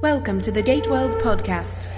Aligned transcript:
Welcome 0.00 0.40
to 0.42 0.52
the 0.52 0.62
GateWorld 0.62 1.20
podcast. 1.22 1.88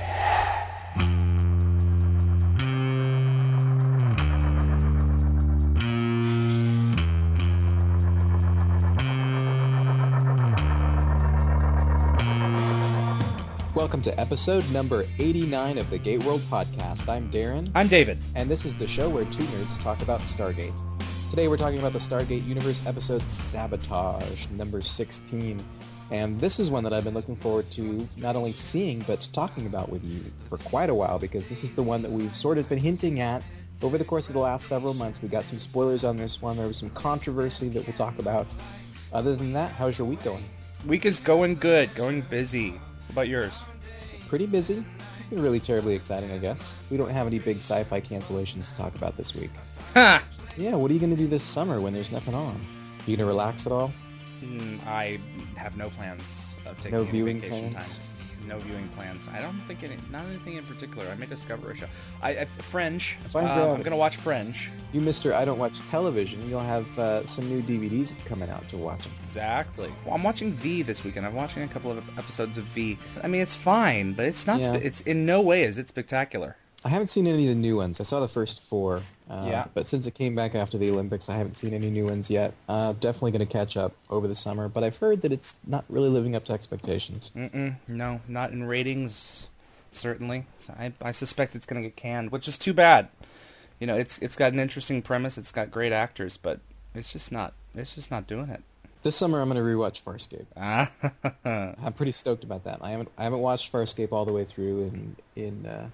Welcome 13.75 14.03
to 14.03 14.21
episode 14.21 14.69
number 14.73 15.05
89 15.19 15.79
of 15.79 15.89
the 15.91 15.99
GateWorld 15.99 16.41
podcast. 16.41 17.09
I'm 17.09 17.31
Darren, 17.31 17.71
I'm 17.75 17.89
David. 17.89 18.19
and 18.35 18.51
this 18.51 18.65
is 18.65 18.77
the 18.77 18.87
show 18.87 19.09
where 19.09 19.25
two 19.27 19.43
nerds 19.45 19.81
talk 19.83 20.03
about 20.03 20.21
Stargate. 20.23 20.79
Today 21.31 21.49
we're 21.49 21.57
talking 21.57 21.79
about 21.79 21.93
the 21.93 21.99
Stargate 21.99 22.47
Universe 22.47 22.85
episode 22.87 23.23
Sabotage, 23.27 24.49
number 24.51 24.83
16. 24.83 25.65
And 26.11 26.41
this 26.41 26.59
is 26.59 26.71
one 26.71 26.83
that 26.85 26.93
I've 26.93 27.05
been 27.05 27.15
looking 27.15 27.37
forward 27.37 27.71
to 27.73 28.07
not 28.17 28.35
only 28.35 28.53
seeing, 28.53 29.01
but 29.07 29.29
talking 29.33 29.67
about 29.67 29.91
with 29.91 30.03
you 30.03 30.21
for 30.49 30.59
quite 30.59 30.91
a 30.91 30.95
while, 30.95 31.19
because 31.19 31.49
this 31.49 31.63
is 31.63 31.73
the 31.75 31.83
one 31.83 32.03
that 32.03 32.11
we've 32.11 32.35
sort 32.35 32.59
of 32.59 32.69
been 32.69 32.79
hinting 32.79 33.21
at 33.21 33.43
over 33.83 33.97
the 33.97 34.05
course 34.05 34.27
of 34.29 34.35
the 34.35 34.41
last 34.41 34.67
several 34.67 34.95
months. 34.95 35.23
We 35.23 35.29
got 35.29 35.45
some 35.45 35.59
spoilers 35.59 36.05
on 36.05 36.17
this 36.17 36.43
one. 36.43 36.57
There 36.57 36.67
was 36.67 36.79
some 36.79 36.91
controversy 36.91 37.69
that 37.71 37.87
we'll 37.87 37.97
talk 37.97 38.19
about. 38.19 38.55
Other 39.13 39.37
than 39.37 39.53
that, 39.53 39.73
how's 39.73 39.99
your 39.99 40.07
week 40.07 40.23
going? 40.23 40.45
Week 40.85 41.05
is 41.07 41.21
going 41.21 41.55
good, 41.57 41.95
going 41.95 42.23
busy. 42.23 42.71
What 42.71 43.11
about 43.11 43.29
yours? 43.29 43.59
pretty 44.31 44.47
busy. 44.47 44.85
Nothing 45.25 45.43
really 45.43 45.59
terribly 45.59 45.95
exciting, 45.95 46.31
I 46.31 46.39
guess. 46.39 46.73
We 46.89 46.97
don't 46.97 47.11
have 47.11 47.27
any 47.27 47.41
big 47.41 47.59
sci-fi 47.59 48.01
cancellations 48.01 48.71
to 48.71 48.77
talk 48.77 48.95
about 48.95 49.17
this 49.17 49.35
week. 49.35 49.51
Ha! 49.95 50.23
Yeah, 50.57 50.77
what 50.77 50.89
are 50.91 50.95
you 50.95 51.01
going 51.01 51.11
to 51.11 51.17
do 51.17 51.27
this 51.27 51.43
summer 51.43 51.81
when 51.81 51.93
there's 51.93 52.13
nothing 52.13 52.35
on? 52.35 52.55
Are 52.55 53.11
you 53.11 53.17
going 53.17 53.19
to 53.19 53.27
relax 53.27 53.67
at 53.67 53.73
all? 53.73 53.93
Mm, 54.43 54.85
I 54.87 55.19
have 55.57 55.77
no 55.77 55.91
plans 55.91 56.55
of 56.67 56.77
taking 56.79 56.93
No 56.93 57.03
any 57.03 57.11
viewing 57.11 57.41
vacation 57.41 57.73
plans? 57.73 57.97
time. 57.97 58.05
No 58.49 58.59
viewing 58.59 58.89
plans. 58.97 59.29
I 59.35 59.43
don't 59.43 59.61
think 59.69 59.83
any, 59.83 59.97
not 60.11 60.25
anything 60.25 60.55
in 60.57 60.65
particular. 60.65 61.07
I 61.11 61.15
may 61.15 61.27
discover 61.27 61.73
a 61.73 61.77
show. 61.77 61.87
I, 62.23 62.31
I 62.31 62.45
Fringe. 62.47 63.19
Um, 63.35 63.47
I'm 63.47 63.83
gonna 63.83 63.97
watch 63.97 64.17
Fringe. 64.17 64.71
You, 64.93 65.03
Mister, 65.03 65.35
I 65.35 65.45
don't 65.45 65.59
watch 65.59 65.79
television. 65.91 66.49
You'll 66.49 66.61
have 66.61 66.99
uh, 66.99 67.27
some 67.27 67.49
new 67.49 67.63
DVDs 67.63 68.19
coming 68.25 68.49
out 68.49 68.67
to 68.71 68.79
watch. 68.79 69.07
Exactly. 69.23 69.93
Well, 70.07 70.15
I'm 70.15 70.23
watching 70.23 70.53
V 70.55 70.81
this 70.83 71.05
weekend. 71.05 71.27
I'm 71.27 71.35
watching 71.35 71.63
a 71.65 71.69
couple 71.69 71.91
of 71.93 72.19
episodes 72.19 72.57
of 72.57 72.65
V. 72.65 72.99
I 73.23 73.29
mean, 73.29 73.43
it's 73.43 73.55
fine, 73.55 74.15
but 74.15 74.25
it's 74.25 74.47
not. 74.47 74.61
Yeah. 74.61 74.75
Spe- 74.75 74.85
it's 74.85 75.01
in 75.03 75.27
no 75.27 75.43
way 75.43 75.65
is 75.65 75.77
it 75.77 75.89
spectacular. 75.89 76.57
I 76.83 76.89
haven't 76.89 77.09
seen 77.09 77.27
any 77.27 77.43
of 77.47 77.55
the 77.55 77.61
new 77.61 77.77
ones. 77.77 78.01
I 78.01 78.05
saw 78.05 78.21
the 78.21 78.29
first 78.29 78.63
four. 78.71 79.03
Uh, 79.31 79.45
Yeah. 79.47 79.65
But 79.75 79.87
since 79.87 80.07
it 80.07 80.15
came 80.15 80.35
back 80.35 80.55
after 80.55 80.77
the 80.77 80.91
Olympics, 80.91 81.29
I 81.29 81.37
haven't 81.37 81.55
seen 81.55 81.73
any 81.73 81.89
new 81.91 82.07
ones 82.07 82.29
yet. 82.29 82.53
Uh, 82.69 82.93
definitely 82.95 83.31
going 83.31 83.47
to 83.47 83.53
catch 83.53 83.77
up 83.77 83.93
over 84.11 84.27
the 84.27 84.35
summer. 84.35 84.69
But 84.69 84.83
I've 84.85 84.97
heard 84.97 85.23
that 85.23 85.33
it's 85.33 85.55
not 85.67 85.85
really 85.89 86.09
living 86.09 86.35
up 86.35 86.45
to 86.47 86.53
expectations. 86.53 87.31
Mm-mm, 87.37 87.77
no, 87.87 88.21
not 88.27 88.51
in 88.51 88.65
ratings, 88.65 89.49
certainly. 89.93 90.47
So 90.59 90.75
I, 90.79 90.93
I 91.01 91.13
suspect 91.13 91.55
it's 91.55 91.67
going 91.67 91.81
to 91.83 91.89
get 91.89 91.97
canned, 91.97 92.33
which 92.33 92.49
is 92.49 92.59
too 92.59 92.73
bad. 92.75 93.09
You 93.79 93.87
know, 93.87 93.97
it's 93.97 94.19
it's 94.19 94.37
got 94.37 94.53
an 94.53 94.59
interesting 94.59 95.01
premise, 95.01 95.39
it's 95.39 95.53
got 95.53 95.71
great 95.71 95.93
actors, 95.93 96.37
but 96.37 96.61
it's 96.95 97.13
just 97.13 97.33
not 97.33 97.55
it's 97.75 97.95
just 97.95 98.11
not 98.11 98.27
doing 98.27 98.51
it. 98.51 98.63
This 99.03 99.17
summer, 99.17 99.41
I'm 99.41 99.49
going 99.49 99.57
to 99.57 99.67
rewatch 99.67 100.03
Farscape. 100.03 100.45
Ah, 100.59 100.91
I'm 101.83 101.95
pretty 101.95 102.13
stoked 102.13 102.45
about 102.45 102.65
that. 102.65 102.81
I 102.83 102.91
haven't 102.91 103.09
I 103.17 103.25
haven't 103.25 103.39
watched 103.39 103.73
Farscape 103.73 104.13
all 104.13 104.27
the 104.27 104.33
way 104.33 104.45
through 104.45 104.83
in 104.93 105.17
in 105.37 105.65
uh, 105.67 105.89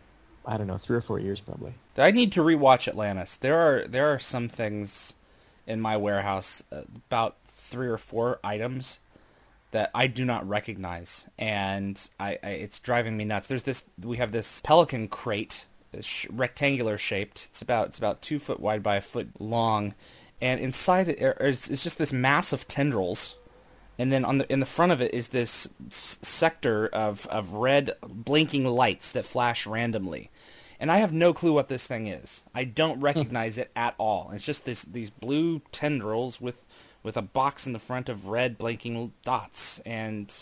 I 0.47 0.57
don't 0.57 0.69
know 0.69 0.79
three 0.79 0.97
or 0.97 1.01
four 1.01 1.19
years 1.19 1.41
probably. 1.41 1.75
I 1.97 2.11
need 2.13 2.33
to 2.33 2.43
rewatch 2.43 2.87
Atlantis. 2.87 3.37
There 3.37 3.59
are 3.59 3.87
there 3.87 4.13
are 4.13 4.19
some 4.19 4.49
things 4.49 5.15
in 5.67 5.81
my 5.81 5.97
warehouse, 5.97 6.63
uh, 6.71 6.83
about 7.09 7.37
three 7.49 7.89
or 7.89 7.99
four 7.99 8.39
items 8.45 9.01
that 9.73 9.91
I 9.95 10.07
do 10.07 10.25
not 10.25 10.49
recognize, 10.49 11.25
and 11.37 12.01
I, 12.21 12.39
I 12.43 12.51
it's 12.51 12.79
driving 12.79 13.17
me 13.17 13.25
nuts. 13.25 13.49
There's 13.49 13.65
this 13.65 13.85
we 14.01 14.19
have 14.19 14.33
this 14.33 14.61
pelican 14.63 15.09
crate, 15.09 15.67
rectangular 16.31 16.97
shaped. 16.97 17.49
It's 17.51 17.63
about 17.63 17.89
it's 17.89 17.99
about 17.99 18.23
two 18.23 18.39
foot 18.39 18.61
wide 18.61 18.83
by 18.83 18.97
a 18.97 19.01
foot 19.01 19.29
long, 19.41 19.95
and 20.41 20.61
inside 20.61 21.09
it 21.09 21.19
is 21.19 21.25
er, 21.25 21.37
is, 21.41 21.69
is 21.69 21.83
just 21.83 21.99
this 21.99 22.13
mass 22.13 22.53
of 22.53 22.69
tendrils. 22.69 23.37
And 23.99 24.13
then 24.13 24.27
on 24.27 24.39
the 24.39 24.53
in 24.53 24.61
the 24.61 24.67
front 24.67 24.93
of 24.93 25.01
it 25.01 25.15
is 25.15 25.29
this 25.29 25.67
s- 25.89 26.19
sector 26.21 26.87
of, 26.89 27.27
of 27.29 27.55
red 27.55 27.93
blinking 28.03 28.67
lights 28.67 29.11
that 29.13 29.25
flash 29.25 29.67
randomly 29.67 30.31
and 30.79 30.91
I 30.91 30.99
have 30.99 31.13
no 31.13 31.33
clue 31.33 31.53
what 31.53 31.69
this 31.69 31.87
thing 31.87 32.07
is. 32.07 32.43
I 32.55 32.65
don't 32.65 33.01
recognize 33.01 33.59
it 33.59 33.71
at 33.77 33.95
all. 33.99 34.31
It's 34.35 34.45
just 34.45 34.65
this 34.65 34.83
these 34.83 35.11
blue 35.11 35.63
tendrils 35.73 36.41
with 36.41 36.65
with 37.03 37.17
a 37.17 37.23
box 37.23 37.67
in 37.67 37.73
the 37.73 37.79
front 37.79 38.09
of 38.09 38.27
red 38.27 38.59
blinking 38.59 39.13
dots, 39.25 39.81
and 39.87 40.33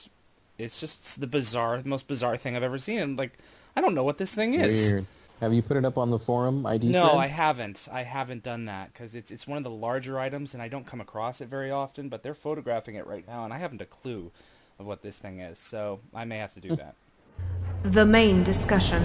it's 0.58 0.80
just 0.80 1.20
the 1.20 1.26
bizarre, 1.26 1.82
most 1.84 2.08
bizarre 2.08 2.36
thing 2.36 2.56
I've 2.56 2.62
ever 2.62 2.78
seen. 2.78 2.98
And 2.98 3.18
like, 3.18 3.38
I 3.76 3.80
don't 3.80 3.94
know 3.94 4.04
what 4.04 4.18
this 4.18 4.34
thing 4.34 4.54
is. 4.54 4.90
Weird. 4.90 5.06
Have 5.40 5.52
you 5.52 5.62
put 5.62 5.76
it 5.76 5.84
up 5.84 5.98
on 5.98 6.10
the 6.10 6.18
forum 6.18 6.64
ID? 6.64 6.88
No, 6.88 7.08
thread? 7.08 7.18
I 7.18 7.26
haven't. 7.26 7.88
I 7.92 8.02
haven't 8.02 8.44
done 8.44 8.64
that 8.66 8.92
because 8.92 9.14
it's 9.14 9.30
it's 9.30 9.46
one 9.46 9.58
of 9.58 9.64
the 9.64 9.70
larger 9.70 10.18
items, 10.18 10.54
and 10.54 10.62
I 10.62 10.68
don't 10.68 10.86
come 10.86 11.00
across 11.00 11.40
it 11.40 11.48
very 11.48 11.70
often. 11.70 12.08
But 12.08 12.22
they're 12.22 12.34
photographing 12.34 12.94
it 12.94 13.06
right 13.06 13.26
now, 13.26 13.44
and 13.44 13.52
I 13.52 13.58
haven't 13.58 13.82
a 13.82 13.86
clue 13.86 14.30
of 14.78 14.86
what 14.86 15.02
this 15.02 15.18
thing 15.18 15.40
is. 15.40 15.58
So 15.58 16.00
I 16.14 16.24
may 16.24 16.38
have 16.38 16.54
to 16.54 16.60
do 16.60 16.76
that. 16.76 16.94
The 17.82 18.06
main 18.06 18.42
discussion. 18.42 19.02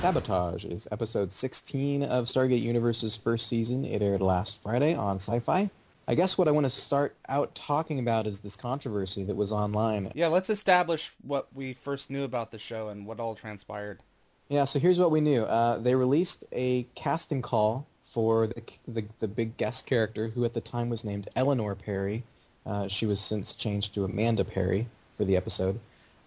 Sabotage 0.00 0.64
is 0.64 0.86
episode 0.92 1.32
16 1.32 2.04
of 2.04 2.26
Stargate 2.26 2.62
Universe's 2.62 3.16
first 3.16 3.48
season. 3.48 3.84
It 3.84 4.00
aired 4.00 4.20
last 4.20 4.62
Friday 4.62 4.94
on 4.94 5.16
Sci-Fi. 5.16 5.68
I 6.06 6.14
guess 6.14 6.38
what 6.38 6.46
I 6.46 6.52
want 6.52 6.66
to 6.66 6.70
start 6.70 7.16
out 7.28 7.52
talking 7.56 7.98
about 7.98 8.28
is 8.28 8.38
this 8.38 8.54
controversy 8.54 9.24
that 9.24 9.34
was 9.34 9.50
online. 9.50 10.12
Yeah, 10.14 10.28
let's 10.28 10.50
establish 10.50 11.10
what 11.22 11.48
we 11.52 11.72
first 11.72 12.10
knew 12.10 12.22
about 12.22 12.52
the 12.52 12.60
show 12.60 12.90
and 12.90 13.06
what 13.06 13.18
all 13.18 13.34
transpired. 13.34 13.98
Yeah, 14.48 14.66
so 14.66 14.78
here's 14.78 15.00
what 15.00 15.10
we 15.10 15.20
knew. 15.20 15.42
Uh, 15.42 15.78
they 15.78 15.96
released 15.96 16.44
a 16.52 16.84
casting 16.94 17.42
call 17.42 17.84
for 18.06 18.46
the, 18.46 18.62
the 18.86 19.04
the 19.18 19.28
big 19.28 19.56
guest 19.56 19.84
character, 19.86 20.28
who 20.28 20.44
at 20.44 20.54
the 20.54 20.60
time 20.60 20.88
was 20.90 21.02
named 21.02 21.28
Eleanor 21.34 21.74
Perry. 21.74 22.22
Uh, 22.64 22.86
she 22.86 23.04
was 23.04 23.20
since 23.20 23.52
changed 23.52 23.94
to 23.94 24.04
Amanda 24.04 24.44
Perry 24.44 24.86
for 25.16 25.24
the 25.24 25.36
episode. 25.36 25.80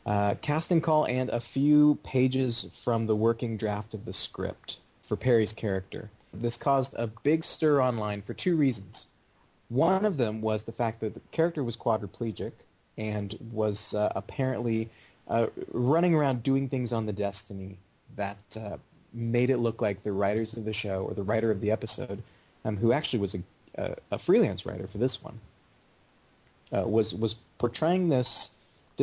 Uh, 0.05 0.33
casting 0.41 0.81
call 0.81 1.05
and 1.05 1.29
a 1.29 1.39
few 1.39 1.95
pages 2.03 2.71
from 2.83 3.05
the 3.05 3.15
working 3.15 3.55
draft 3.55 3.93
of 3.93 4.05
the 4.05 4.13
script 4.13 4.77
for 5.07 5.15
Perry's 5.15 5.53
character. 5.53 6.09
This 6.33 6.57
caused 6.57 6.95
a 6.95 7.07
big 7.07 7.43
stir 7.43 7.81
online 7.81 8.21
for 8.21 8.33
two 8.33 8.55
reasons. 8.55 9.05
One 9.69 10.05
of 10.05 10.17
them 10.17 10.41
was 10.41 10.63
the 10.63 10.71
fact 10.71 11.01
that 11.01 11.13
the 11.13 11.21
character 11.31 11.63
was 11.63 11.77
quadriplegic 11.77 12.51
and 12.97 13.37
was 13.51 13.93
uh, 13.93 14.11
apparently 14.15 14.89
uh, 15.27 15.47
running 15.71 16.15
around 16.15 16.43
doing 16.43 16.67
things 16.67 16.91
on 16.91 17.05
the 17.05 17.13
Destiny 17.13 17.77
that 18.15 18.37
uh, 18.55 18.77
made 19.13 19.49
it 19.49 19.57
look 19.57 19.81
like 19.81 20.03
the 20.03 20.11
writers 20.11 20.57
of 20.57 20.65
the 20.65 20.73
show 20.73 21.03
or 21.03 21.13
the 21.13 21.23
writer 21.23 21.51
of 21.51 21.61
the 21.61 21.71
episode, 21.71 22.21
um, 22.65 22.75
who 22.75 22.91
actually 22.91 23.19
was 23.19 23.35
a, 23.35 23.43
a, 23.75 23.95
a 24.11 24.19
freelance 24.19 24.65
writer 24.65 24.87
for 24.87 24.97
this 24.97 25.21
one, 25.21 25.39
uh, 26.75 26.87
was 26.87 27.13
was 27.13 27.35
portraying 27.57 28.09
this 28.09 28.51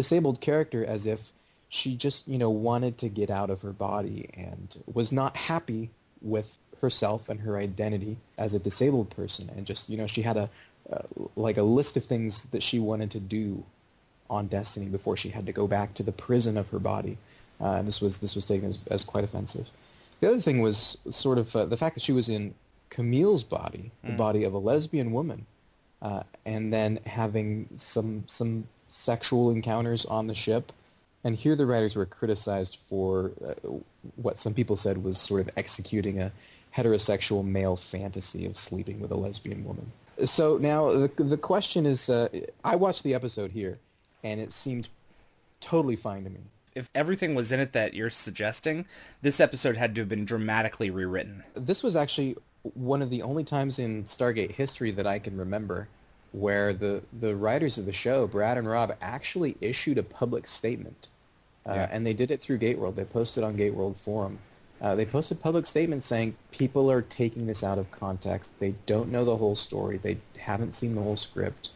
disabled 0.03 0.41
character 0.41 0.85
as 0.85 1.07
if 1.07 1.21
she 1.69 1.97
just 1.97 2.27
you 2.33 2.39
know 2.39 2.51
wanted 2.51 2.95
to 3.03 3.09
get 3.09 3.31
out 3.31 3.51
of 3.51 3.59
her 3.63 3.73
body 3.73 4.31
and 4.35 4.67
was 4.99 5.11
not 5.11 5.37
happy 5.37 5.91
with 6.23 6.49
herself 6.81 7.29
and 7.29 7.41
her 7.41 7.59
identity 7.59 8.17
as 8.45 8.55
a 8.55 8.61
disabled 8.69 9.11
person 9.11 9.51
and 9.55 9.67
just 9.67 9.91
you 9.91 9.97
know 9.99 10.07
she 10.07 10.23
had 10.23 10.37
a 10.37 10.49
uh, 10.93 11.03
like 11.37 11.59
a 11.59 11.63
list 11.63 11.97
of 11.97 12.05
things 12.05 12.45
that 12.53 12.63
she 12.63 12.79
wanted 12.79 13.11
to 13.11 13.21
do 13.21 13.63
on 14.31 14.47
Destiny 14.47 14.87
before 14.87 15.17
she 15.17 15.29
had 15.29 15.45
to 15.47 15.53
go 15.53 15.67
back 15.67 15.95
to 15.95 16.03
the 16.03 16.13
prison 16.13 16.57
of 16.57 16.69
her 16.69 16.79
body. 16.79 17.19
Uh, 17.61 17.79
and 17.79 17.89
this 17.89 18.01
was 18.01 18.19
this 18.19 18.35
was 18.35 18.47
taken 18.47 18.69
as, 18.69 18.79
as 18.91 19.05
quite 19.05 19.25
offensive. 19.25 19.67
The 20.21 20.29
other 20.29 20.41
thing 20.41 20.61
was 20.61 20.99
sort 21.11 21.39
of 21.39 21.55
uh, 21.55 21.67
the 21.67 21.77
fact 21.77 21.95
that 21.97 22.03
she 22.03 22.13
was 22.13 22.29
in 22.29 22.55
Camile's 22.91 23.43
body, 23.43 23.91
the 24.03 24.13
body 24.13 24.45
of 24.45 24.55
a 24.55 24.59
lesbian 24.59 25.13
woman, 25.13 25.45
uh, 26.01 26.23
and 26.47 26.73
then 26.73 27.01
having 27.05 27.69
some 27.77 28.25
some 28.27 28.67
sexual 28.89 29.51
encounters 29.51 30.05
on 30.07 30.27
the 30.27 30.35
ship. 30.35 30.73
And 31.25 31.35
here 31.35 31.57
the 31.57 31.67
writers 31.67 31.97
were 31.97 32.07
criticized 32.07 32.79
for 32.89 33.33
uh, 33.45 33.69
what 34.17 34.39
some 34.39 34.55
people 34.55 34.77
said 34.77 35.03
was 35.03 35.19
sort 35.19 35.41
of 35.41 35.51
executing 35.57 36.21
a 36.21 36.33
heterosexual 36.77 37.45
male 37.45 37.77
fantasy 37.77 38.47
of 38.47 38.57
sleeping 38.57 39.01
with 39.01 39.11
a 39.11 39.17
lesbian 39.17 39.65
woman. 39.65 39.91
So 40.25 40.59
now 40.59 40.91
the 40.93 41.11
the 41.23 41.37
question 41.37 41.87
is, 41.87 42.09
uh, 42.09 42.29
I 42.65 42.77
watched 42.77 43.03
the 43.03 43.15
episode 43.15 43.53
here, 43.53 43.79
and 44.25 44.41
it 44.41 44.53
seemed 44.53 44.89
totally 45.61 45.97
fine 45.97 46.25
to 46.25 46.31
me. 46.31 46.41
If 46.75 46.91
everything 46.95 47.35
was 47.35 47.51
in 47.51 47.61
it 47.61 47.73
that 47.73 47.95
you're 47.95 48.11
suggesting, 48.11 48.87
this 49.23 49.41
episode 49.41 49.77
had 49.77 49.95
to 49.95 50.03
have 50.03 50.09
been 50.09 50.25
dramatically 50.25 50.91
rewritten. 50.91 51.43
This 51.55 51.83
was 51.83 51.97
actually 51.97 52.37
one 52.75 53.03
of 53.03 53.11
the 53.11 53.23
only 53.23 53.45
times 53.45 53.79
in 53.79 54.05
Stargate 54.05 54.53
history 54.53 54.91
that 54.93 55.07
I 55.07 55.19
can 55.19 55.37
remember 55.37 55.89
where 56.33 56.73
the, 56.73 57.03
the 57.21 57.35
writers 57.37 57.79
of 57.79 57.87
the 57.87 57.93
show, 57.93 58.27
Brad 58.27 58.59
and 58.59 58.69
Rob, 58.69 58.95
actually 59.01 59.57
issued 59.61 59.99
a 59.99 60.03
public 60.03 60.47
statement. 60.47 61.09
Uh, 61.67 61.73
Yeah. 61.75 61.89
And 61.91 62.07
they 62.07 62.13
did 62.15 62.31
it 62.31 62.41
through 62.41 62.59
Gateworld. 62.59 62.97
They 62.97 63.05
posted 63.05 63.45
on 63.45 63.57
Gateworld 63.57 63.97
Forum. 64.05 64.39
Uh, 64.81 64.95
they 64.95 65.05
posted 65.07 65.41
public 65.41 65.67
statements 65.67 66.07
saying 66.07 66.37
people 66.53 66.91
are 66.91 67.03
taking 67.03 67.47
this 67.47 67.65
out 67.65 67.79
of 67.79 67.91
context. 67.91 68.53
They 68.61 68.75
don't 68.87 69.11
know 69.11 69.25
the 69.25 69.37
whole 69.37 69.57
story. 69.57 69.99
They 69.99 70.19
haven't 70.39 70.73
seen 70.73 70.95
the 70.95 71.03
whole 71.03 71.17
script. 71.17 71.71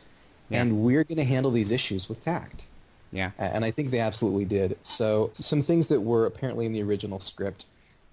Yeah. 0.49 0.61
and 0.63 0.83
we're 0.83 1.03
going 1.05 1.17
to 1.17 1.25
handle 1.25 1.51
these 1.51 1.71
issues 1.71 2.09
with 2.11 2.23
tact. 2.23 2.67
Yeah. 3.11 3.31
A- 3.39 3.55
And 3.55 3.65
I 3.65 3.71
think 3.71 3.91
they 3.91 4.01
absolutely 4.01 4.45
did. 4.45 4.77
So 4.83 5.31
some 5.35 5.63
things 5.63 5.89
that 5.89 6.01
were 6.03 6.27
apparently 6.27 6.67
in 6.67 6.73
the 6.75 6.83
original 6.83 7.21
script. 7.21 7.65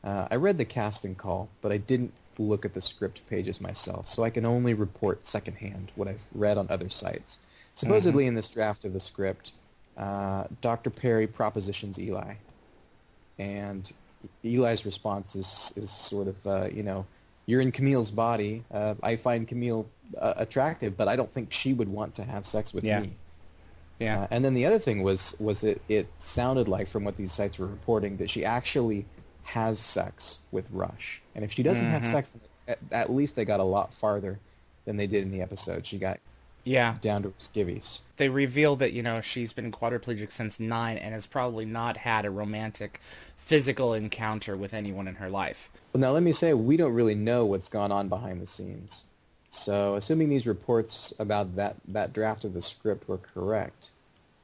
Uh, 0.06 0.28
I 0.32 0.36
read 0.38 0.58
the 0.58 0.64
casting 0.66 1.16
call, 1.16 1.50
but 1.62 1.74
I 1.74 1.78
didn't 1.78 2.14
look 2.40 2.66
at 2.66 2.74
the 2.74 2.82
script 2.82 3.22
pages 3.28 3.60
myself, 3.62 4.08
so 4.08 4.24
I 4.24 4.30
can 4.32 4.46
only 4.46 4.74
report 4.74 5.28
secondhand 5.28 5.92
what 5.96 6.08
I've 6.08 6.22
read 6.34 6.58
on 6.58 6.68
other 6.70 6.90
sites. 6.90 7.38
Supposedly 7.76 8.26
in 8.26 8.34
this 8.36 8.48
draft 8.48 8.86
of 8.86 8.94
the 8.94 9.00
script, 9.00 9.52
uh, 9.98 10.46
Dr. 10.62 10.90
Perry 10.90 11.28
propositions 11.28 12.00
Eli, 12.00 12.34
and 13.38 13.92
Eli's 14.44 14.86
response 14.86 15.36
is, 15.36 15.74
is 15.76 15.92
sort 15.92 16.28
of, 16.28 16.48
uh, 16.48 16.68
you 16.72 16.84
know, 16.84 17.06
you're 17.46 17.62
in 17.62 17.72
Camile's 17.72 18.12
body. 18.12 18.64
Uh, 18.72 18.96
I 19.02 19.16
find 19.16 19.48
Camile 19.48 19.88
uh, 20.18 20.34
attractive, 20.38 20.96
but 20.98 21.08
I 21.08 21.16
don't 21.16 21.32
think 21.34 21.52
she 21.52 21.74
would 21.74 21.90
want 21.90 22.16
to 22.16 22.24
have 22.24 22.46
sex 22.46 22.74
with 22.74 22.84
Yeah. 22.84 23.02
me. 23.02 23.14
Yeah. 24.00 24.22
Uh, 24.22 24.28
and 24.32 24.46
then 24.46 24.54
the 24.54 24.66
other 24.66 24.80
thing 24.80 25.04
was 25.04 25.36
was 25.42 25.62
it 25.64 25.82
it 25.90 26.08
sounded 26.20 26.70
like 26.70 26.88
from 26.88 27.04
what 27.04 27.18
these 27.18 27.34
sites 27.34 27.58
were 27.60 27.68
reporting 27.68 28.16
that 28.18 28.30
she 28.30 28.46
actually 28.46 29.06
has 29.54 29.80
sex 29.80 30.40
with 30.52 30.70
Rush, 30.72 31.22
and 31.36 31.44
if 31.44 31.52
she 31.52 31.64
doesn't 31.64 31.86
have 31.86 32.04
Mhm. 32.04 32.12
sex, 32.12 32.36
at, 32.68 32.80
at 32.92 33.12
least 33.12 33.36
they 33.36 33.46
got 33.46 33.60
a 33.60 33.64
lot 33.64 33.94
farther 33.96 34.40
than 34.86 34.98
they 34.98 35.08
did 35.08 35.24
in 35.24 35.32
the 35.32 35.42
episode. 35.42 35.86
She 35.86 35.98
got 35.98 36.20
yeah. 36.64 36.98
down 37.02 37.24
to 37.24 37.30
skivvies. 37.40 38.02
They 38.18 38.30
reveal 38.30 38.76
that, 38.76 38.94
you 38.94 39.02
know, 39.02 39.22
she's 39.22 39.54
been 39.54 39.72
quadriplegic 39.72 40.32
since 40.32 40.60
nine 40.60 40.98
and 40.98 41.14
has 41.14 41.26
probably 41.26 41.66
not 41.66 41.98
had 41.98 42.26
a 42.26 42.30
romantic 42.32 43.02
physical 43.38 43.94
encounter 43.94 44.56
with 44.56 44.74
anyone 44.74 45.08
in 45.08 45.16
her 45.16 45.30
life. 45.30 45.70
Well, 45.94 46.02
now 46.02 46.12
let 46.12 46.22
me 46.22 46.32
say 46.32 46.54
we 46.54 46.78
don't 46.78 46.94
really 46.94 47.16
know 47.16 47.46
what's 47.46 47.70
gone 47.70 47.92
on 47.92 48.08
behind 48.10 48.42
the 48.42 48.48
scenes. 48.48 49.04
So, 49.50 49.96
assuming 49.96 50.30
these 50.30 50.46
reports 50.46 51.12
about 51.18 51.56
that 51.56 51.76
that 51.88 52.14
draft 52.14 52.46
of 52.46 52.54
the 52.54 52.62
script 52.62 53.08
were 53.10 53.18
correct, 53.18 53.90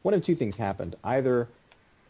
one 0.01 0.15
of 0.15 0.23
two 0.23 0.33
things 0.35 0.55
happened: 0.55 0.95
either 1.03 1.47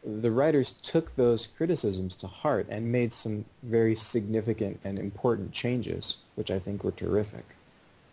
the 0.05 0.31
writers 0.31 0.75
took 0.83 1.15
those 1.15 1.47
criticisms 1.57 2.15
to 2.17 2.27
heart 2.27 2.67
and 2.69 2.91
made 2.91 3.11
some 3.11 3.45
very 3.63 3.95
significant 3.95 4.79
and 4.83 4.99
important 4.99 5.51
changes, 5.51 6.17
which 6.35 6.51
I 6.51 6.59
think 6.59 6.83
were 6.83 6.91
terrific, 6.91 7.55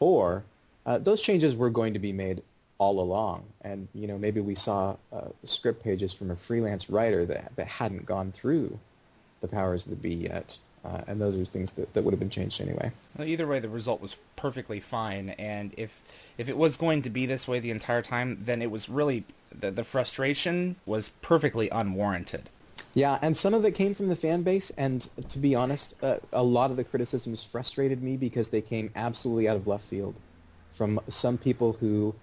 or 0.00 0.44
uh, 0.86 0.98
those 0.98 1.20
changes 1.20 1.54
were 1.54 1.70
going 1.70 1.92
to 1.92 1.98
be 1.98 2.12
made 2.12 2.42
all 2.78 2.98
along, 2.98 3.44
and 3.60 3.86
you 3.94 4.06
know 4.06 4.18
maybe 4.18 4.40
we 4.40 4.54
saw 4.54 4.96
uh, 5.12 5.28
script 5.44 5.84
pages 5.84 6.12
from 6.12 6.30
a 6.30 6.36
freelance 6.36 6.88
writer 6.88 7.24
that 7.26 7.52
that 7.56 7.66
hadn't 7.66 8.06
gone 8.06 8.32
through 8.32 8.78
the 9.40 9.48
powers 9.48 9.84
that 9.84 10.00
be 10.00 10.14
yet, 10.14 10.56
uh, 10.84 11.02
and 11.06 11.20
those 11.20 11.36
are 11.36 11.44
things 11.44 11.72
that, 11.74 11.92
that 11.92 12.02
would 12.02 12.12
have 12.12 12.18
been 12.18 12.30
changed 12.30 12.60
anyway. 12.60 12.90
Well, 13.16 13.28
either 13.28 13.46
way, 13.46 13.60
the 13.60 13.68
result 13.68 14.00
was 14.00 14.16
perfectly 14.34 14.80
fine, 14.80 15.30
and 15.30 15.74
if 15.76 16.02
if 16.38 16.48
it 16.48 16.56
was 16.56 16.76
going 16.78 17.02
to 17.02 17.10
be 17.10 17.26
this 17.26 17.46
way 17.46 17.60
the 17.60 17.70
entire 17.70 18.02
time, 18.02 18.42
then 18.44 18.62
it 18.62 18.70
was 18.70 18.88
really 18.88 19.24
the, 19.60 19.70
the 19.70 19.84
frustration 19.84 20.76
was 20.86 21.10
perfectly 21.20 21.68
unwarranted. 21.70 22.48
Yeah, 22.94 23.18
and 23.22 23.36
some 23.36 23.54
of 23.54 23.64
it 23.64 23.74
came 23.74 23.94
from 23.94 24.08
the 24.08 24.16
fan 24.16 24.42
base, 24.42 24.70
and 24.76 25.08
to 25.28 25.38
be 25.38 25.54
honest, 25.54 25.94
uh, 26.02 26.16
a 26.32 26.42
lot 26.42 26.70
of 26.70 26.76
the 26.76 26.84
criticisms 26.84 27.42
frustrated 27.42 28.02
me 28.02 28.16
because 28.16 28.50
they 28.50 28.60
came 28.60 28.90
absolutely 28.96 29.48
out 29.48 29.56
of 29.56 29.66
left 29.66 29.84
field 29.86 30.18
from 30.76 31.00
some 31.08 31.38
people 31.38 31.72
who 31.74 32.14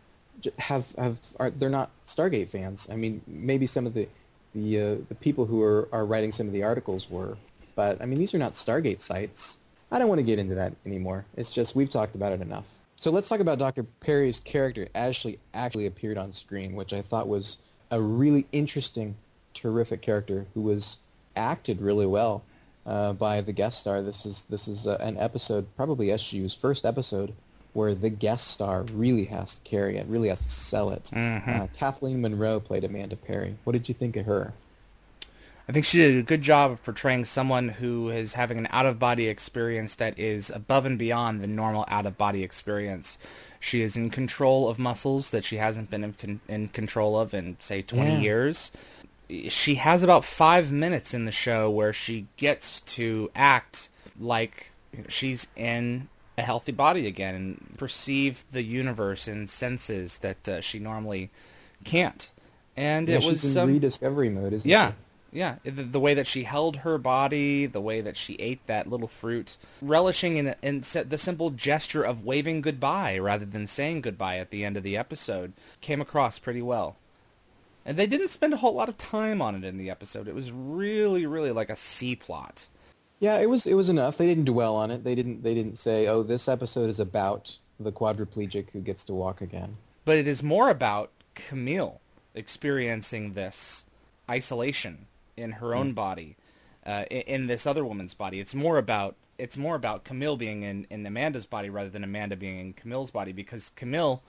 have 0.58 0.86
have 0.98 1.18
are 1.40 1.50
they're 1.50 1.70
not 1.70 1.92
Stargate 2.06 2.50
fans. 2.50 2.88
I 2.92 2.96
mean, 2.96 3.22
maybe 3.28 3.66
some 3.66 3.86
of 3.88 3.94
the 3.94 4.08
the 4.54 4.80
uh, 4.80 4.96
the 5.08 5.16
people 5.16 5.46
who 5.46 5.62
are 5.62 5.90
are 5.92 6.06
writing 6.06 6.32
some 6.32 6.48
of 6.48 6.54
the 6.54 6.64
articles 6.64 7.10
were, 7.10 7.38
but 7.76 8.02
I 8.02 8.06
mean, 8.06 8.20
these 8.20 8.34
are 8.34 8.40
not 8.40 8.54
Stargate 8.54 9.02
sites. 9.02 9.58
I 9.92 9.98
don't 9.98 10.08
want 10.08 10.20
to 10.20 10.24
get 10.24 10.38
into 10.38 10.56
that 10.56 10.74
anymore. 10.86 11.26
It's 11.36 11.50
just 11.50 11.76
we've 11.76 11.90
talked 11.90 12.16
about 12.16 12.32
it 12.32 12.42
enough. 12.42 12.66
So 13.00 13.12
let's 13.12 13.30
talk 13.30 13.40
about 13.40 13.60
Dr. 13.60 13.84
Perry's 14.02 14.42
character 14.42 14.90
as 14.94 15.16
she 15.16 15.40
actually 15.54 15.86
appeared 15.86 16.18
on 16.18 16.34
screen, 16.34 16.76
which 16.76 16.92
I 16.92 17.02
thought 17.02 17.30
was 17.30 17.60
a 17.92 18.02
really 18.02 18.46
interesting, 18.52 19.16
terrific 19.54 20.02
character 20.02 20.48
who 20.54 20.60
was 20.60 20.98
acted 21.34 21.82
really 21.82 22.06
well 22.06 22.44
uh, 22.86 23.14
by 23.14 23.40
the 23.40 23.54
guest 23.54 23.80
star. 23.80 24.02
This 24.02 24.26
is 24.26 24.44
this 24.50 24.68
is 24.68 24.86
uh, 24.86 24.98
an 25.00 25.18
episode, 25.18 25.66
probably 25.78 26.08
SGU's 26.08 26.54
first 26.54 26.86
episode, 26.86 27.32
where 27.72 27.96
the 27.96 28.10
guest 28.10 28.50
star 28.50 28.84
really 28.92 29.26
has 29.26 29.56
to 29.56 29.62
carry 29.64 29.96
it, 29.96 30.06
really 30.08 30.28
has 30.28 30.40
to 30.42 30.50
sell 30.50 30.90
it. 30.90 31.10
Mhm. 31.14 31.48
Uh, 31.48 31.68
Kathleen 31.78 32.22
Munroe 32.22 32.60
played 32.60 32.84
Amanda 32.84 33.16
Perry. 33.16 33.56
What 33.64 33.72
did 33.72 33.88
you 33.88 33.96
think 33.96 34.18
of 34.18 34.26
her? 34.26 34.52
I 35.70 35.72
think 35.72 35.86
she 35.86 36.00
did 36.00 36.18
a 36.18 36.24
good 36.24 36.42
job 36.42 36.72
of 36.72 36.84
portraying 36.84 37.26
someone 37.26 37.70
who 37.70 38.10
is 38.10 38.34
having 38.34 38.58
an 38.58 38.68
out-of-body 38.72 39.28
experience 39.28 39.94
that 39.96 40.18
is 40.18 40.50
above 40.50 40.84
and 40.88 40.98
beyond 40.98 41.42
the 41.42 41.48
normal 41.48 41.86
out-of-body 41.90 42.44
experience. 42.44 43.20
She 43.60 43.84
is 43.84 43.96
in 43.96 44.10
control 44.10 44.68
of 44.68 44.80
muscles 44.80 45.30
that 45.30 45.44
she 45.44 45.58
hasn't 45.58 45.92
been 45.92 46.04
in, 46.04 46.14
con- 46.14 46.40
in 46.48 46.70
control 46.70 47.20
of 47.20 47.36
in, 47.36 47.56
say, 47.60 47.84
20 47.84 48.14
Yeah. 48.14 48.18
years. 48.20 48.72
She 49.50 49.76
has 49.76 50.02
about 50.02 50.26
five 50.26 50.72
minutes 50.72 51.14
in 51.14 51.26
the 51.26 51.32
show 51.32 51.70
where 51.70 51.94
she 51.94 52.26
gets 52.36 52.82
to 52.82 53.30
act 53.36 53.90
like 54.20 54.72
she's 55.08 55.46
in 55.56 56.08
a 56.36 56.42
healthy 56.42 56.72
body 56.72 57.06
again 57.06 57.36
and 57.36 57.76
perceive 57.78 58.44
the 58.52 58.64
universe 58.64 59.28
in 59.28 59.46
senses 59.46 60.18
that 60.20 60.50
uh, 60.50 60.62
she 60.62 60.80
normally 60.80 61.30
can't. 61.84 62.32
And 62.76 63.08
Yeah, 63.08 63.18
it 63.18 63.24
was 63.24 63.42
she's 63.42 63.56
in 63.56 63.62
um, 63.62 63.70
rediscovery 63.74 64.30
mode, 64.32 64.54
isn't 64.54 64.68
it? 64.68 64.72
yeah? 64.72 64.94
Yeah. 65.32 65.56
The, 65.64 65.84
the 65.84 66.00
way 66.00 66.14
that 66.14 66.28
she 66.28 66.44
held 66.44 66.78
her 66.78 66.98
body, 66.98 67.66
the 67.66 67.82
way 67.82 68.02
that 68.02 68.18
she 68.18 68.34
ate 68.36 68.66
that 68.68 68.90
little 68.90 69.08
fruit, 69.08 69.58
relishing 69.82 70.38
in, 70.38 70.56
in 70.62 70.82
the 70.82 71.18
simple 71.18 71.52
gesture 71.52 72.04
of 72.04 72.26
waving 72.26 72.62
goodbye 72.62 73.18
rather 73.18 73.46
than 73.46 73.68
saying 73.68 74.02
goodbye 74.02 74.38
at 74.38 74.50
the 74.50 74.66
end 74.66 74.78
of 74.78 74.84
the 74.84 74.98
episode, 74.98 75.54
came 75.82 76.02
across 76.02 76.40
pretty 76.40 76.62
well. 76.62 76.96
And 77.86 77.98
they 77.98 78.08
didn't 78.08 78.30
spend 78.30 78.54
a 78.54 78.58
whole 78.58 78.74
lot 78.74 78.90
of 78.90 78.98
time 78.98 79.42
on 79.42 79.56
it 79.56 79.64
in 79.64 79.78
the 79.78 79.90
episode. 79.90 80.28
It 80.28 80.36
was 80.36 80.52
really, 80.52 81.26
really 81.26 81.52
like 81.52 81.70
a 81.70 81.76
C 81.76 82.16
plot. 82.16 82.68
Yeah, 83.20 83.38
it 83.38 83.50
was 83.50 83.68
it 83.68 83.74
was 83.74 83.90
enough. 83.90 84.18
They 84.18 84.28
didn't 84.28 84.46
dwell 84.46 84.76
on 84.76 84.92
it. 84.92 85.04
They 85.04 85.16
didn't 85.16 85.44
they 85.44 85.54
didn't 85.54 85.78
say, 85.78 86.08
"Oh, 86.08 86.24
this 86.24 86.48
episode 86.48 86.90
is 86.90 87.00
about 87.00 87.58
the 87.80 87.92
quadriplegic 87.92 88.72
who 88.72 88.80
gets 88.80 89.04
to 89.06 89.14
walk 89.14 89.42
again." 89.42 89.76
But 90.06 90.18
it 90.18 90.28
is 90.28 90.42
more 90.42 90.70
about 90.70 91.12
Camile 91.36 92.00
experiencing 92.34 93.34
this 93.34 93.86
isolation 94.30 95.08
in 95.40 95.54
her 95.54 95.74
own 95.76 95.94
body, 95.94 96.36
uh, 96.86 97.06
in, 97.10 97.22
in 97.22 97.48
this 97.48 97.66
other 97.66 97.86
woman's 97.86 98.14
body. 98.14 98.40
It's 98.40 98.54
more 98.54 98.78
about 98.78 99.16
it's 99.38 99.58
more 99.58 99.76
about 99.76 100.04
Camile 100.04 100.36
being 100.36 100.64
in, 100.64 100.86
in 100.90 101.06
Amanda's 101.06 101.46
body 101.46 101.70
rather 101.70 101.90
than 101.90 102.04
Amanda 102.04 102.36
being 102.36 102.60
in 102.60 102.74
Camile's 102.74 103.10
body 103.10 103.32
because 103.32 103.72
Camile, 103.76 104.22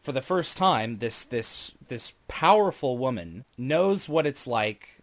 for 0.00 0.12
the 0.12 0.22
first 0.22 0.56
time, 0.56 0.98
this 0.98 1.24
this 1.24 1.72
this 1.88 2.12
powerful 2.28 2.96
woman 2.96 3.44
knows 3.58 4.08
what 4.08 4.26
it's 4.26 4.46
like 4.46 5.00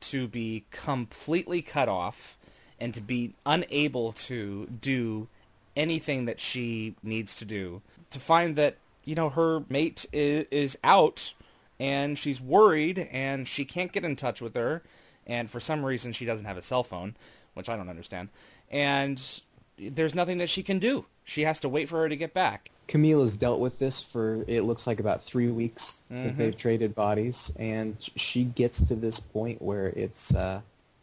to 0.00 0.28
be 0.28 0.64
completely 0.70 1.62
cut 1.62 1.88
off 1.88 2.36
and 2.78 2.92
to 2.94 3.00
be 3.00 3.32
unable 3.46 4.12
to 4.12 4.66
do 4.66 5.28
anything 5.74 6.26
that 6.26 6.40
she 6.40 6.94
needs 7.02 7.36
to 7.36 7.44
do 7.44 7.82
to 8.10 8.18
find 8.18 8.56
that 8.56 8.76
you 9.04 9.14
know 9.14 9.30
her 9.30 9.64
mate 9.68 10.06
is, 10.12 10.46
is 10.50 10.78
out 10.84 11.32
and 11.78 12.18
she's 12.18 12.40
worried 12.40 13.08
and 13.12 13.46
she 13.46 13.64
can't 13.64 13.92
get 13.92 14.04
in 14.04 14.16
touch 14.16 14.40
with 14.40 14.54
her 14.54 14.82
and 15.26 15.50
for 15.50 15.60
some 15.60 15.84
reason 15.84 16.12
she 16.12 16.24
doesn't 16.24 16.46
have 16.46 16.56
a 16.56 16.62
cell 16.62 16.82
phone 16.82 17.14
which 17.54 17.68
i 17.68 17.76
don't 17.76 17.88
understand 17.88 18.28
and 18.70 19.40
there's 19.78 20.14
nothing 20.14 20.38
that 20.38 20.48
she 20.48 20.62
can 20.62 20.78
do 20.78 21.04
she 21.24 21.42
has 21.42 21.60
to 21.60 21.68
wait 21.68 21.88
for 21.88 22.00
her 22.00 22.08
to 22.08 22.16
get 22.16 22.32
back 22.34 22.70
Camile 22.88 23.20
has 23.22 23.34
dealt 23.34 23.58
with 23.58 23.78
this 23.80 24.00
for 24.12 24.44
it 24.46 24.62
looks 24.62 24.86
like 24.86 25.00
about 25.00 25.20
three 25.22 25.48
weeks 25.48 25.94
Mhm. 26.10 26.22
that 26.24 26.38
they've 26.38 26.56
traded 26.56 26.94
bodies, 26.94 27.50
and 27.58 27.96
she 28.14 28.44
gets 28.44 28.80
to 28.82 28.94
this 28.94 29.18
point 29.18 29.60
where 29.60 29.88
it's 29.88 30.32
uh, 30.36 30.60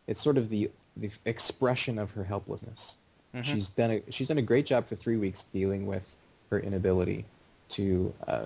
it's 0.08 0.22
sort 0.22 0.38
of 0.38 0.50
the 0.50 0.72
the 0.96 1.12
expression 1.26 2.00
of 2.00 2.10
her 2.12 2.24
helplessness. 2.24 2.96
Mhm. 3.36 3.44
She's 3.44 3.68
done 3.68 3.92
a 3.92 4.02
she's 4.14 4.30
done 4.30 4.38
a 4.38 4.42
great 4.42 4.66
job 4.66 4.88
for 4.88 4.96
three 4.96 5.18
weeks 5.18 5.44
dealing 5.52 5.86
with 5.86 6.08
her 6.52 6.60
inability 6.62 7.26
to 7.72 8.14
uh, 8.30 8.46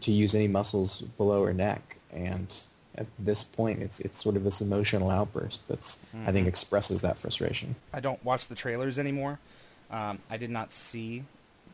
to, 0.00 0.12
use 0.12 0.34
any 0.34 0.48
muscles 0.48 1.02
below 1.16 1.44
her 1.44 1.52
neck, 1.54 1.96
and 2.12 2.54
at 2.96 3.06
this 3.18 3.44
point, 3.44 3.80
it's 3.82 4.00
it's 4.00 4.22
sort 4.22 4.36
of 4.36 4.44
this 4.44 4.60
emotional 4.60 5.10
outburst 5.10 5.66
that's 5.68 5.98
I 6.26 6.32
think 6.32 6.46
Mhm. 6.46 6.48
expresses 6.48 7.02
that 7.02 7.18
frustration. 7.18 7.74
i 7.92 8.00
don't 8.00 8.22
watch 8.24 8.46
the 8.48 8.54
trailers 8.54 8.98
anymore 8.98 9.38
um, 9.90 10.18
i 10.30 10.36
did 10.38 10.50
not 10.50 10.72
see 10.72 11.24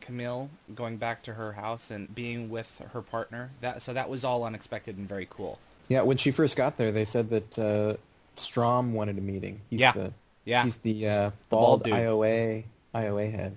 camile 0.01 0.49
going 0.75 0.97
back 0.97 1.23
to 1.23 1.33
her 1.35 1.53
house 1.53 1.89
and 1.89 2.13
being 2.13 2.49
with 2.49 2.81
her 2.91 3.01
partner 3.01 3.51
that 3.61 3.81
so 3.81 3.93
that 3.93 4.09
was 4.09 4.23
all 4.25 4.43
unexpected 4.43 4.97
and 4.97 5.07
very 5.07 5.27
cool 5.29 5.57
Yeah, 5.87 6.01
when 6.01 6.17
she 6.17 6.31
first 6.31 6.55
got 6.57 6.75
there, 6.77 6.91
they 6.91 7.05
said 7.05 7.29
that 7.29 7.59
uh, 7.59 7.95
Strom 8.35 8.93
wanted 8.93 9.17
a 9.17 9.21
meeting. 9.21 9.61
He's 9.69 9.79
Yeah. 9.79 9.91
the 9.93 10.13
yeah 10.45 10.63
he's 10.63 10.77
the 10.77 11.07
uh, 11.07 11.31
bald 11.49 11.83
bald. 11.83 11.93
IOA 11.95 12.63
IOA 12.93 13.31
head. 13.31 13.55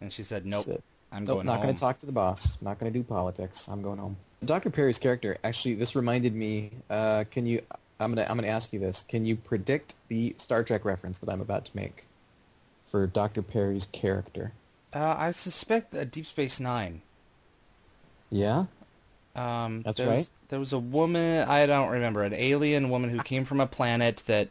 and 0.00 0.10
she 0.12 0.22
said 0.22 0.46
nope 0.46 0.64
i'm 1.12 1.24
nope, 1.24 1.36
going 1.38 1.46
not 1.46 1.62
going 1.62 1.74
to 1.74 1.80
talk 1.80 1.98
to 2.00 2.06
the 2.06 2.12
boss. 2.12 2.58
Not 2.62 2.78
going 2.78 2.92
to 2.92 2.98
do 2.98 3.02
politics. 3.02 3.66
I'm 3.68 3.82
going 3.82 3.98
home. 3.98 4.16
Dr. 4.44 4.70
Perry's 4.70 4.98
character 4.98 5.36
actually 5.42 5.74
this 5.74 5.96
reminded 5.96 6.34
me. 6.34 6.70
Uh, 6.88 7.24
can 7.30 7.46
you? 7.46 7.62
I'm 8.00 8.14
gonna 8.14 8.26
I'm 8.30 8.36
gonna 8.36 8.46
ask 8.48 8.72
you 8.72 8.78
this. 8.78 9.04
Can 9.08 9.24
you 9.26 9.34
predict 9.36 9.94
the 10.08 10.34
Star 10.38 10.62
Trek 10.62 10.84
reference 10.84 11.18
that 11.18 11.28
I'm 11.28 11.40
about 11.40 11.64
to 11.66 11.76
make 11.76 12.04
for 12.90 13.06
Dr. 13.06 13.42
Perry's 13.42 13.86
character? 13.86 14.52
Uh, 14.94 15.16
I 15.18 15.32
suspect 15.32 15.92
a 15.94 16.04
Deep 16.04 16.26
Space 16.26 16.60
Nine. 16.60 17.02
Yeah. 18.30 18.66
Um, 19.34 19.82
That's 19.82 19.98
there 19.98 20.08
was- 20.08 20.16
right. 20.16 20.28
there 20.48 20.58
was 20.60 20.72
a 20.72 20.78
woman 20.78 21.48
I 21.48 21.66
don't 21.66 21.90
remember 21.90 22.22
an 22.22 22.32
alien 22.34 22.90
woman 22.90 23.10
who 23.10 23.18
came 23.18 23.44
from 23.44 23.60
a 23.60 23.66
planet 23.66 24.22
that 24.26 24.48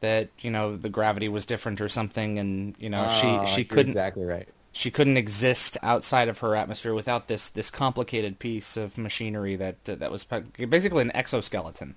that 0.00 0.28
you 0.40 0.50
know 0.50 0.76
the 0.76 0.88
gravity 0.90 1.28
was 1.28 1.46
different 1.46 1.80
or 1.80 1.88
something, 1.88 2.38
and 2.38 2.74
you 2.78 2.90
know 2.90 3.04
Ah, 3.08 3.44
she 3.46 3.54
she 3.54 3.64
couldn't 3.64 3.88
exactly 3.88 4.24
right. 4.24 4.48
She 4.76 4.90
couldn't 4.90 5.16
exist 5.16 5.78
outside 5.82 6.28
of 6.28 6.38
her 6.38 6.54
atmosphere 6.54 6.92
without 6.92 7.28
this 7.28 7.48
this 7.48 7.70
complicated 7.70 8.38
piece 8.38 8.76
of 8.76 8.98
machinery 8.98 9.56
that 9.56 9.76
uh, 9.88 9.94
that 9.94 10.10
was 10.12 10.24
basically 10.24 11.00
an 11.02 11.10
exoskeleton. 11.16 11.96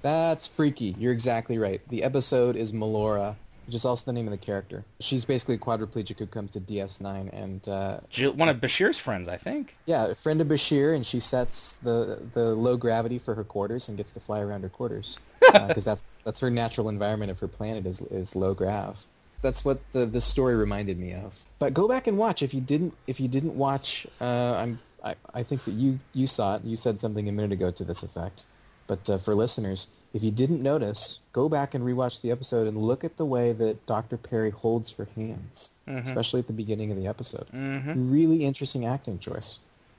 That's 0.00 0.46
freaky. 0.46 0.96
You're 0.98 1.12
exactly 1.12 1.58
right. 1.58 1.82
The 1.90 2.02
episode 2.02 2.56
is 2.56 2.72
Melora, 2.72 3.36
which 3.66 3.74
is 3.74 3.84
also 3.84 4.06
the 4.06 4.14
name 4.14 4.26
of 4.26 4.30
the 4.30 4.38
character. 4.38 4.84
She's 4.98 5.26
basically 5.26 5.56
a 5.56 5.58
quadriplegic 5.58 6.18
who 6.18 6.26
comes 6.26 6.52
to 6.52 6.60
DS9, 6.60 7.30
and 7.34 7.68
uh, 7.68 7.98
Jill, 8.08 8.32
one 8.32 8.48
of 8.48 8.56
Bashir's 8.58 8.98
friends, 8.98 9.28
I 9.28 9.36
think. 9.36 9.76
yeah, 9.84 10.06
a 10.06 10.14
friend 10.14 10.40
of 10.40 10.46
Bashir, 10.46 10.96
and 10.96 11.06
she 11.06 11.20
sets 11.20 11.76
the 11.82 12.22
the 12.32 12.54
low 12.54 12.78
gravity 12.78 13.18
for 13.18 13.34
her 13.34 13.44
quarters 13.44 13.88
and 13.88 13.96
gets 13.98 14.10
to 14.12 14.20
fly 14.20 14.40
around 14.40 14.62
her 14.62 14.70
quarters 14.70 15.18
because 15.52 15.84
that's 15.84 16.04
that's 16.24 16.40
her 16.40 16.50
natural 16.50 16.88
environment 16.88 17.30
of 17.30 17.38
her 17.40 17.48
planet 17.48 17.84
is 17.84 18.00
is 18.00 18.34
low 18.34 18.54
grav. 18.54 18.96
That's 19.42 19.66
what 19.66 19.80
the 19.92 20.06
the 20.06 20.22
story 20.22 20.56
reminded 20.56 20.98
me 20.98 21.12
of. 21.12 21.34
But 21.58 21.74
go 21.74 21.88
back 21.88 22.06
and 22.06 22.18
watch 22.18 22.42
if 22.42 22.52
you 22.52 22.60
didn't 22.60 22.94
if 23.06 23.18
you 23.20 23.28
didn't 23.28 23.56
watch. 23.56 24.06
Uh, 24.20 24.54
I'm 24.54 24.78
I, 25.04 25.14
I 25.34 25.42
think 25.42 25.64
that 25.64 25.72
you 25.72 25.98
you 26.12 26.26
saw 26.26 26.56
it. 26.56 26.64
You 26.64 26.76
said 26.76 27.00
something 27.00 27.28
a 27.28 27.32
minute 27.32 27.52
ago 27.52 27.70
to 27.70 27.84
this 27.84 28.02
effect. 28.02 28.44
But 28.86 29.08
uh, 29.08 29.18
for 29.18 29.34
listeners, 29.34 29.88
if 30.12 30.22
you 30.22 30.30
didn't 30.30 30.62
notice, 30.62 31.20
go 31.32 31.48
back 31.48 31.74
and 31.74 31.84
rewatch 31.84 32.20
the 32.20 32.30
episode 32.30 32.66
and 32.66 32.76
look 32.78 33.04
at 33.04 33.16
the 33.16 33.24
way 33.24 33.52
that 33.52 33.84
Dr. 33.86 34.16
Perry 34.16 34.50
holds 34.50 34.92
her 34.92 35.08
hands, 35.16 35.70
especially 35.86 36.40
at 36.40 36.46
the 36.46 36.52
beginning 36.52 36.90
of 36.90 36.96
the 36.96 37.06
episode. 37.06 37.46
Mm-hmm. 37.52 38.10
Really 38.12 38.44
interesting 38.44 38.86
acting 38.86 39.18
choice. 39.18 39.58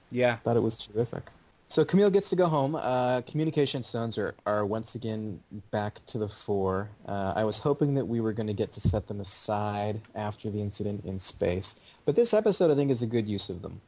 Yeah. 0.10 0.38
Thought 0.38 0.56
it 0.56 0.62
was 0.62 0.76
terrific. 0.78 1.32
So 1.70 1.84
Camille 1.84 2.10
gets 2.10 2.30
to 2.30 2.36
go 2.36 2.48
home. 2.48 2.76
Uh, 2.76 3.22
communication 3.22 3.84
stones 3.84 4.18
are, 4.18 4.36
are 4.46 4.66
once 4.66 4.96
again 4.96 5.40
back 5.72 6.00
to 6.08 6.18
the 6.18 6.30
fore. 6.30 6.90
Uh, 7.08 7.34
I 7.36 7.44
was 7.44 7.60
hoping 7.60 7.94
that 7.96 8.06
we 8.06 8.22
were 8.22 8.32
going 8.32 8.48
to 8.48 8.54
get 8.54 8.72
to 8.74 8.82
set 8.82 9.08
them 9.08 9.20
aside 9.20 10.00
after 10.16 10.50
the 10.50 10.62
incident 10.62 11.04
in 11.06 11.20
space, 11.20 11.76
but 12.06 12.16
this 12.16 12.34
episode 12.34 12.72
I 12.72 12.76
think 12.76 12.90
is 12.90 13.02
a 13.02 13.06
good 13.08 13.28
use 13.28 13.50
of 13.50 13.62
them. 13.62 13.82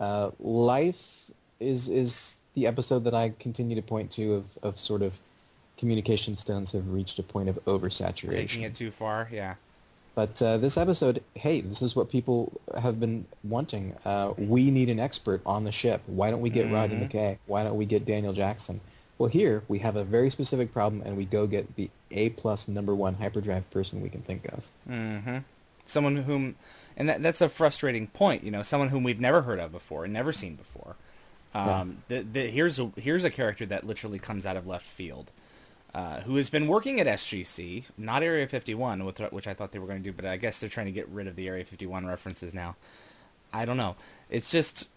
Uh, 0.00 0.30
life 0.40 1.00
is 1.60 1.88
is 1.88 2.36
the 2.54 2.66
episode 2.66 3.04
that 3.04 3.14
I 3.14 3.32
continue 3.38 3.76
to 3.76 3.82
point 3.82 4.10
to 4.12 4.34
of, 4.34 4.44
of 4.62 4.78
sort 4.78 5.02
of 5.02 5.14
communication 5.78 6.36
stones 6.36 6.72
have 6.72 6.88
reached 6.88 7.18
a 7.18 7.22
point 7.22 7.48
of 7.48 7.64
oversaturation. 7.66 8.30
Taking 8.30 8.62
it 8.62 8.74
too 8.74 8.90
far. 8.90 9.28
Yeah. 9.32 9.54
But 10.14 10.42
uh, 10.42 10.58
this 10.58 10.76
episode, 10.76 11.22
hey, 11.34 11.62
this 11.62 11.80
is 11.80 11.96
what 11.96 12.10
people 12.10 12.60
have 12.78 13.00
been 13.00 13.24
wanting. 13.44 13.94
Uh, 14.04 14.34
we 14.36 14.70
need 14.70 14.90
an 14.90 14.98
expert 15.00 15.40
on 15.46 15.64
the 15.64 15.72
ship. 15.72 16.02
Why 16.06 16.30
don't 16.30 16.42
we 16.42 16.50
get 16.50 16.70
Rodney 16.70 16.96
Mhm. 16.96 17.10
McKay? 17.10 17.38
Why 17.46 17.64
don't 17.64 17.76
we 17.78 17.86
get 17.86 18.04
Daniel 18.04 18.34
Jackson? 18.34 18.80
Well, 19.16 19.30
here 19.30 19.62
we 19.68 19.78
have 19.78 19.96
a 19.96 20.04
very 20.04 20.28
specific 20.30 20.72
problem, 20.72 21.02
and 21.06 21.16
we 21.16 21.24
go 21.24 21.46
get 21.46 21.76
the 21.76 21.88
A 22.10 22.30
plus 22.30 22.68
number 22.68 22.94
one 22.94 23.14
hyperdrive 23.14 23.68
person 23.70 24.02
we 24.02 24.10
can 24.10 24.20
think 24.20 24.46
of. 24.52 24.64
Mm-hmm. 24.90 25.38
Someone 25.86 26.16
whom, 26.16 26.56
and 26.96 27.08
that, 27.08 27.22
that's 27.22 27.40
a 27.40 27.48
frustrating 27.48 28.08
point. 28.08 28.44
You 28.44 28.50
know, 28.50 28.62
someone 28.62 28.90
whom 28.90 29.04
we've 29.04 29.20
never 29.20 29.42
heard 29.42 29.60
of 29.60 29.72
before 29.72 30.04
and 30.04 30.12
never 30.12 30.32
seen 30.32 30.56
before. 30.56 30.96
Um, 31.54 32.02
the, 32.08 32.20
the, 32.22 32.46
here's 32.50 32.78
a 32.78 32.90
here's 32.96 33.24
a 33.24 33.30
character 33.30 33.66
that 33.66 33.86
literally 33.86 34.18
comes 34.18 34.46
out 34.46 34.56
of 34.56 34.66
left 34.66 34.86
field, 34.86 35.30
uh, 35.94 36.20
who 36.22 36.36
has 36.36 36.48
been 36.48 36.66
working 36.66 37.00
at 37.00 37.06
SGC, 37.06 37.84
not 37.98 38.22
Area 38.22 38.46
51, 38.46 39.04
with, 39.04 39.18
which 39.30 39.46
I 39.46 39.54
thought 39.54 39.72
they 39.72 39.78
were 39.78 39.86
going 39.86 40.02
to 40.02 40.10
do, 40.10 40.12
but 40.12 40.24
I 40.24 40.36
guess 40.36 40.58
they're 40.58 40.70
trying 40.70 40.86
to 40.86 40.92
get 40.92 41.08
rid 41.08 41.26
of 41.26 41.36
the 41.36 41.48
Area 41.48 41.64
51 41.64 42.06
references 42.06 42.54
now. 42.54 42.76
I 43.52 43.66
don't 43.66 43.76
know. 43.76 43.96
It's 44.30 44.50
just, 44.50 44.88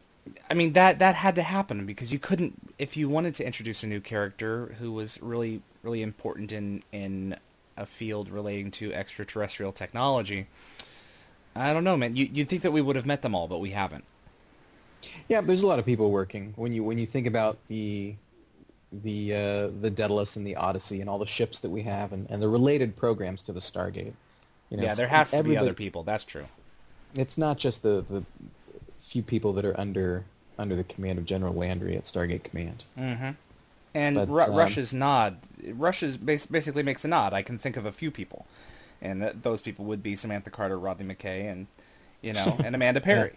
I 0.49 0.53
mean 0.53 0.73
that 0.73 0.99
that 0.99 1.15
had 1.15 1.35
to 1.35 1.43
happen 1.43 1.85
because 1.85 2.11
you 2.11 2.17
couldn't 2.17 2.73
if 2.79 2.97
you 2.97 3.07
wanted 3.09 3.35
to 3.35 3.45
introduce 3.45 3.83
a 3.83 3.87
new 3.87 3.99
character 3.99 4.75
who 4.79 4.91
was 4.91 5.21
really 5.21 5.61
really 5.83 6.01
important 6.01 6.51
in 6.51 6.81
in 6.91 7.37
a 7.77 7.85
field 7.85 8.29
relating 8.29 8.71
to 8.71 8.93
extraterrestrial 8.93 9.71
technology. 9.71 10.47
I 11.55 11.73
don't 11.73 11.83
know, 11.83 11.95
man. 11.95 12.15
You 12.15 12.29
you'd 12.31 12.49
think 12.49 12.63
that 12.63 12.71
we 12.71 12.81
would 12.81 12.95
have 12.95 13.05
met 13.05 13.21
them 13.21 13.35
all, 13.35 13.47
but 13.47 13.59
we 13.59 13.71
haven't. 13.71 14.03
Yeah, 15.27 15.41
there's 15.41 15.61
a 15.61 15.67
lot 15.67 15.79
of 15.79 15.85
people 15.85 16.11
working. 16.11 16.53
When 16.55 16.73
you 16.73 16.83
when 16.83 16.97
you 16.97 17.05
think 17.05 17.27
about 17.27 17.57
the 17.67 18.15
the 18.91 19.33
uh, 19.33 19.67
the 19.81 19.89
Daedalus 19.89 20.35
and 20.35 20.45
the 20.45 20.55
Odyssey 20.55 21.01
and 21.01 21.09
all 21.09 21.19
the 21.19 21.25
ships 21.25 21.59
that 21.59 21.69
we 21.69 21.83
have 21.83 22.13
and, 22.13 22.27
and 22.29 22.41
the 22.41 22.47
related 22.49 22.95
programs 22.95 23.41
to 23.43 23.53
the 23.53 23.59
Stargate. 23.59 24.13
You 24.69 24.77
know, 24.77 24.83
yeah, 24.83 24.93
there 24.95 25.07
has 25.07 25.31
to 25.31 25.43
be 25.43 25.57
other 25.57 25.73
people. 25.73 26.03
That's 26.03 26.23
true. 26.23 26.45
It's 27.15 27.37
not 27.37 27.57
just 27.57 27.83
the, 27.83 28.03
the 28.09 28.23
few 29.07 29.23
people 29.23 29.53
that 29.53 29.65
are 29.65 29.79
under 29.79 30.25
under 30.57 30.75
the 30.75 30.83
command 30.83 31.19
of 31.19 31.25
General 31.25 31.53
Landry 31.53 31.95
at 31.97 32.03
Stargate 32.03 32.43
Command. 32.43 32.85
Mm-hmm. 32.97 33.31
And 33.93 34.15
But, 34.15 34.29
Ru- 34.29 34.41
um, 34.41 34.55
Rush's 34.55 34.91
nod, 34.91 35.37
Rush's 35.73 36.17
bas- 36.17 36.45
basically 36.45 36.83
makes 36.83 37.05
a 37.05 37.07
nod. 37.07 37.33
I 37.33 37.41
can 37.41 37.57
think 37.57 37.77
of 37.77 37.85
a 37.85 37.91
few 37.91 38.11
people, 38.11 38.45
and 39.01 39.21
th- 39.21 39.35
those 39.41 39.61
people 39.61 39.85
would 39.85 40.03
be 40.03 40.15
Samantha 40.15 40.49
Carter, 40.49 40.77
Rodney 40.77 41.05
McKay, 41.13 41.49
and 41.49 41.67
you 42.21 42.33
know, 42.33 42.57
and 42.63 42.75
Amanda 42.75 42.99
Perry. 43.01 43.33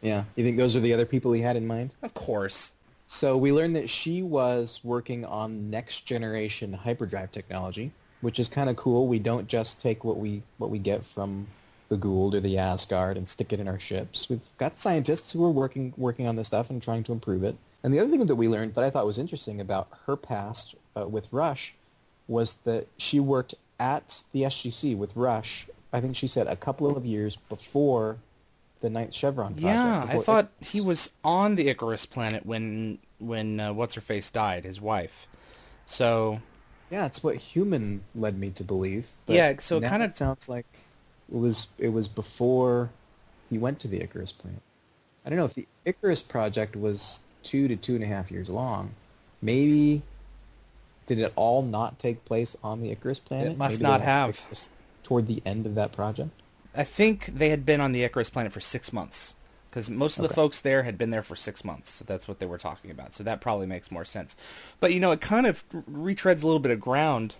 Yeah, 0.00 0.24
you 0.36 0.44
think 0.44 0.56
those 0.56 0.76
are 0.76 0.80
the 0.80 0.92
other 0.94 1.06
people 1.06 1.32
he 1.32 1.42
had 1.42 1.56
in 1.56 1.66
mind? 1.66 1.94
Of 2.02 2.14
course. 2.14 2.72
So 3.10 3.38
we 3.38 3.52
learned 3.52 3.74
that 3.76 3.88
she 3.88 4.22
was 4.22 4.80
working 4.84 5.24
on 5.24 5.70
next 5.70 6.04
generation 6.04 6.74
hyperdrive 6.74 7.32
technology, 7.32 7.90
which 8.20 8.38
is 8.38 8.50
kind 8.50 8.68
of 8.68 8.76
cool. 8.76 9.08
We 9.08 9.18
don't 9.18 9.48
just 9.48 9.80
take 9.80 10.04
what 10.04 10.18
we 10.18 10.42
what 10.58 10.68
we 10.68 10.78
get 10.78 11.06
from 11.06 11.46
the 11.88 11.96
Goa'uld 11.96 12.34
or 12.34 12.40
the 12.40 12.58
Asgard 12.58 13.16
and 13.16 13.26
stick 13.26 13.50
it 13.54 13.60
in 13.60 13.66
our 13.66 13.80
ships. 13.80 14.28
We've 14.28 14.42
got 14.58 14.76
scientists 14.76 15.32
who 15.32 15.42
are 15.42 15.50
working 15.50 15.94
working 15.96 16.26
on 16.26 16.36
this 16.36 16.48
stuff 16.48 16.68
and 16.68 16.82
trying 16.82 17.02
to 17.04 17.12
improve 17.12 17.42
it. 17.44 17.56
And 17.82 17.94
the 17.94 17.98
other 17.98 18.10
thing 18.10 18.26
that 18.26 18.36
we 18.36 18.46
learned 18.46 18.74
that 18.74 18.84
I 18.84 18.90
thought 18.90 19.06
was 19.06 19.18
interesting 19.18 19.58
about 19.58 19.88
her 20.04 20.14
past 20.14 20.74
uh, 20.94 21.08
with 21.08 21.32
Rush 21.32 21.72
was 22.26 22.56
that 22.64 22.88
she 22.98 23.20
worked 23.20 23.54
at 23.80 24.22
the 24.32 24.42
SGC 24.42 24.94
with 24.94 25.16
Rush. 25.16 25.66
I 25.94 26.02
think 26.02 26.14
she 26.14 26.26
said 26.26 26.46
a 26.46 26.56
couple 26.56 26.94
of 26.94 27.06
years 27.06 27.36
before 27.48 28.18
the 28.80 28.90
Ninth 28.90 29.14
Chevron 29.14 29.54
project. 29.54 29.64
Yeah, 29.64 30.06
I 30.08 30.18
thought 30.18 30.50
he 30.60 30.80
was 30.80 31.10
on 31.24 31.56
the 31.56 31.68
Icarus 31.68 32.06
planet 32.06 32.46
when 32.46 32.98
when 33.18 33.58
uh, 33.60 33.72
what's 33.72 33.94
her 33.94 34.00
face 34.00 34.30
died, 34.30 34.64
his 34.64 34.80
wife. 34.80 35.26
So 35.86 36.40
Yeah, 36.90 37.06
it's 37.06 37.22
what 37.22 37.36
human 37.36 38.04
led 38.14 38.38
me 38.38 38.50
to 38.50 38.64
believe. 38.64 39.06
but 39.26 39.34
Yeah, 39.36 39.54
so 39.58 39.78
it 39.78 39.88
kinda- 39.88 40.12
sounds 40.14 40.48
like 40.48 40.66
it 41.30 41.34
was 41.38 41.68
it 41.78 41.88
was 41.88 42.08
before 42.08 42.90
he 43.50 43.58
went 43.58 43.80
to 43.80 43.88
the 43.88 44.00
Icarus 44.02 44.32
planet. 44.32 44.62
I 45.24 45.30
don't 45.30 45.38
know 45.38 45.44
if 45.44 45.54
the 45.54 45.66
Icarus 45.84 46.22
project 46.22 46.76
was 46.76 47.20
two 47.42 47.68
to 47.68 47.76
two 47.76 47.94
and 47.94 48.04
a 48.04 48.06
half 48.06 48.30
years 48.30 48.48
long. 48.48 48.94
Maybe 49.42 50.02
did 51.06 51.18
it 51.18 51.32
all 51.36 51.62
not 51.62 51.98
take 51.98 52.24
place 52.24 52.56
on 52.62 52.82
the 52.82 52.90
Icarus 52.90 53.18
planet? 53.18 53.52
It 53.52 53.58
must 53.58 53.74
Maybe 53.80 53.82
not 53.90 54.00
have. 54.02 54.40
Toward 55.02 55.26
the 55.26 55.42
end 55.46 55.64
of 55.64 55.74
that 55.74 55.92
project. 55.92 56.30
I 56.74 56.84
think 56.84 57.26
they 57.26 57.50
had 57.50 57.66
been 57.66 57.80
on 57.80 57.92
the 57.92 58.04
Icarus 58.04 58.30
planet 58.30 58.52
for 58.52 58.60
six 58.60 58.92
months 58.92 59.34
because 59.70 59.90
most 59.90 60.18
of 60.18 60.26
the 60.26 60.34
folks 60.34 60.60
there 60.60 60.82
had 60.82 60.96
been 60.96 61.10
there 61.10 61.22
for 61.22 61.36
six 61.36 61.64
months. 61.64 61.90
So 61.90 62.04
that's 62.06 62.26
what 62.26 62.38
they 62.38 62.46
were 62.46 62.58
talking 62.58 62.90
about. 62.90 63.14
So 63.14 63.22
that 63.24 63.40
probably 63.40 63.66
makes 63.66 63.90
more 63.90 64.04
sense. 64.04 64.36
But 64.80 64.92
you 64.92 65.00
know, 65.00 65.10
it 65.10 65.20
kind 65.20 65.46
of 65.46 65.64
retreads 65.70 66.42
a 66.42 66.46
little 66.46 66.58
bit 66.58 66.72
of 66.72 66.80
ground 66.80 67.34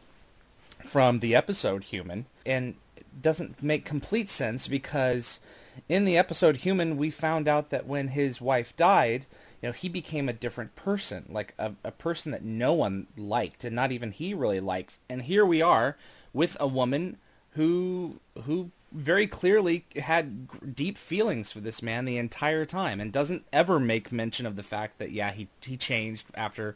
from 0.84 1.20
the 1.20 1.34
episode 1.34 1.84
Human, 1.84 2.26
and 2.46 2.74
doesn't 3.20 3.62
make 3.62 3.84
complete 3.84 4.30
sense 4.30 4.68
because 4.68 5.40
in 5.88 6.04
the 6.04 6.16
episode 6.16 6.58
Human, 6.58 6.96
we 6.96 7.10
found 7.10 7.48
out 7.48 7.70
that 7.70 7.86
when 7.86 8.08
his 8.08 8.40
wife 8.40 8.76
died, 8.76 9.26
you 9.60 9.68
know, 9.68 9.72
he 9.72 9.88
became 9.88 10.28
a 10.28 10.32
different 10.32 10.76
person, 10.76 11.26
like 11.28 11.54
a, 11.58 11.72
a 11.84 11.90
person 11.90 12.32
that 12.32 12.44
no 12.44 12.72
one 12.72 13.06
liked, 13.16 13.64
and 13.64 13.74
not 13.74 13.92
even 13.92 14.12
he 14.12 14.34
really 14.34 14.60
liked. 14.60 14.98
And 15.08 15.22
here 15.22 15.44
we 15.44 15.60
are 15.60 15.96
with 16.32 16.56
a 16.60 16.68
woman 16.68 17.16
who 17.52 18.20
who 18.44 18.70
very 18.92 19.26
clearly 19.26 19.84
had 19.96 20.74
deep 20.74 20.96
feelings 20.96 21.50
for 21.52 21.60
this 21.60 21.82
man 21.82 22.04
the 22.04 22.16
entire 22.18 22.64
time 22.64 23.00
and 23.00 23.12
doesn't 23.12 23.44
ever 23.52 23.78
make 23.78 24.10
mention 24.10 24.46
of 24.46 24.56
the 24.56 24.62
fact 24.62 24.98
that 24.98 25.10
yeah 25.12 25.30
he 25.30 25.48
he 25.62 25.76
changed 25.76 26.26
after 26.34 26.74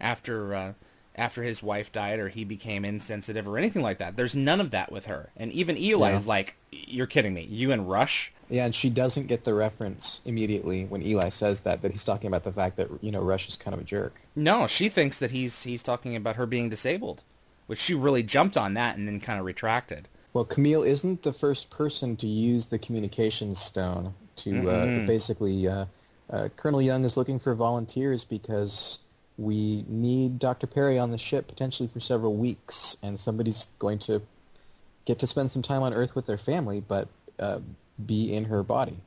after 0.00 0.54
uh, 0.54 0.72
after 1.16 1.42
his 1.42 1.62
wife 1.62 1.92
died 1.92 2.18
or 2.18 2.28
he 2.28 2.44
became 2.44 2.84
insensitive 2.84 3.46
or 3.46 3.56
anything 3.56 3.82
like 3.82 3.98
that. 3.98 4.16
There's 4.16 4.34
none 4.34 4.60
of 4.60 4.72
that 4.72 4.90
with 4.90 5.06
her. 5.06 5.30
And 5.36 5.52
even 5.52 5.78
Eli 5.78 6.10
Yeah. 6.10 6.16
is 6.16 6.26
like, 6.26 6.56
"You're 6.72 7.06
kidding 7.06 7.32
me. 7.34 7.44
You 7.48 7.70
and 7.70 7.88
Rush?" 7.88 8.32
Yeah, 8.50 8.66
and 8.66 8.74
she 8.74 8.90
doesn't 8.90 9.28
get 9.28 9.44
the 9.44 9.54
reference 9.54 10.20
immediately 10.26 10.84
when 10.86 11.02
Eli 11.02 11.28
says 11.28 11.60
that 11.60 11.82
that 11.82 11.92
he's 11.92 12.02
talking 12.04 12.26
about 12.26 12.42
the 12.44 12.52
fact 12.52 12.76
that 12.76 12.88
you 13.00 13.12
know 13.12 13.22
Rush 13.22 13.48
is 13.48 13.56
kind 13.56 13.72
of 13.74 13.80
a 13.80 13.84
jerk. 13.84 14.20
No, 14.34 14.66
she 14.66 14.88
thinks 14.88 15.18
that 15.18 15.30
he's 15.30 15.62
he's 15.62 15.82
talking 15.84 16.16
about 16.16 16.34
her 16.36 16.46
being 16.46 16.68
disabled, 16.68 17.22
which 17.68 17.78
she 17.78 17.94
really 17.94 18.24
jumped 18.24 18.56
on 18.56 18.74
that 18.74 18.96
and 18.96 19.06
then 19.06 19.20
kind 19.20 19.38
of 19.38 19.46
retracted. 19.46 20.08
Well, 20.34 20.44
Camile 20.44 20.82
isn't 20.82 21.22
the 21.22 21.32
first 21.32 21.70
person 21.70 22.16
to 22.16 22.26
use 22.26 22.66
the 22.66 22.78
communications 22.78 23.60
stone 23.60 24.14
to 24.36 24.68
uh, 24.68 24.86
Mm-mm. 24.86 25.06
basically. 25.06 25.66
Uh, 25.68 25.86
uh, 26.28 26.48
Colonel 26.56 26.82
Young 26.82 27.04
is 27.04 27.16
looking 27.16 27.38
for 27.38 27.54
volunteers 27.54 28.24
because 28.24 28.98
we 29.38 29.84
need 29.88 30.38
Dr. 30.40 30.66
Perry 30.66 30.98
on 30.98 31.12
the 31.12 31.18
ship 31.18 31.46
potentially 31.46 31.88
for 31.92 32.00
several 32.00 32.34
weeks, 32.34 32.96
and 33.02 33.18
somebody's 33.18 33.68
going 33.78 33.98
to 34.00 34.22
get 35.04 35.18
to 35.20 35.26
spend 35.26 35.50
some 35.52 35.62
time 35.62 35.82
on 35.82 35.94
Earth 35.94 36.16
with 36.16 36.26
their 36.26 36.38
family, 36.38 36.80
but 36.80 37.08
uh, 37.38 37.60
be 38.04 38.34
in 38.34 38.46
her 38.46 38.62
body. 38.64 38.98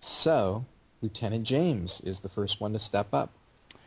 So 0.00 0.64
Lieutenant 1.02 1.44
James 1.44 2.00
is 2.02 2.20
the 2.20 2.28
first 2.28 2.60
one 2.60 2.72
to 2.72 2.78
step 2.78 3.12
up 3.12 3.30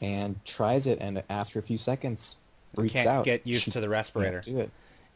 and 0.01 0.35
tries 0.45 0.85
it, 0.85 0.99
and 1.01 1.23
after 1.29 1.57
a 1.57 1.63
few 1.63 1.77
seconds, 1.77 2.35
freaks 2.75 2.93
Can't 2.93 3.07
out. 3.07 3.25
get 3.25 3.47
used 3.47 3.63
She 3.63 3.71
to 3.71 3.79
the 3.81 3.89
respirator. 3.89 4.41
can't 4.41 4.55
do 4.57 4.59
it. 4.59 4.69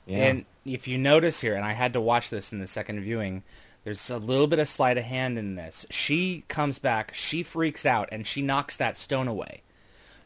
Yeah. 0.09 0.35
And 0.35 0.45
if 0.65 0.87
you 0.87 0.97
notice 0.97 1.41
here, 1.41 1.55
and 1.55 1.65
I 1.65 1.73
had 1.73 1.93
to 1.93 2.01
watch 2.01 2.29
this 2.29 2.51
in 2.51 2.59
the 2.59 2.67
second 2.67 3.01
viewing, 3.01 3.43
there's 3.83 4.09
a 4.09 4.17
little 4.17 4.47
bit 4.47 4.59
of 4.59 4.67
sleight 4.67 4.97
of 4.97 5.05
hand 5.05 5.37
in 5.39 5.55
this. 5.55 5.85
She 5.89 6.43
comes 6.47 6.79
back, 6.79 7.13
she 7.15 7.43
freaks 7.43 7.85
out, 7.85 8.09
and 8.11 8.27
she 8.27 8.41
knocks 8.41 8.77
that 8.77 8.97
stone 8.97 9.27
away. 9.27 9.63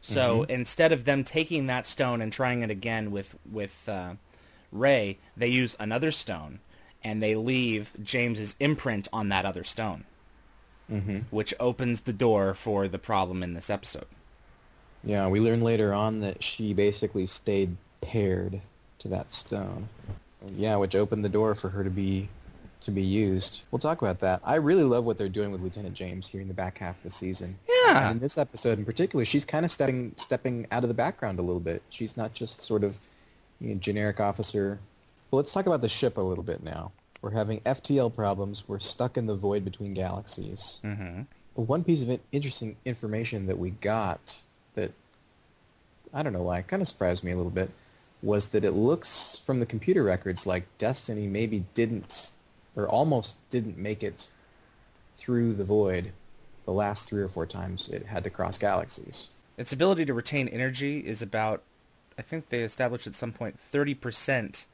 So 0.01 0.43
Mm-hmm. 0.43 0.49
instead 0.49 0.91
of 0.91 1.05
them 1.05 1.23
taking 1.23 1.67
that 1.67 1.85
stone 1.87 2.21
and 2.21 2.31
trying 2.33 2.61
it 2.63 2.71
again 2.71 3.11
with 3.11 3.35
with 3.49 3.87
uh, 3.89 4.15
Wray, 4.71 5.19
they 5.37 5.47
use 5.49 5.75
another 5.79 6.11
stone, 6.11 6.61
and 7.03 7.21
they 7.23 7.35
leave 7.35 7.93
James's 8.03 8.55
imprint 8.59 9.07
on 9.13 9.29
that 9.29 9.45
other 9.45 9.63
stone, 9.63 10.05
hmm 10.89 11.25
which 11.31 11.53
opens 11.59 12.01
the 12.01 12.13
door 12.13 12.53
for 12.53 12.87
the 12.87 12.97
problem 12.97 13.43
in 13.43 13.53
this 13.55 13.69
episode. 13.69 14.07
Yeah, 15.03 15.27
we 15.27 15.39
learn 15.39 15.61
later 15.61 15.93
on 15.93 16.21
that 16.21 16.43
she 16.43 16.73
basically 16.73 17.27
stayed 17.27 17.77
paired 18.01 18.61
to 19.03 19.07
that 19.09 19.31
stone. 19.31 19.87
Yeah, 20.57 20.75
which 20.77 20.95
opened 20.95 21.23
the 21.23 21.29
door 21.29 21.55
for 21.55 21.69
her 21.69 21.83
to 21.83 21.89
be 21.89 22.29
to 22.81 22.91
be 22.91 23.01
used. 23.01 23.61
We'll 23.71 23.79
talk 23.79 24.01
about 24.01 24.19
that. 24.19 24.41
I 24.43 24.55
really 24.55 24.83
love 24.83 25.05
what 25.05 25.17
they're 25.17 25.29
doing 25.29 25.51
with 25.51 25.61
Lieutenant 25.61 25.93
James 25.93 26.27
here 26.27 26.41
in 26.41 26.49
the 26.49 26.53
back 26.53 26.79
half 26.79 26.97
of 26.97 27.03
the 27.03 27.11
season. 27.11 27.57
Yeah. 27.69 28.09
And 28.09 28.17
in 28.17 28.19
this 28.19 28.37
episode 28.37 28.77
in 28.77 28.83
particular, 28.83 29.23
she's 29.23 29.45
kind 29.45 29.63
of 29.63 29.71
stepping 29.71 30.13
stepping 30.17 30.67
out 30.71 30.83
of 30.83 30.89
the 30.89 30.93
background 30.93 31.39
a 31.39 31.41
little 31.41 31.61
bit. 31.61 31.81
She's 31.89 32.17
not 32.17 32.33
just 32.33 32.61
sort 32.61 32.83
of 32.83 32.95
you 33.59 33.69
know, 33.69 33.75
generic 33.75 34.19
officer. 34.19 34.79
Well, 35.31 35.37
let's 35.37 35.53
talk 35.53 35.65
about 35.65 35.81
the 35.81 35.89
ship 35.89 36.17
a 36.17 36.21
little 36.21 36.43
bit 36.43 36.63
now. 36.63 36.91
We're 37.21 37.31
having 37.31 37.61
FTL 37.61 38.13
problems. 38.13 38.63
We're 38.67 38.79
stuck 38.79 39.15
in 39.15 39.27
the 39.27 39.35
void 39.35 39.63
between 39.63 39.93
galaxies. 39.93 40.79
Mm-hmm. 40.83 41.21
One 41.55 41.83
piece 41.83 42.01
of 42.01 42.19
interesting 42.33 42.75
information 42.83 43.45
that 43.45 43.57
we 43.57 43.69
got 43.69 44.41
that 44.75 44.91
I 46.13 46.21
don't 46.21 46.33
know 46.33 46.43
why 46.43 46.61
kind 46.63 46.81
of 46.81 46.87
surprised 46.87 47.23
me 47.23 47.31
a 47.31 47.37
little 47.37 47.51
bit 47.51 47.71
was 48.23 48.49
that 48.49 48.63
it 48.63 48.71
looks 48.71 49.41
from 49.45 49.59
the 49.59 49.65
computer 49.65 50.03
records 50.03 50.47
like 50.47 50.65
Destiny 50.77 51.27
maybe 51.27 51.65
didn't 51.73 52.31
or 52.75 52.87
almost 52.87 53.47
didn't 53.49 53.77
make 53.77 54.01
it 54.01 54.27
through 55.17 55.53
the 55.53 55.63
void 55.63 56.11
the 56.65 56.71
last 56.71 57.07
three 57.07 57.21
or 57.21 57.27
four 57.27 57.45
times 57.45 57.89
it 57.89 58.05
had 58.05 58.23
to 58.23 58.29
cross 58.29 58.57
galaxies. 58.57 59.29
Its 59.57 59.73
ability 59.73 60.05
to 60.05 60.13
retain 60.13 60.47
energy 60.47 60.99
is 60.99 61.21
about, 61.21 61.61
I 62.17 62.21
think 62.21 62.49
they 62.49 62.61
established 62.61 63.05
at 63.05 63.15
some 63.15 63.33
point, 63.33 63.59
30% 63.71 64.65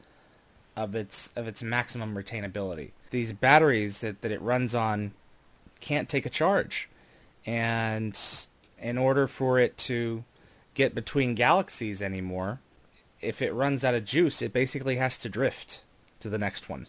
of 0.78 0.96
its 0.96 1.32
of 1.36 1.48
its 1.48 1.62
maximum 1.62 2.16
retainability. 2.16 2.92
These 3.10 3.34
batteries 3.34 4.00
that, 4.00 4.22
that 4.22 4.32
it 4.32 4.42
runs 4.42 4.76
on 4.76 5.12
can't 5.82 6.08
take 6.08 6.26
a 6.26 6.30
charge. 6.30 6.88
And 7.46 8.18
in 8.78 8.98
order 8.98 9.28
for 9.28 9.60
it 9.60 9.78
to 9.80 10.24
get 10.76 10.96
between 10.96 11.36
galaxies 11.36 12.02
anymore, 12.02 12.60
if 13.22 13.42
it 13.42 13.54
runs 13.54 13.84
out 13.84 13.96
of 13.96 14.06
juice, 14.06 14.42
it 14.42 14.54
basically 14.54 14.98
has 14.98 15.18
to 15.20 15.30
drift 15.30 15.84
to 16.20 16.30
the 16.30 16.38
next 16.38 16.70
one. 16.70 16.88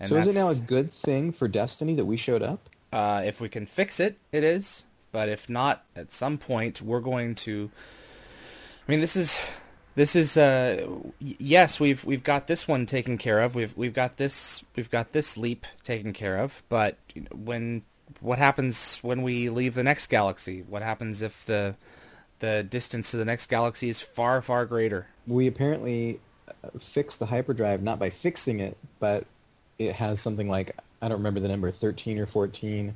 And 0.00 0.08
so 0.08 0.16
is 0.16 0.26
it 0.26 0.34
now 0.34 0.48
a 0.48 0.54
good 0.54 0.92
thing 0.92 1.32
for 1.32 1.48
Destiny 1.48 1.94
that 1.94 2.04
we 2.04 2.16
showed 2.16 2.42
up? 2.42 2.68
uh, 2.92 3.22
if 3.24 3.40
we 3.40 3.48
can 3.48 3.66
fix 3.66 3.98
it, 3.98 4.18
it 4.30 4.44
is. 4.44 4.84
But 5.10 5.28
if 5.28 5.48
not, 5.48 5.84
at 5.96 6.12
some 6.12 6.38
point 6.38 6.82
we're 6.82 7.00
going 7.00 7.34
to. 7.36 7.70
I 8.86 8.90
mean, 8.90 9.00
this 9.00 9.16
is 9.16 9.36
this 9.94 10.14
is 10.16 10.36
uh, 10.36 10.86
yes, 11.18 11.80
we've 11.80 12.04
we've 12.04 12.24
got 12.24 12.46
this 12.46 12.68
one 12.68 12.86
taken 12.86 13.18
care 13.18 13.40
of. 13.40 13.54
We've 13.54 13.76
we've 13.76 13.94
got 13.94 14.16
this 14.16 14.62
we've 14.76 14.90
got 14.90 15.12
this 15.12 15.36
leap 15.36 15.66
taken 15.82 16.12
care 16.12 16.38
of. 16.38 16.62
But 16.68 16.96
when 17.30 17.82
what 18.20 18.38
happens 18.38 18.98
when 19.02 19.22
we 19.22 19.50
leave 19.50 19.74
the 19.74 19.82
next 19.82 20.08
galaxy? 20.08 20.62
What 20.62 20.82
happens 20.82 21.20
if 21.20 21.44
the 21.44 21.76
the 22.40 22.62
distance 22.62 23.10
to 23.10 23.16
the 23.18 23.24
next 23.24 23.46
galaxy 23.46 23.90
is 23.90 24.00
far 24.00 24.40
far 24.40 24.64
greater? 24.64 25.08
We 25.26 25.46
apparently 25.46 26.20
uh, 26.48 26.68
fixed 26.92 27.18
the 27.18 27.26
hyperdrive 27.26 27.82
not 27.82 27.98
by 27.98 28.10
fixing 28.10 28.60
it, 28.60 28.76
but 28.98 29.24
it 29.78 29.94
has 29.94 30.20
something 30.20 30.48
like 30.48 30.76
I 31.00 31.08
don't 31.08 31.18
remember 31.18 31.40
the 31.40 31.48
number, 31.48 31.70
13 31.70 32.18
or 32.18 32.26
14. 32.26 32.60
Do 32.62 32.76
you 32.78 32.92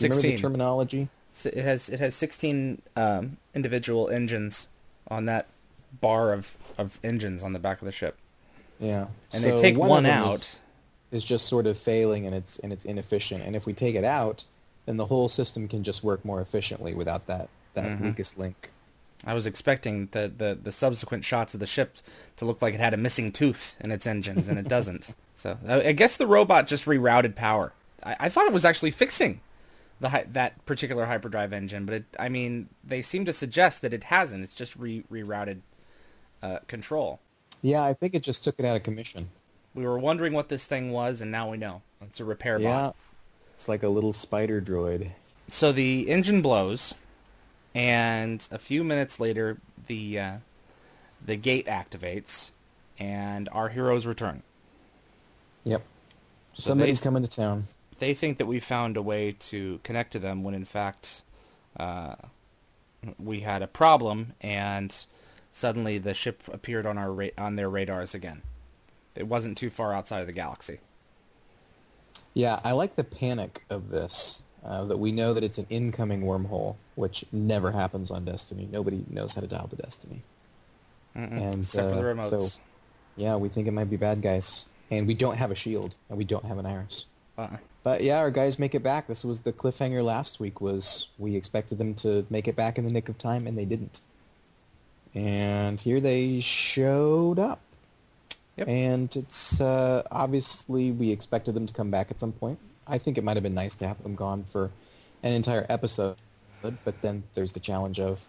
remember 0.00 0.14
the 0.14 0.20
16. 0.20 0.38
terminology? 0.38 1.08
It 1.44 1.54
has 1.64 1.88
it 1.88 1.98
has 2.00 2.14
16 2.14 2.82
um, 2.96 3.36
individual 3.54 4.08
engines 4.08 4.68
on 5.08 5.24
that 5.26 5.46
bar 6.00 6.32
of, 6.32 6.56
of 6.78 6.98
engines 7.02 7.42
on 7.42 7.52
the 7.52 7.58
back 7.58 7.80
of 7.80 7.86
the 7.86 7.92
ship. 7.92 8.16
Yeah. 8.78 9.06
and 9.32 9.42
So 9.42 9.50
they 9.50 9.56
take 9.56 9.74
of 9.74 9.80
one, 9.80 10.06
out. 10.06 10.36
Is, 10.36 10.58
is 11.10 11.24
just 11.24 11.46
sort 11.46 11.66
of 11.66 11.78
failing 11.78 12.26
and 12.26 12.34
it's 12.34 12.58
and 12.60 12.72
it's 12.72 12.84
inefficient. 12.84 13.44
And 13.44 13.54
if 13.56 13.66
we 13.66 13.72
take 13.72 13.94
it 13.94 14.04
out, 14.04 14.44
then 14.86 14.96
the 14.96 15.06
whole 15.06 15.28
system 15.28 15.68
can 15.68 15.82
just 15.82 16.02
work 16.02 16.24
more 16.24 16.40
efficiently 16.40 16.94
without 16.94 17.26
that 17.26 17.48
that 17.74 17.84
Mhm. 17.84 18.00
weakest 18.02 18.38
link. 18.38 18.70
I 19.24 19.34
was 19.34 19.46
expecting 19.46 20.08
the, 20.12 20.32
the, 20.36 20.58
the 20.60 20.72
subsequent 20.72 21.24
shots 21.24 21.54
of 21.54 21.60
the 21.60 21.66
ship 21.66 21.98
to 22.36 22.44
look 22.44 22.60
like 22.60 22.74
it 22.74 22.80
had 22.80 22.94
a 22.94 22.96
missing 22.96 23.30
tooth 23.30 23.76
in 23.80 23.90
its 23.90 24.06
engines, 24.06 24.48
and 24.48 24.58
it 24.58 24.68
doesn't. 24.68 25.14
So 25.34 25.58
I, 25.66 25.90
guess 25.90 26.18
the 26.18 26.26
robot 26.28 26.68
just 26.68 26.84
rerouted 26.84 27.34
power. 27.34 27.72
I, 28.04 28.14
I 28.20 28.28
thought 28.28 28.46
it 28.46 28.52
was 28.52 28.64
actually 28.64 28.92
fixing 28.92 29.40
the 29.98 30.24
that 30.30 30.64
particular 30.66 31.06
hyperdrive 31.06 31.52
engine, 31.52 31.84
but 31.84 31.94
it, 31.96 32.04
I 32.16 32.28
mean, 32.28 32.68
they 32.84 33.02
seem 33.02 33.24
to 33.24 33.32
suggest 33.32 33.82
that 33.82 33.92
it 33.92 34.04
hasn't. 34.04 34.44
It's 34.44 34.54
just 34.54 34.76
re- 34.76 35.02
rerouted 35.10 35.62
uh, 36.44 36.58
control. 36.68 37.18
Yeah, 37.60 37.82
I 37.82 37.92
think 37.92 38.14
it 38.14 38.22
just 38.22 38.44
took 38.44 38.60
it 38.60 38.64
out 38.64 38.76
of 38.76 38.84
commission. 38.84 39.30
We 39.74 39.84
were 39.84 39.98
wondering 39.98 40.32
what 40.32 40.48
this 40.48 40.64
thing 40.64 40.92
was, 40.92 41.20
and 41.20 41.32
now 41.32 41.50
we 41.50 41.56
know. 41.56 41.82
It's 42.02 42.20
a 42.20 42.24
repair 42.24 42.58
bot. 42.58 42.64
Yeah. 42.64 42.92
It's 43.54 43.68
like 43.68 43.82
a 43.82 43.88
little 43.88 44.12
spider 44.12 44.60
droid. 44.60 45.10
So 45.48 45.72
the 45.72 46.08
engine 46.08 46.42
blows, 46.42 46.94
and 47.74 48.46
a 48.50 48.58
few 48.58 48.84
minutes 48.84 49.18
later, 49.20 49.58
the 49.86 50.18
uh, 50.18 50.36
the 51.24 51.36
gate 51.36 51.66
activates, 51.66 52.50
and 52.98 53.48
our 53.52 53.68
heroes 53.68 54.06
return. 54.06 54.42
Yep. 55.64 55.82
So 56.54 56.62
Somebody's 56.62 57.00
they, 57.00 57.04
coming 57.04 57.22
to 57.22 57.30
town. 57.30 57.68
They 57.98 58.14
think 58.14 58.38
that 58.38 58.46
we 58.46 58.60
found 58.60 58.96
a 58.96 59.02
way 59.02 59.36
to 59.50 59.80
connect 59.84 60.12
to 60.12 60.18
them, 60.18 60.42
when 60.42 60.54
in 60.54 60.64
fact, 60.64 61.22
uh, 61.78 62.16
we 63.18 63.40
had 63.40 63.62
a 63.62 63.66
problem, 63.66 64.34
and 64.40 64.94
suddenly 65.52 65.98
the 65.98 66.14
ship 66.14 66.42
appeared 66.52 66.86
on 66.86 66.98
our 66.98 67.12
ra- 67.12 67.28
on 67.38 67.56
their 67.56 67.70
radars 67.70 68.14
again. 68.14 68.42
It 69.14 69.26
wasn't 69.26 69.58
too 69.58 69.70
far 69.70 69.92
outside 69.94 70.20
of 70.20 70.26
the 70.26 70.32
galaxy. 70.32 70.78
Yeah, 72.34 72.60
I 72.64 72.72
like 72.72 72.96
the 72.96 73.04
panic 73.04 73.62
of 73.68 73.90
this. 73.90 74.40
Uh, 74.64 74.84
that 74.84 74.96
we 74.96 75.10
know 75.10 75.34
that 75.34 75.42
it's 75.42 75.58
an 75.58 75.66
incoming 75.70 76.22
wormhole, 76.22 76.76
which 76.94 77.24
never 77.32 77.72
happens 77.72 78.10
on 78.12 78.24
Destiny. 78.24 78.68
Nobody 78.70 79.04
knows 79.10 79.32
how 79.34 79.40
to 79.40 79.46
dial 79.48 79.66
the 79.68 79.74
Destiny. 79.76 80.22
Mm-mm, 81.16 81.32
And, 81.32 81.54
except 81.56 81.90
for 81.90 81.96
the 81.96 82.10
uh, 82.10 82.14
remotes. 82.14 82.30
so- 82.30 82.48
Yeah, 83.16 83.34
we 83.36 83.48
think 83.48 83.66
it 83.66 83.72
might 83.72 83.90
be 83.90 83.96
bad 83.96 84.22
guys. 84.22 84.66
And 84.90 85.06
we 85.06 85.14
don't 85.14 85.36
have 85.36 85.50
a 85.50 85.54
shield, 85.56 85.94
and 86.08 86.16
we 86.18 86.24
don't 86.24 86.44
have 86.44 86.58
an 86.58 86.66
iris. 86.66 87.06
Uh-uh. 87.36 87.56
But 87.82 88.04
yeah, 88.04 88.18
our 88.18 88.30
guys 88.30 88.58
make 88.58 88.74
it 88.76 88.82
back. 88.84 89.08
This 89.08 89.24
was 89.24 89.40
the 89.40 89.52
cliffhanger 89.52 90.04
last 90.04 90.38
week 90.38 90.60
was 90.60 91.08
we 91.18 91.34
expected 91.34 91.78
them 91.78 91.94
to 91.96 92.24
make 92.30 92.46
it 92.46 92.54
back 92.54 92.78
in 92.78 92.84
the 92.84 92.90
nick 92.90 93.08
of 93.08 93.18
time, 93.18 93.46
and 93.48 93.58
they 93.58 93.64
didn't. 93.64 94.00
And 95.14 95.80
here 95.80 96.00
they 96.00 96.40
showed 96.40 97.38
up. 97.38 97.60
Yep. 98.56 98.68
And 98.68 99.16
it's 99.16 99.60
uh, 99.60 100.02
obviously 100.10 100.92
we 100.92 101.10
expected 101.10 101.54
them 101.54 101.66
to 101.66 101.72
come 101.74 101.90
back 101.90 102.10
at 102.10 102.20
some 102.20 102.32
point. 102.32 102.58
I 102.86 102.98
think 102.98 103.18
it 103.18 103.24
might 103.24 103.36
have 103.36 103.42
been 103.42 103.54
nice 103.54 103.76
to 103.76 103.88
have 103.88 104.02
them 104.02 104.14
gone 104.14 104.44
for 104.44 104.70
an 105.22 105.32
entire 105.32 105.66
episode, 105.68 106.16
but 106.62 107.02
then 107.02 107.24
there's 107.34 107.52
the 107.52 107.60
challenge 107.60 108.00
of 108.00 108.28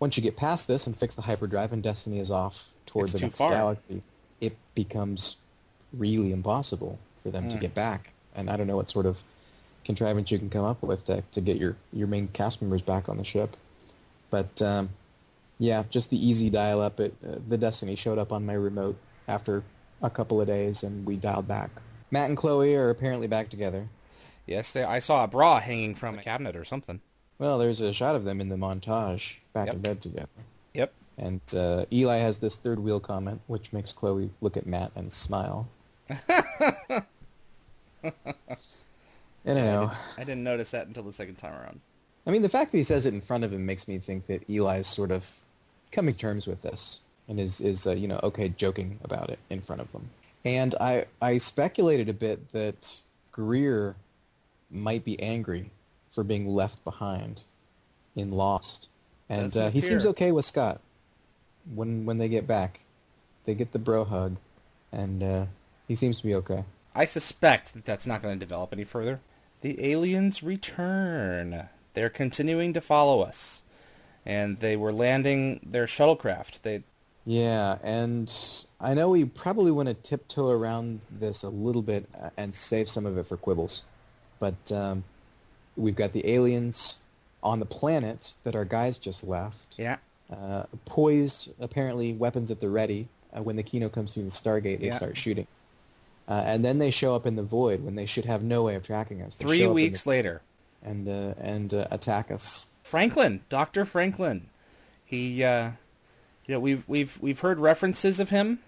once 0.00 0.16
you 0.16 0.22
get 0.22 0.36
past 0.36 0.66
this 0.66 0.86
and 0.86 0.98
fix 0.98 1.14
the 1.14 1.22
hyperdrive 1.22 1.72
and 1.72 1.82
Destiny 1.82 2.18
is 2.18 2.30
off 2.30 2.72
toward 2.86 3.08
It's 3.08 3.12
the 3.12 3.18
next 3.20 3.36
far. 3.36 3.50
galaxy, 3.50 4.02
it 4.40 4.58
becomes 4.74 5.36
really 5.92 6.32
impossible 6.32 7.00
for 7.22 7.30
them 7.30 7.46
to 7.48 7.58
Mm. 7.58 7.60
get 7.60 7.74
back. 7.74 8.14
And 8.34 8.50
I 8.50 8.56
don't 8.56 8.66
know 8.66 8.76
what 8.76 8.90
sort 8.90 9.06
of 9.06 9.22
contrivance 9.84 10.30
you 10.30 10.38
can 10.38 10.50
come 10.50 10.64
up 10.64 10.82
with 10.82 11.04
to, 11.06 11.22
to 11.32 11.40
get 11.40 11.58
your, 11.58 11.76
your 11.92 12.08
main 12.08 12.28
cast 12.28 12.62
members 12.62 12.82
back 12.82 13.08
on 13.08 13.18
the 13.18 13.24
ship. 13.24 13.56
But 14.30 14.60
um, 14.62 14.90
yeah, 15.58 15.84
just 15.90 16.10
the 16.10 16.26
easy 16.26 16.50
dial 16.50 16.80
up. 16.80 17.00
It 17.00 17.16
uh, 17.26 17.38
the 17.48 17.58
Destiny 17.58 17.96
showed 17.96 18.18
up 18.18 18.32
on 18.32 18.46
my 18.46 18.54
remote 18.54 19.00
after 19.28 19.64
a 20.02 20.10
couple 20.10 20.40
of 20.40 20.46
days, 20.48 20.82
and 20.82 21.06
we 21.06 21.16
dialed 21.16 21.48
back. 21.48 21.82
Matt 22.12 22.28
and 22.28 22.36
Chloe 22.36 22.74
are 22.76 22.90
apparently 22.90 23.26
back 23.26 23.48
together. 23.48 23.88
Yes, 24.46 24.70
they, 24.72 24.84
I 24.84 25.00
saw 25.00 25.24
a 25.24 25.28
bra 25.28 25.58
hanging 25.60 25.94
from 25.96 26.18
a 26.18 26.22
cabinet 26.22 26.54
or 26.54 26.64
something. 26.64 27.00
Well, 27.38 27.58
there's 27.58 27.80
a 27.80 27.92
shot 27.92 28.14
of 28.14 28.24
them 28.24 28.40
in 28.40 28.48
the 28.50 28.56
montage 28.56 29.36
back 29.52 29.66
Yep. 29.66 29.74
in 29.74 29.80
bed 29.80 30.00
together. 30.00 30.28
Yep. 30.74 30.92
And 31.18 31.40
uh, 31.56 31.86
Eli 31.92 32.18
has 32.18 32.38
this 32.38 32.54
third 32.56 32.78
wheel 32.78 33.00
comment, 33.00 33.40
which 33.46 33.72
makes 33.72 33.92
Chloe 33.92 34.30
look 34.40 34.56
at 34.56 34.66
Matt 34.66 34.92
and 34.94 35.12
smile. 35.12 35.66
I 36.10 37.02
don't 39.44 39.56
I 39.56 39.62
know. 39.64 39.80
didn't, 39.80 39.98
I 40.18 40.24
didn't 40.24 40.44
notice 40.44 40.70
that 40.70 40.86
until 40.86 41.02
the 41.02 41.12
second 41.12 41.36
time 41.36 41.54
around. 41.54 41.80
I 42.26 42.30
mean, 42.30 42.42
the 42.42 42.48
fact 42.48 42.70
that 42.72 42.78
he 42.78 42.84
says 42.84 43.06
it 43.06 43.14
in 43.14 43.20
front 43.20 43.42
of 43.44 43.52
him 43.52 43.66
makes 43.66 43.88
me 43.88 43.98
think 43.98 44.26
that 44.26 44.48
Eli's 44.48 44.86
sort 44.86 45.10
of 45.10 45.24
coming 45.90 46.14
terms 46.14 46.46
with 46.46 46.62
this 46.62 47.00
and 47.28 47.38
is 47.40 47.60
is 47.60 47.86
uh, 47.86 47.92
you 47.92 48.08
know 48.08 48.18
okay 48.22 48.48
joking 48.50 48.98
about 49.04 49.30
it 49.30 49.38
in 49.50 49.60
front 49.60 49.80
of 49.80 49.90
them. 49.92 50.08
And 50.44 50.74
I 50.80 51.06
I 51.20 51.38
speculated 51.38 52.08
a 52.08 52.12
bit 52.12 52.52
that 52.52 52.96
Greer 53.30 53.96
might 54.70 55.04
be 55.04 55.20
angry 55.20 55.70
for 56.14 56.24
being 56.24 56.46
left 56.46 56.82
behind 56.84 57.44
in 58.16 58.30
Lost, 58.30 58.88
and 59.28 59.56
uh, 59.56 59.70
he 59.70 59.80
seems 59.80 60.04
okay 60.06 60.32
with 60.32 60.44
Scott. 60.44 60.80
When 61.74 62.04
when 62.04 62.18
they 62.18 62.28
get 62.28 62.46
back, 62.46 62.80
they 63.44 63.54
get 63.54 63.72
the 63.72 63.78
bro 63.78 64.04
hug, 64.04 64.36
and 64.90 65.22
uh, 65.22 65.44
he 65.88 65.94
seems 65.94 66.18
to 66.18 66.24
be 66.24 66.34
okay. 66.34 66.64
I 66.94 67.04
suspect 67.06 67.72
that 67.74 67.84
that's 67.84 68.06
not 68.06 68.22
going 68.22 68.38
to 68.38 68.44
develop 68.44 68.72
any 68.72 68.84
further. 68.84 69.20
The 69.62 69.82
aliens 69.84 70.42
return. 70.42 71.68
They're 71.94 72.10
continuing 72.10 72.72
to 72.72 72.80
follow 72.80 73.22
us, 73.22 73.62
and 74.26 74.60
they 74.60 74.76
were 74.76 74.92
landing 74.92 75.60
their 75.62 75.86
shuttlecraft. 75.86 76.62
They 76.62 76.82
Yeah, 77.24 77.78
and 77.84 78.32
I 78.80 78.94
know 78.94 79.10
we 79.10 79.24
probably 79.24 79.70
want 79.70 79.86
to 79.88 79.94
tiptoe 79.94 80.50
around 80.50 81.00
this 81.20 81.44
a 81.44 81.48
little 81.48 81.82
bit 81.82 82.08
uh, 82.20 82.30
and 82.36 82.52
save 82.54 82.88
some 82.88 83.06
of 83.06 83.16
it 83.16 83.26
for 83.28 83.36
quibbles, 83.36 83.82
but 84.40 84.72
um, 84.72 85.04
we've 85.76 85.94
got 85.94 86.12
the 86.12 86.28
aliens 86.28 86.96
on 87.42 87.60
the 87.60 87.66
planet 87.66 88.32
that 88.44 88.56
our 88.56 88.64
guys 88.64 88.98
just 88.98 89.22
left. 89.24 89.56
yeah 89.76 89.96
uh, 90.32 90.64
poised, 90.86 91.50
apparently 91.60 92.14
weapons 92.14 92.50
at 92.50 92.60
the 92.60 92.68
ready. 92.68 93.06
Uh, 93.36 93.42
when 93.42 93.54
the 93.56 93.62
Kino 93.62 93.88
comes 93.88 94.14
through 94.14 94.24
the 94.24 94.30
Stargate, 94.30 94.80
they 94.80 94.86
Yeah. 94.86 94.96
start 94.96 95.16
shooting. 95.16 95.46
Uh, 96.28 96.42
and 96.46 96.64
then 96.64 96.78
they 96.78 96.90
show 96.90 97.14
up 97.14 97.26
in 97.26 97.36
the 97.36 97.42
void 97.42 97.84
when 97.84 97.94
they 97.96 98.06
should 98.06 98.24
have 98.24 98.42
no 98.42 98.62
way 98.62 98.74
of 98.74 98.82
tracking 98.82 99.20
us. 99.22 99.34
They 99.34 99.44
three 99.44 99.58
show 99.58 99.64
up 99.66 99.70
in 99.70 99.74
weeks 99.74 100.02
the- 100.04 100.08
later. 100.08 100.42
and 100.82 101.06
uh, 101.08 101.34
and 101.38 101.72
uh, 101.74 101.86
attack 101.90 102.30
us. 102.30 102.66
Franklin, 102.82 103.42
Doctor 103.48 103.84
Franklin. 103.84 104.48
He, 105.04 105.44
uh, 105.44 105.72
you 106.46 106.54
know, 106.54 106.60
we've 106.60 106.84
we've 106.88 107.18
we've 107.20 107.40
heard 107.40 107.58
references 107.58 108.18
of 108.20 108.30
him 108.30 108.58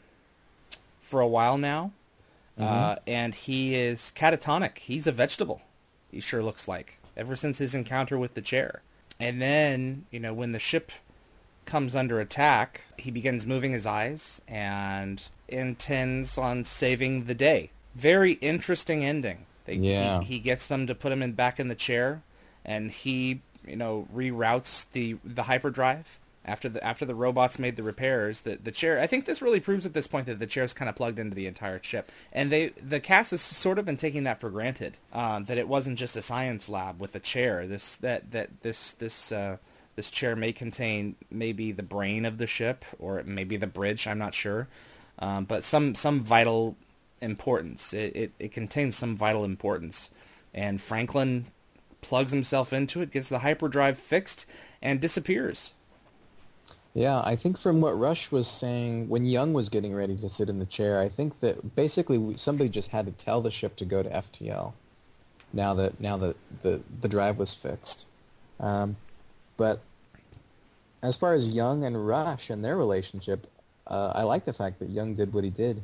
for 1.01 1.21
a 1.21 1.27
while 1.27 1.59
now, 1.59 1.93
uh, 2.59 2.97
and 3.07 3.35
he 3.35 3.75
is 3.75 4.13
catatonic. 4.15 4.79
He's 4.79 5.07
a 5.07 5.13
vegetable. 5.13 5.63
He 6.11 6.21
sure 6.21 6.43
looks 6.43 6.69
like 6.69 6.99
ever 7.17 7.37
since 7.37 7.59
his 7.59 7.75
encounter 7.75 8.19
with 8.19 8.35
the 8.35 8.41
chair. 8.43 8.83
And 9.21 9.41
then, 9.41 10.07
you 10.11 10.19
know, 10.21 10.35
when 10.35 10.53
the 10.53 10.59
ship 10.59 10.91
comes 11.65 11.95
under 11.95 12.21
attack, 12.21 12.83
he 12.99 13.11
begins 13.11 13.47
moving 13.47 13.73
his 13.73 13.87
eyes 13.87 14.41
and 14.49 15.23
intends 15.49 16.37
on 16.37 16.65
saving 16.65 17.25
the 17.25 17.35
day. 17.35 17.71
Very 17.95 18.33
interesting 18.35 19.05
ending. 19.05 19.47
They, 19.65 19.75
Yeah. 19.75 20.21
he, 20.21 20.27
he 20.35 20.39
gets 20.41 20.67
them 20.67 20.87
to 20.89 20.95
put 20.95 21.13
him 21.13 21.23
in 21.23 21.33
back 21.33 21.59
in 21.61 21.69
the 21.69 21.75
chair, 21.75 22.23
and 22.65 22.91
he, 22.91 23.41
you 23.67 23.77
know, 23.77 24.07
reroutes 24.15 24.87
the 24.93 25.17
the 25.25 25.45
hyperdrive 25.45 26.19
after 26.45 26.69
the 26.69 26.85
after 26.85 27.05
the 27.05 27.15
robots 27.15 27.59
made 27.59 27.77
the 27.77 27.83
repairs. 27.83 28.41
The 28.41 28.57
the 28.57 28.73
chair. 28.73 29.01
I 29.01 29.07
think 29.07 29.25
this 29.25 29.43
really 29.43 29.61
proves 29.61 29.87
at 29.87 29.95
this 29.95 30.07
point 30.07 30.27
that 30.27 30.39
the 30.39 30.47
chair's 30.47 30.73
kind 30.73 30.89
of 30.89 30.97
plugged 30.97 31.19
into 31.19 31.35
the 31.35 31.47
entire 31.47 31.83
ship, 31.83 32.11
and 32.33 32.51
they 32.53 32.69
the 32.71 33.01
cast 33.01 33.31
has 33.31 33.41
sort 33.41 33.79
of 33.79 33.85
been 33.85 33.97
taking 33.97 34.25
that 34.25 34.41
for 34.41 34.51
granted. 34.51 34.97
Um, 35.13 35.45
that 35.47 35.59
it 35.59 35.69
wasn't 35.69 35.99
just 35.99 36.17
a 36.17 36.23
science 36.23 36.69
lab 36.69 37.01
with 37.01 37.15
a 37.15 37.21
chair. 37.21 37.67
This 37.67 37.97
that 37.97 38.31
that 38.33 38.63
this 38.63 38.93
this. 38.93 39.33
Uh, 39.33 39.59
this 39.97 40.11
chair 40.11 40.35
may 40.35 40.53
contain 40.53 41.15
maybe 41.31 41.71
the 41.71 41.85
brain 41.85 42.25
of 42.25 42.39
the 42.39 42.49
ship, 42.49 42.85
or 42.99 43.23
maybe 43.25 43.57
the 43.57 43.69
bridge. 43.69 44.09
I'm 44.09 44.19
not 44.19 44.35
sure, 44.35 44.67
um, 45.21 45.45
but 45.45 45.63
some 45.63 45.95
some 45.95 46.19
vital 46.21 46.77
importance. 47.21 47.95
It, 47.95 48.17
it 48.17 48.33
it 48.41 48.53
contains 48.53 48.97
some 48.97 49.17
vital 49.17 49.45
importance, 49.45 50.11
and 50.53 50.81
Franklin 50.81 51.47
plugs 52.01 52.33
himself 52.33 52.73
into 52.73 53.03
it, 53.03 53.13
gets 53.13 53.29
the 53.29 53.39
hyperdrive 53.41 53.99
fixed, 53.99 54.47
and 54.83 55.01
disappears. 55.01 55.75
Yeah, 56.95 57.21
I 57.25 57.35
think 57.35 57.59
from 57.59 57.81
what 57.81 57.99
Rush 57.99 58.31
was 58.31 58.47
saying 58.47 59.09
when 59.09 59.25
Young 59.25 59.53
was 59.53 59.69
getting 59.69 59.95
ready 59.95 60.17
to 60.17 60.31
sit 60.31 60.49
in 60.49 60.61
the 60.61 60.65
chair, 60.65 61.01
I 61.01 61.09
think 61.09 61.41
that 61.41 61.75
basically 61.75 62.37
somebody 62.37 62.71
just 62.71 62.91
had 62.91 63.07
to 63.07 63.13
tell 63.13 63.41
the 63.41 63.51
ship 63.51 63.75
to 63.77 63.85
go 63.85 64.05
to 64.05 64.09
FTL. 64.09 64.73
Now 65.53 65.75
that 65.75 66.01
now 66.01 66.17
that 66.19 66.37
the 66.63 66.81
the 67.01 67.09
drive 67.09 67.37
was 67.37 67.53
fixed, 67.55 68.07
um, 68.61 68.97
but 69.57 69.81
as 71.03 71.17
far 71.17 71.35
as 71.35 71.51
Young 71.51 71.85
and 71.85 72.07
Rush 72.07 72.49
and 72.49 72.65
their 72.65 72.77
relationship, 72.77 73.47
uh, 73.87 74.13
I 74.15 74.23
like 74.23 74.45
the 74.45 74.53
fact 74.53 74.79
that 74.79 74.89
Young 74.89 75.15
did 75.15 75.33
what 75.33 75.45
he 75.45 75.51
did, 75.51 75.83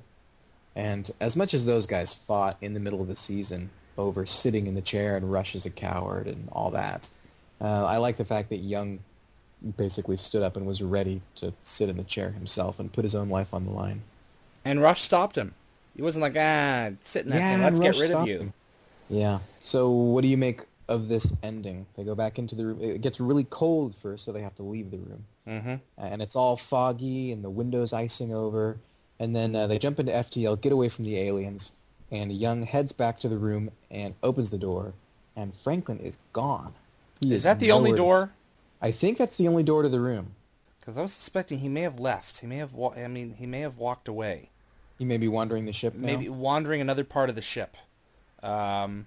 and 0.76 1.10
as 1.20 1.36
much 1.36 1.54
as 1.54 1.66
those 1.66 1.86
guys 1.86 2.14
fought 2.14 2.56
in 2.60 2.74
the 2.74 2.80
middle 2.80 3.00
of 3.00 3.08
the 3.08 3.16
season 3.16 3.70
over 3.98 4.26
sitting 4.26 4.66
in 4.66 4.74
the 4.74 4.80
chair 4.80 5.16
and 5.16 5.30
Rush 5.30 5.54
is 5.54 5.66
a 5.66 5.70
coward 5.70 6.26
and 6.26 6.48
all 6.50 6.70
that, 6.70 7.08
uh, 7.60 7.84
I 7.84 7.98
like 7.98 8.16
the 8.16 8.24
fact 8.24 8.48
that 8.50 8.58
Young 8.58 9.00
basically 9.76 10.16
stood 10.16 10.42
up 10.42 10.56
and 10.56 10.66
was 10.66 10.82
ready 10.82 11.20
to 11.36 11.52
sit 11.62 11.88
in 11.88 11.96
the 11.96 12.04
chair 12.04 12.30
himself 12.30 12.78
and 12.78 12.92
put 12.92 13.04
his 13.04 13.14
own 13.14 13.28
life 13.28 13.52
on 13.52 13.64
the 13.64 13.70
line. 13.70 14.02
And 14.64 14.80
Rush 14.80 15.02
stopped 15.02 15.36
him. 15.36 15.54
He 15.94 16.02
wasn't 16.02 16.22
like, 16.22 16.36
ah, 16.36 16.90
sit 17.02 17.24
in 17.24 17.30
that 17.30 17.50
thing. 17.50 17.62
Let's 17.62 17.80
and 17.80 17.94
get 17.94 18.00
rid 18.00 18.10
of 18.10 18.26
you. 18.26 18.38
him. 18.40 18.52
Yeah. 19.08 19.40
So 19.60 19.90
what 19.90 20.22
do 20.22 20.28
you 20.28 20.36
make 20.36 20.62
of 20.88 21.08
this 21.08 21.32
ending? 21.42 21.86
They 21.96 22.04
go 22.04 22.14
back 22.14 22.38
into 22.38 22.54
the 22.54 22.66
room. 22.66 22.80
It 22.80 23.00
gets 23.00 23.20
really 23.20 23.44
cold 23.44 23.94
first, 24.00 24.24
so 24.24 24.32
they 24.32 24.42
have 24.42 24.54
to 24.56 24.62
leave 24.62 24.90
the 24.90 24.98
room. 24.98 25.24
hmm 25.46 25.74
And 25.98 26.22
it's 26.22 26.36
all 26.36 26.56
foggy, 26.56 27.32
and 27.32 27.44
the 27.44 27.50
windows 27.50 27.92
icing 27.92 28.34
over. 28.34 28.76
And 29.18 29.36
then 29.36 29.54
uh, 29.54 29.66
they 29.66 29.78
jump 29.78 30.00
into 30.00 30.12
FTL, 30.12 30.60
get 30.60 30.72
away 30.72 30.88
from 30.88 31.04
the 31.04 31.18
aliens, 31.18 31.72
and 32.10 32.32
Young 32.32 32.62
heads 32.62 32.92
back 32.92 33.20
to 33.20 33.28
the 33.28 33.36
room 33.38 33.70
and 33.90 34.14
opens 34.22 34.50
the 34.50 34.58
door, 34.58 34.94
and 35.36 35.52
Franklin 35.62 35.98
is 35.98 36.18
gone. 36.32 36.72
He 37.20 37.34
Is 37.34 37.42
that 37.42 37.60
the 37.60 37.72
only 37.72 37.92
door? 37.92 38.32
I 38.80 38.92
think 38.92 39.18
that's 39.18 39.36
the 39.36 39.48
only 39.48 39.62
door 39.62 39.82
to 39.82 39.88
the 39.88 40.00
room. 40.00 40.34
Because 40.78 40.96
I 40.96 41.02
was 41.02 41.12
suspecting 41.12 41.58
he 41.58 41.68
may 41.68 41.82
have 41.82 42.00
left. 42.00 42.38
He 42.38 42.46
may 42.46 42.56
have. 42.56 42.72
Wa- 42.72 42.94
I 42.94 43.06
mean, 43.08 43.34
he 43.34 43.46
may 43.46 43.60
have 43.60 43.76
walked 43.78 44.08
away. 44.08 44.50
He 44.98 45.04
may 45.04 45.18
be 45.18 45.28
wandering 45.28 45.64
the 45.66 45.72
ship 45.72 45.94
now. 45.94 46.06
Maybe 46.06 46.28
wandering 46.28 46.80
another 46.80 47.04
part 47.04 47.28
of 47.30 47.34
the 47.36 47.42
ship. 47.42 47.76
Um, 48.42 49.06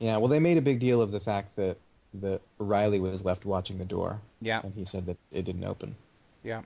Yeah, 0.00 0.16
well, 0.18 0.28
they 0.28 0.38
made 0.40 0.58
a 0.58 0.62
big 0.62 0.78
deal 0.80 1.00
of 1.00 1.10
the 1.12 1.20
fact 1.20 1.56
that 1.56 1.76
that 2.14 2.40
Riley 2.58 2.98
was 3.00 3.24
left 3.24 3.44
watching 3.44 3.78
the 3.78 3.84
door, 3.84 4.20
yeah. 4.40 4.60
and 4.62 4.72
he 4.74 4.84
said 4.84 5.04
that 5.06 5.18
it 5.30 5.44
didn't 5.44 5.64
open. 5.64 5.94
Yeah. 6.42 6.62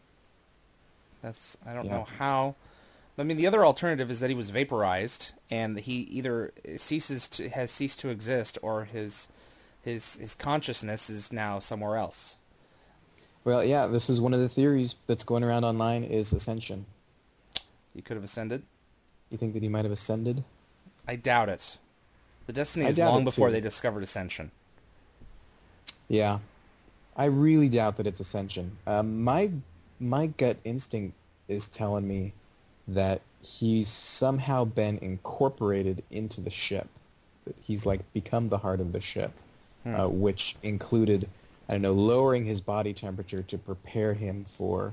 That's 1.23 1.57
I 1.67 1.75
don't 1.75 1.87
Yeah. 1.87 1.99
know 1.99 2.05
how. 2.19 2.55
I 3.19 3.25
mean, 3.25 3.37
the 3.37 3.47
other 3.47 3.65
alternative 3.65 4.11
is 4.11 4.21
that 4.21 4.31
he 4.31 4.37
was 4.37 4.49
vaporized 4.51 5.33
and 5.51 5.79
he 5.81 5.95
either 6.03 6.53
ceases 6.79 7.29
to 7.29 7.49
has 7.51 7.71
ceased 7.71 8.01
to 8.01 8.09
exist 8.09 8.57
or 8.63 8.85
his 8.85 9.29
his 9.83 10.17
his 10.17 10.35
consciousness 10.35 11.11
is 11.11 11.33
now 11.33 11.59
somewhere 11.59 11.97
else. 11.97 12.37
Well, 13.45 13.65
yeah, 13.65 13.87
this 13.89 14.09
is 14.09 14.21
one 14.21 14.35
of 14.35 14.41
the 14.41 14.49
theories 14.49 14.95
that's 15.07 15.25
going 15.25 15.43
around 15.43 15.65
online 15.65 16.05
is 16.05 16.33
ascension. 16.33 16.87
He 17.95 18.01
could 18.01 18.17
have 18.17 18.25
ascended. 18.25 18.63
You 19.31 19.39
think 19.39 19.55
that 19.55 19.63
he 19.63 19.69
might 19.69 19.85
have 19.85 19.93
ascended? 19.93 20.45
I 21.09 21.17
doubt 21.17 21.49
it. 21.49 21.79
The 22.47 22.53
Destiny 22.53 22.87
I 22.87 22.89
is 22.91 22.99
long 22.99 23.25
before 23.25 23.49
too. 23.49 23.55
they 23.55 23.61
discovered 23.61 24.03
ascension. 24.03 24.51
Yeah, 26.09 26.39
I 27.17 27.25
really 27.27 27.69
doubt 27.69 27.97
that 27.97 28.07
it's 28.07 28.21
ascension. 28.21 28.77
Um, 28.87 29.23
my 29.23 29.51
my 29.99 30.27
gut 30.27 30.57
instinct 30.65 31.15
is 31.49 31.69
telling 31.69 32.07
me 32.07 32.33
that 32.89 33.21
he's 33.41 33.89
somehow 33.89 34.65
been 34.65 34.99
incorporated 34.99 36.03
into 36.11 36.41
the 36.41 36.51
ship. 36.51 36.89
That 37.45 37.57
He's 37.63 37.87
like 37.87 38.01
become 38.13 38.49
the 38.49 38.59
heart 38.59 38.81
of 38.81 38.93
the 38.93 39.01
ship, 39.01 39.33
Hmm. 39.85 39.95
uh, 39.95 40.09
which 40.09 40.57
included 40.63 41.29
I 41.69 41.73
don't 41.73 41.83
know 41.83 41.93
lowering 41.93 42.45
his 42.45 42.61
body 42.61 42.93
temperature 42.93 43.43
to 43.43 43.59
prepare 43.59 44.15
him 44.15 44.47
for. 44.57 44.93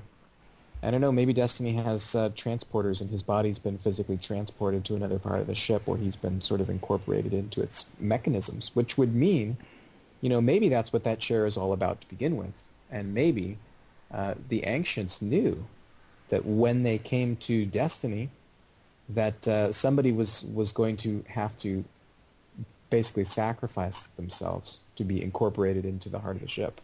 I 0.82 0.90
don't 0.90 1.02
know. 1.02 1.12
Maybe 1.12 1.34
Destiny 1.34 1.74
has 1.74 2.14
uh, 2.14 2.30
transporters, 2.30 3.02
and 3.02 3.10
his 3.10 3.22
body's 3.22 3.58
been 3.58 3.76
physically 3.78 4.16
transported 4.16 4.84
to 4.86 4.96
another 4.96 5.18
part 5.18 5.40
of 5.40 5.46
the 5.46 5.54
ship, 5.54 5.86
where 5.86 5.98
he's 5.98 6.16
been 6.16 6.40
sort 6.40 6.62
of 6.62 6.70
incorporated 6.70 7.34
into 7.34 7.60
its 7.60 7.86
mechanisms, 7.98 8.70
which 8.74 8.96
would 8.96 9.14
mean 9.14 9.58
you 10.20 10.28
know, 10.28 10.40
maybe 10.40 10.68
that's 10.68 10.92
what 10.92 11.04
that 11.04 11.18
chair 11.18 11.46
is 11.46 11.56
all 11.56 11.72
about 11.72 12.00
to 12.02 12.08
begin 12.08 12.36
with. 12.36 12.52
And 12.90 13.14
maybe 13.14 13.58
uh, 14.12 14.34
the 14.48 14.64
ancients 14.64 15.22
knew 15.22 15.64
that 16.28 16.44
when 16.44 16.82
they 16.82 16.98
came 16.98 17.36
to 17.36 17.64
Destiny, 17.66 18.30
that 19.08 19.48
uh, 19.48 19.72
somebody 19.72 20.12
was, 20.12 20.44
was 20.54 20.72
going 20.72 20.96
to 20.98 21.24
have 21.28 21.56
to 21.58 21.84
basically 22.90 23.24
sacrifice 23.24 24.08
themselves 24.16 24.78
to 24.96 25.04
be 25.04 25.22
incorporated 25.22 25.84
into 25.84 26.08
the 26.08 26.18
heart 26.18 26.36
of 26.36 26.42
the 26.42 26.48
ship. 26.48 26.80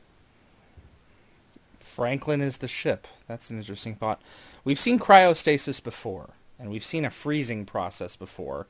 Franklin 1.81 2.41
is 2.41 2.59
the 2.59 2.69
ship. 2.69 3.07
That's 3.27 3.51
an 3.51 3.59
interesting 3.59 3.95
thought. 3.95 4.21
We've 4.65 4.79
seen 4.81 4.99
cryostasis 4.99 5.83
before, 5.83 6.31
and 6.59 6.71
we've 6.71 6.85
seen 6.85 7.05
a 7.05 7.11
freezing 7.11 7.65
process 7.65 8.17
before 8.17 8.67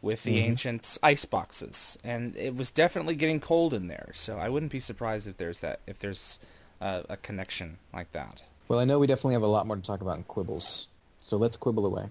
with 0.00 0.22
the 0.22 0.38
Mhm. 0.38 0.42
ancient 0.44 0.98
ice 1.02 1.24
boxes, 1.24 1.98
and 2.04 2.36
it 2.36 2.54
was 2.54 2.70
definitely 2.70 3.16
getting 3.16 3.40
cold 3.40 3.74
in 3.74 3.88
there. 3.88 4.10
So 4.14 4.38
I 4.38 4.48
wouldn't 4.48 4.70
be 4.70 4.80
surprised 4.80 5.26
if 5.26 5.38
there's 5.38 5.60
that 5.60 5.80
if 5.86 5.98
there's 5.98 6.38
uh, 6.80 7.02
a 7.08 7.16
connection 7.16 7.78
like 7.92 8.12
that. 8.12 8.42
Well, 8.68 8.78
I 8.78 8.84
know 8.84 9.00
we 9.00 9.08
definitely 9.08 9.32
have 9.32 9.42
a 9.42 9.48
lot 9.48 9.66
more 9.66 9.74
to 9.74 9.82
talk 9.82 10.00
about 10.00 10.16
in 10.18 10.22
quibbles, 10.24 10.86
so 11.20 11.36
let's 11.36 11.56
quibble 11.56 11.84
away. 11.86 12.06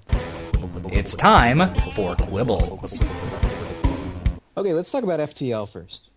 It's 0.92 1.16
time 1.16 1.60
for 1.94 2.16
quibbles. 2.18 3.02
Okay, 4.58 4.74
let's 4.74 4.90
talk 4.90 5.04
about 5.04 5.20
FTL 5.20 5.70
first. 5.70 6.10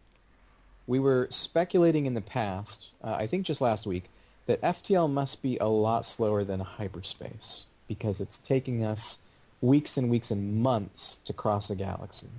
We 0.87 0.99
were 0.99 1.29
speculating 1.31 2.07
in 2.07 2.15
the 2.15 2.23
past, 2.23 2.93
uh, 3.05 3.13
I 3.13 3.27
think 3.27 3.45
just 3.45 3.61
last 3.61 3.87
week, 3.87 4.05
that 4.47 4.63
FTL 4.63 5.11
must 5.11 5.43
be 5.43 5.59
a 5.59 5.67
lot 5.67 6.07
slower 6.07 6.43
than 6.43 6.59
hyperspace 6.59 7.67
because 7.87 8.19
it's 8.19 8.39
taking 8.39 8.83
us 8.83 9.19
weeks 9.61 9.99
and 9.99 10.09
weeks 10.09 10.31
and 10.31 10.55
months 10.63 11.19
to 11.27 11.35
cross 11.35 11.69
a 11.69 11.77
galaxy. 11.77 12.31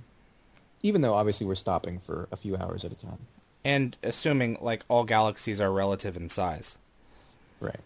Even 0.82 1.02
though 1.02 1.14
obviously 1.14 1.46
we're 1.46 1.54
stopping 1.54 2.00
for 2.04 2.26
a 2.32 2.36
few 2.36 2.56
hours 2.56 2.84
at 2.84 2.90
a 2.90 2.96
time. 2.96 3.18
And 3.64 3.96
assuming 4.02 4.58
like 4.60 4.82
all 4.88 5.04
galaxies 5.04 5.60
are 5.60 5.70
relative 5.70 6.16
in 6.16 6.28
size. 6.28 6.74
Right. 7.60 7.80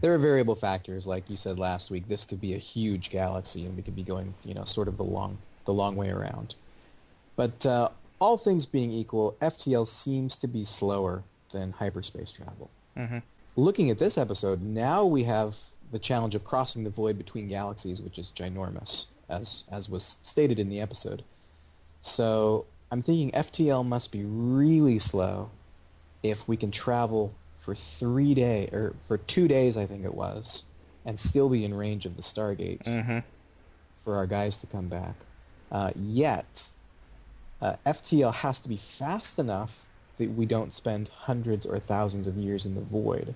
There 0.00 0.12
are 0.12 0.18
variable 0.18 0.56
factors, 0.56 1.06
like 1.06 1.30
you 1.30 1.36
said 1.36 1.56
last 1.56 1.88
week. 1.88 2.08
This 2.08 2.24
could 2.24 2.40
be 2.40 2.54
a 2.54 2.58
huge 2.58 3.10
galaxy, 3.10 3.64
and 3.64 3.76
we 3.76 3.82
could 3.82 3.94
be 3.94 4.02
going, 4.02 4.34
you 4.44 4.54
know, 4.54 4.64
sort 4.64 4.88
of 4.88 4.96
the 4.96 5.04
long, 5.04 5.38
the 5.66 5.72
long 5.72 5.94
way 5.94 6.10
around. 6.10 6.56
But 7.38 7.64
uh, 7.64 7.88
all 8.18 8.36
things 8.36 8.66
being 8.66 8.90
equal, 8.90 9.36
FTL 9.40 9.86
seems 9.86 10.34
to 10.36 10.48
be 10.48 10.64
slower 10.64 11.22
than 11.52 11.70
hyperspace 11.72 12.32
travel. 12.32 12.68
Mhm. 12.96 13.22
Looking 13.54 13.90
at 13.90 13.98
this 14.00 14.18
episode, 14.18 14.60
now 14.60 15.04
we 15.04 15.22
have 15.24 15.54
the 15.92 16.00
challenge 16.00 16.34
of 16.34 16.42
crossing 16.44 16.82
the 16.82 16.90
void 16.90 17.16
between 17.16 17.46
galaxies, 17.48 18.02
which 18.02 18.18
is 18.18 18.32
ginormous, 18.34 19.06
as 19.28 19.64
as 19.70 19.88
was 19.88 20.16
stated 20.24 20.58
in 20.58 20.68
the 20.68 20.80
episode. 20.80 21.22
So 22.02 22.66
I'm 22.90 23.02
thinking 23.02 23.30
FTL 23.32 23.84
must 23.84 24.10
be 24.10 24.24
really 24.24 24.98
slow 24.98 25.50
if 26.24 26.46
we 26.48 26.56
can 26.56 26.70
travel 26.72 27.32
for 27.60 27.74
three 27.74 28.34
days, 28.34 28.70
or 28.72 28.96
for 29.06 29.18
two 29.18 29.46
days, 29.46 29.76
I 29.76 29.86
think 29.86 30.04
it 30.04 30.14
was, 30.14 30.64
and 31.04 31.18
still 31.18 31.48
be 31.48 31.64
in 31.64 31.72
range 31.74 32.04
of 32.04 32.16
the 32.16 32.22
Stargate 32.22 32.82
Mm-hmm. 32.82 33.18
for 34.04 34.16
our 34.16 34.26
guys 34.26 34.58
to 34.58 34.66
come 34.66 34.88
back. 34.88 35.14
Uh, 35.70 35.90
yet, 35.94 36.66
uh, 37.60 37.76
FTL 37.86 38.32
has 38.34 38.60
to 38.60 38.68
be 38.68 38.80
fast 38.98 39.38
enough 39.38 39.72
that 40.18 40.30
we 40.32 40.46
don't 40.46 40.72
spend 40.72 41.08
hundreds 41.08 41.64
or 41.66 41.78
thousands 41.78 42.26
of 42.26 42.36
years 42.36 42.66
in 42.66 42.74
the 42.74 42.80
void. 42.80 43.34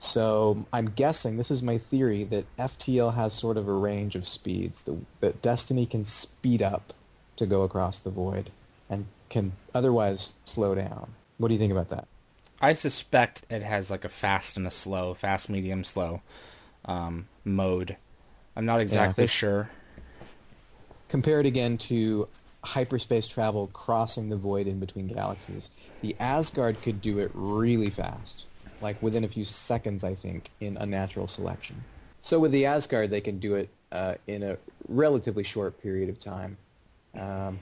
So 0.00 0.66
I'm 0.72 0.90
guessing, 0.90 1.36
this 1.36 1.50
is 1.50 1.62
my 1.62 1.78
theory, 1.78 2.24
that 2.24 2.44
FTL 2.58 3.14
has 3.14 3.32
sort 3.32 3.56
of 3.56 3.68
a 3.68 3.72
range 3.72 4.14
of 4.16 4.26
speeds, 4.26 4.82
that, 4.82 4.96
that 5.20 5.40
Destiny 5.42 5.86
can 5.86 6.04
speed 6.04 6.62
up 6.62 6.92
to 7.36 7.46
go 7.46 7.62
across 7.62 8.00
the 8.00 8.10
void 8.10 8.50
and 8.90 9.06
can 9.30 9.52
otherwise 9.74 10.34
slow 10.44 10.74
down. 10.74 11.10
What 11.38 11.48
do 11.48 11.54
you 11.54 11.60
think 11.60 11.72
about 11.72 11.88
that? 11.88 12.06
I 12.60 12.74
suspect 12.74 13.44
it 13.50 13.62
has 13.62 13.90
like 13.90 14.04
a 14.04 14.08
fast 14.08 14.56
and 14.56 14.66
a 14.66 14.70
slow, 14.70 15.14
fast, 15.14 15.48
medium, 15.48 15.84
slow 15.84 16.22
um, 16.84 17.28
mode. 17.44 17.96
I'm 18.56 18.66
not 18.66 18.80
exactly 18.80 19.24
'cause- 19.24 19.30
sure. 19.30 19.70
Compare 21.08 21.40
it 21.40 21.46
again 21.46 21.78
to 21.78 22.28
hyperspace 22.64 23.26
travel 23.26 23.68
crossing 23.68 24.28
the 24.28 24.36
void 24.36 24.66
in 24.66 24.80
between 24.80 25.06
galaxies. 25.06 25.70
The 26.00 26.16
Asgard 26.18 26.80
could 26.82 27.00
do 27.00 27.18
it 27.18 27.30
really 27.34 27.90
fast, 27.90 28.44
like 28.80 29.00
within 29.02 29.24
a 29.24 29.28
few 29.28 29.44
seconds, 29.44 30.04
I 30.04 30.14
think, 30.14 30.50
in 30.60 30.76
unnatural 30.78 31.28
selection. 31.28 31.84
So 32.20 32.38
with 32.38 32.52
the 32.52 32.66
Asgard, 32.66 33.10
they 33.10 33.20
can 33.20 33.38
do 33.38 33.54
it 33.54 33.68
uh, 33.92 34.14
in 34.26 34.42
a 34.42 34.56
relatively 34.88 35.44
short 35.44 35.80
period 35.82 36.08
of 36.08 36.18
time. 36.18 36.56
Um, 37.18 37.60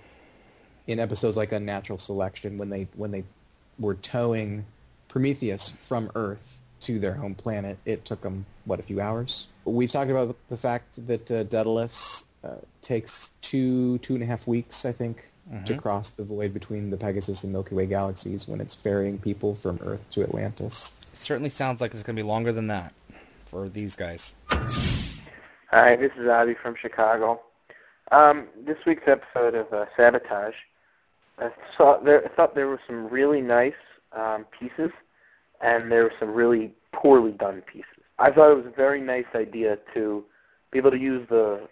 in 0.87 0.99
episodes 0.99 1.37
like 1.37 1.53
Unnatural 1.53 1.99
Selection, 1.99 2.59
when 2.59 2.71
they 2.71 2.89
when 2.97 3.11
they 3.11 3.25
were 3.79 3.95
towing 3.95 4.65
Prometheus 5.09 5.75
from 5.89 6.11
Earth 6.15 6.59
to 6.81 6.99
their 6.99 7.15
home 7.15 7.35
planet, 7.35 7.79
it 7.85 8.05
took 8.05 8.23
them 8.23 8.47
what 8.65 8.81
a 8.81 8.83
few 8.83 9.01
hours. 9.01 9.47
We've 9.65 9.91
talked 9.91 10.11
about 10.11 10.37
the 10.49 10.57
fact 10.57 11.07
that 11.07 11.31
uh, 11.31 11.45
Daedalus 11.45 12.25
uh, 12.45 12.57
takes 12.81 13.31
two 13.41 13.99
two 13.99 14.15
and 14.15 14.23
a 14.23 14.27
half 14.27 14.47
weeks, 14.47 14.85
I 14.85 14.93
think, 14.93 15.31
to 15.67 15.77
cross 15.77 16.11
the 16.11 16.25
void 16.25 16.55
between 16.55 16.91
the 16.91 16.97
Pegasus 16.97 17.45
and 17.45 17.53
Milky 17.53 17.75
Way 17.75 17.87
galaxies 17.87 18.49
when 18.49 18.61
it's 18.61 18.75
ferrying 18.75 19.19
people 19.19 19.55
from 19.57 19.79
Earth 19.85 20.09
to 20.11 20.23
Atlantis. 20.23 20.93
It 21.13 21.19
certainly 21.19 21.51
sounds 21.51 21.81
like 21.81 21.93
it's 21.93 22.03
going 22.03 22.17
to 22.17 22.23
be 22.23 22.27
longer 22.27 22.53
than 22.53 22.69
that 22.69 22.95
for 23.45 23.69
these 23.69 23.97
guys. 23.97 24.33
Hi, 25.71 25.97
this 25.97 26.13
is 26.17 26.29
Avi 26.29 26.55
from 26.55 26.75
Chicago. 26.75 27.41
Um, 28.11 28.49
this 28.65 28.79
week's 28.87 29.07
episode 29.07 29.55
of 29.55 29.73
uh, 29.73 29.87
Sabotage, 29.97 30.55
I 31.39 31.51
saw 31.77 31.99
there. 31.99 32.25
I 32.25 32.29
thought 32.29 32.55
there 32.55 32.69
were 32.69 32.81
some 32.87 33.09
really 33.09 33.41
nice 33.41 33.73
um, 34.13 34.47
pieces, 34.59 34.91
and 35.61 35.91
there 35.91 36.05
were 36.05 36.13
some 36.19 36.33
really 36.33 36.75
poorly 36.93 37.33
done 37.33 37.63
pieces. 37.63 37.87
I 38.19 38.31
thought 38.31 38.51
it 38.51 38.57
was 38.57 38.67
a 38.67 38.77
very 38.77 39.01
nice 39.01 39.27
idea 39.35 39.79
to 39.95 40.25
be 40.71 40.79
able 40.79 40.91
to 40.91 40.99
use 40.99 41.27
the 41.29 41.69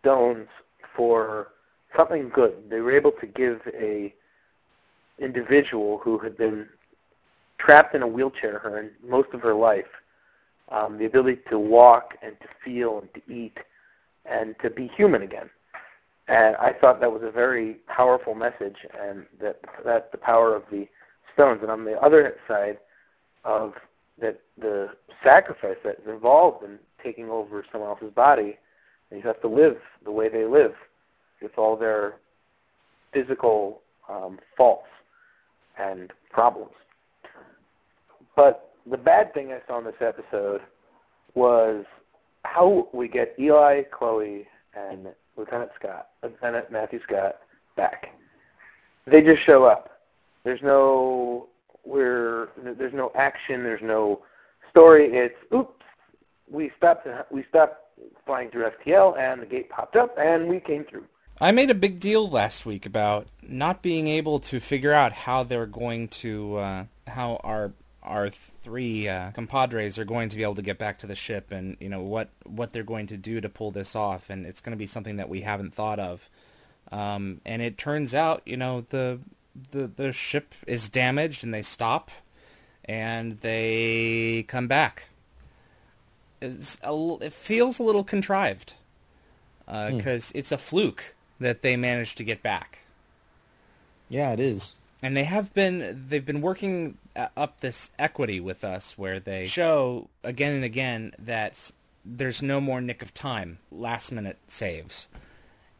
stones 0.00 0.48
for 0.94 1.48
something 1.96 2.28
good. 2.28 2.54
They 2.68 2.80
were 2.80 2.92
able 2.92 3.12
to 3.12 3.26
give 3.26 3.60
a 3.74 4.14
individual 5.18 5.98
who 5.98 6.18
had 6.18 6.36
been 6.36 6.68
trapped 7.58 7.94
in 7.94 8.02
a 8.02 8.06
wheelchair 8.06 8.58
her 8.58 8.90
most 9.02 9.28
of 9.34 9.42
her 9.42 9.54
life 9.54 9.86
um, 10.70 10.98
the 10.98 11.04
ability 11.04 11.40
to 11.50 11.58
walk 11.58 12.16
and 12.22 12.38
to 12.40 12.46
feel 12.64 12.98
and 12.98 13.14
to 13.14 13.32
eat 13.32 13.58
and 14.24 14.54
to 14.60 14.70
be 14.70 14.86
human 14.86 15.22
again. 15.22 15.50
And 16.28 16.54
I 16.56 16.72
thought 16.72 17.00
that 17.00 17.12
was 17.12 17.22
a 17.22 17.30
very 17.30 17.74
powerful 17.88 18.34
message, 18.34 18.86
and 18.98 19.26
that 19.40 19.60
that's 19.84 20.10
the 20.12 20.18
power 20.18 20.54
of 20.54 20.62
the 20.70 20.86
stones. 21.34 21.60
And 21.62 21.70
on 21.70 21.84
the 21.84 22.00
other 22.00 22.36
side 22.46 22.78
of 23.44 23.74
that, 24.20 24.40
the 24.56 24.90
sacrifice 25.24 25.78
that's 25.82 26.06
involved 26.06 26.62
in 26.62 26.78
taking 27.02 27.30
over 27.30 27.64
someone 27.72 27.90
else's 27.90 28.12
body, 28.12 28.58
and 29.10 29.20
you 29.20 29.26
have 29.26 29.40
to 29.40 29.48
live 29.48 29.78
the 30.04 30.10
way 30.10 30.28
they 30.28 30.44
live 30.44 30.74
with 31.42 31.56
all 31.58 31.76
their 31.76 32.14
physical 33.12 33.80
um, 34.08 34.38
faults 34.56 34.88
and 35.78 36.12
problems. 36.30 36.72
But 38.36 38.72
the 38.88 38.96
bad 38.96 39.34
thing 39.34 39.52
I 39.52 39.60
saw 39.66 39.78
in 39.78 39.84
this 39.84 39.94
episode 40.00 40.62
was 41.34 41.84
how 42.44 42.88
we 42.92 43.08
get 43.08 43.34
Eli, 43.38 43.82
Chloe, 43.82 44.46
and 44.74 45.08
Lieutenant 45.36 45.70
Scott, 45.78 46.08
Lieutenant 46.22 46.70
Matthew 46.70 47.00
Scott, 47.02 47.38
back. 47.76 48.14
They 49.06 49.22
just 49.22 49.42
show 49.42 49.64
up. 49.64 50.00
There's 50.44 50.62
no 50.62 51.48
we're 51.84 52.48
there's 52.56 52.94
no 52.94 53.10
action. 53.14 53.62
There's 53.62 53.82
no 53.82 54.22
story. 54.70 55.06
It's 55.12 55.36
oops, 55.52 55.84
we 56.50 56.70
stopped 56.76 57.06
we 57.30 57.44
stopped 57.48 57.89
flying 58.26 58.50
through 58.50 58.70
FTL, 58.70 59.18
and 59.18 59.42
the 59.42 59.46
gate 59.46 59.68
popped 59.70 59.96
up, 59.96 60.16
and 60.18 60.48
we 60.48 60.60
came 60.60 60.84
through. 60.84 61.04
I 61.40 61.52
made 61.52 61.70
a 61.70 61.74
big 61.74 62.00
deal 62.00 62.28
last 62.28 62.66
week 62.66 62.84
about 62.84 63.26
not 63.42 63.80
being 63.80 64.08
able 64.08 64.40
to 64.40 64.60
figure 64.60 64.92
out 64.92 65.12
how 65.12 65.42
they're 65.42 65.66
going 65.66 66.08
to, 66.08 66.56
uh, 66.56 66.84
how 67.06 67.40
our 67.42 67.72
our 68.02 68.30
three 68.30 69.08
uh, 69.08 69.30
compadres 69.32 69.98
are 69.98 70.04
going 70.04 70.28
to 70.30 70.36
be 70.36 70.42
able 70.42 70.54
to 70.54 70.62
get 70.62 70.78
back 70.78 70.98
to 70.98 71.06
the 71.06 71.14
ship, 71.14 71.50
and 71.50 71.76
you 71.80 71.88
know 71.88 72.00
what 72.00 72.28
what 72.44 72.72
they're 72.72 72.82
going 72.82 73.06
to 73.06 73.16
do 73.16 73.40
to 73.40 73.48
pull 73.48 73.70
this 73.70 73.96
off, 73.96 74.30
and 74.30 74.46
it's 74.46 74.60
going 74.60 74.72
to 74.72 74.78
be 74.78 74.86
something 74.86 75.16
that 75.16 75.28
we 75.28 75.40
haven't 75.42 75.74
thought 75.74 75.98
of. 75.98 76.28
Um, 76.92 77.40
and 77.44 77.62
it 77.62 77.78
turns 77.78 78.14
out, 78.14 78.42
you 78.44 78.56
know, 78.56 78.82
the 78.90 79.20
the 79.70 79.86
the 79.86 80.12
ship 80.12 80.54
is 80.66 80.88
damaged, 80.88 81.44
and 81.44 81.54
they 81.54 81.62
stop, 81.62 82.10
and 82.84 83.40
they 83.40 84.44
come 84.48 84.66
back. 84.66 85.04
A, 86.42 87.18
it 87.20 87.32
feels 87.32 87.78
a 87.78 87.82
little 87.82 88.04
contrived 88.04 88.74
because 89.66 90.32
it's 90.34 90.50
a 90.52 90.58
fluke 90.58 91.14
that 91.38 91.62
they 91.62 91.76
managed 91.76 92.18
to 92.18 92.24
get 92.24 92.42
back. 92.42 92.80
Yeah, 94.08 94.32
it 94.32 94.40
is. 94.40 94.72
and 95.02 95.16
they 95.16 95.24
have 95.24 95.54
been 95.54 96.04
they've 96.08 96.26
been 96.26 96.40
working 96.40 96.98
uh, 97.16 97.28
up 97.36 97.60
this 97.60 97.90
equity 97.98 98.40
with 98.40 98.64
us 98.64 98.98
where 98.98 99.20
they 99.20 99.46
show 99.46 100.08
again 100.24 100.54
and 100.54 100.64
again 100.64 101.12
that 101.18 101.70
there's 102.04 102.42
no 102.42 102.60
more 102.60 102.80
nick 102.80 103.02
of 103.02 103.14
time 103.14 103.58
last 103.70 104.10
minute 104.10 104.38
saves. 104.48 105.06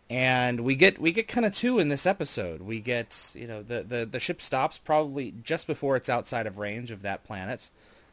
And 0.08 0.60
we 0.60 0.74
get 0.74 1.00
we 1.00 1.12
get 1.12 1.28
kind 1.28 1.46
of 1.46 1.54
two 1.54 1.78
in 1.78 1.88
this 1.88 2.04
episode. 2.06 2.60
We 2.62 2.80
get 2.80 3.30
you 3.34 3.46
know 3.46 3.62
the, 3.62 3.82
the 3.82 4.08
the 4.10 4.20
ship 4.20 4.40
stops 4.42 4.78
probably 4.78 5.34
just 5.42 5.66
before 5.66 5.96
it's 5.96 6.08
outside 6.08 6.46
of 6.46 6.58
range 6.58 6.90
of 6.90 7.02
that 7.02 7.24
planet 7.24 7.70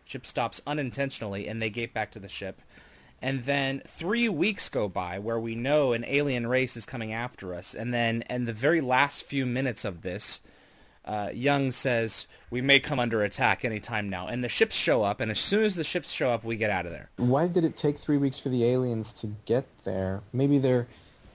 ship 0.07 0.25
stops 0.25 0.61
unintentionally 0.65 1.47
and 1.47 1.61
they 1.61 1.69
get 1.69 1.93
back 1.93 2.11
to 2.11 2.19
the 2.19 2.29
ship 2.29 2.61
and 3.21 3.43
then 3.43 3.81
three 3.87 4.29
weeks 4.29 4.69
go 4.69 4.87
by 4.87 5.17
where 5.19 5.39
we 5.39 5.55
know 5.55 5.93
an 5.93 6.05
alien 6.07 6.47
race 6.47 6.77
is 6.77 6.85
coming 6.85 7.11
after 7.11 7.53
us 7.53 7.73
and 7.73 7.93
then 7.93 8.23
in 8.29 8.45
the 8.45 8.53
very 8.53 8.81
last 8.81 9.23
few 9.23 9.45
minutes 9.45 9.83
of 9.83 10.01
this 10.01 10.41
uh, 11.07 11.29
Young 11.33 11.71
says 11.71 12.27
we 12.51 12.61
may 12.61 12.79
come 12.79 12.99
under 12.99 13.23
attack 13.23 13.63
any 13.63 13.79
time 13.79 14.09
now, 14.09 14.27
and 14.27 14.43
the 14.43 14.49
ships 14.49 14.75
show 14.75 15.03
up, 15.03 15.21
and 15.21 15.31
as 15.31 15.39
soon 15.39 15.63
as 15.63 15.75
the 15.75 15.83
ships 15.83 16.11
show 16.11 16.29
up, 16.29 16.43
we 16.43 16.57
get 16.57 16.69
out 16.69 16.85
of 16.85 16.91
there. 16.91 17.09
Why 17.15 17.47
did 17.47 17.63
it 17.63 17.77
take 17.77 17.97
three 17.97 18.17
weeks 18.17 18.39
for 18.39 18.49
the 18.49 18.65
aliens 18.65 19.13
to 19.21 19.27
get 19.45 19.65
there? 19.85 20.21
Maybe 20.33 20.59
their 20.59 20.85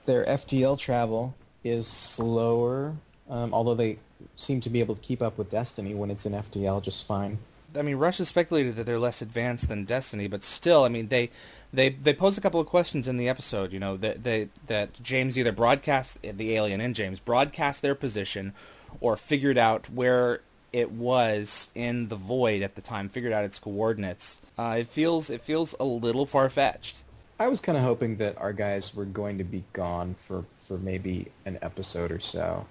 their 0.05 0.25
FTL 0.25 0.77
travel 0.77 1.33
is 1.63 1.87
slower, 1.87 2.93
um, 3.29 3.53
although 3.53 3.73
they 3.73 3.97
seem 4.35 4.61
to 4.61 4.69
be 4.69 4.79
able 4.79 4.95
to 4.95 5.01
keep 5.01 5.21
up 5.21 5.37
with 5.37 5.49
Destiny 5.49 5.95
when 5.95 6.11
it's 6.11 6.25
in 6.25 6.33
FTL 6.33 6.81
just 6.83 7.07
fine. 7.07 7.39
I 7.75 7.81
mean, 7.81 7.95
Rush 7.97 8.19
has 8.19 8.29
speculated 8.29 8.75
that 8.75 8.85
they're 8.85 8.99
less 8.99 9.21
advanced 9.21 9.67
than 9.67 9.85
Destiny, 9.85 10.27
but 10.27 10.43
still, 10.43 10.83
I 10.83 10.89
mean, 10.89 11.07
they 11.07 11.29
they 11.71 11.89
they 11.89 12.13
pose 12.13 12.37
a 12.37 12.41
couple 12.41 12.59
of 12.59 12.67
questions 12.67 13.07
in 13.07 13.17
the 13.17 13.29
episode. 13.29 13.71
You 13.71 13.79
know, 13.79 13.97
that 13.97 14.23
they, 14.23 14.49
that 14.67 15.01
James 15.01 15.37
either 15.37 15.51
broadcast 15.51 16.19
the 16.21 16.55
alien 16.55 16.81
and 16.81 16.95
James 16.95 17.19
broadcast 17.19 17.81
their 17.81 17.95
position, 17.95 18.53
or 18.99 19.17
figured 19.17 19.57
out 19.57 19.89
where 19.89 20.41
it 20.71 20.91
was 20.91 21.69
in 21.75 22.07
the 22.09 22.15
void 22.15 22.61
at 22.61 22.75
the 22.75 22.81
time, 22.81 23.09
figured 23.09 23.33
out 23.33 23.43
its 23.43 23.59
coordinates. 23.59 24.39
Uh, 24.57 24.77
it 24.79 24.87
feels 24.87 25.29
it 25.29 25.41
feels 25.41 25.75
a 25.79 25.83
little 25.85 26.25
far 26.25 26.49
fetched. 26.49 27.03
I 27.39 27.47
was 27.47 27.59
kind 27.59 27.77
of 27.77 27.83
hoping 27.83 28.17
that 28.17 28.37
our 28.37 28.53
guys 28.53 28.93
were 28.93 29.05
going 29.05 29.37
to 29.39 29.43
be 29.43 29.63
gone 29.73 30.15
for, 30.27 30.45
for 30.67 30.77
maybe 30.77 31.31
an 31.45 31.57
episode 31.61 32.11
or 32.11 32.19
so. 32.19 32.65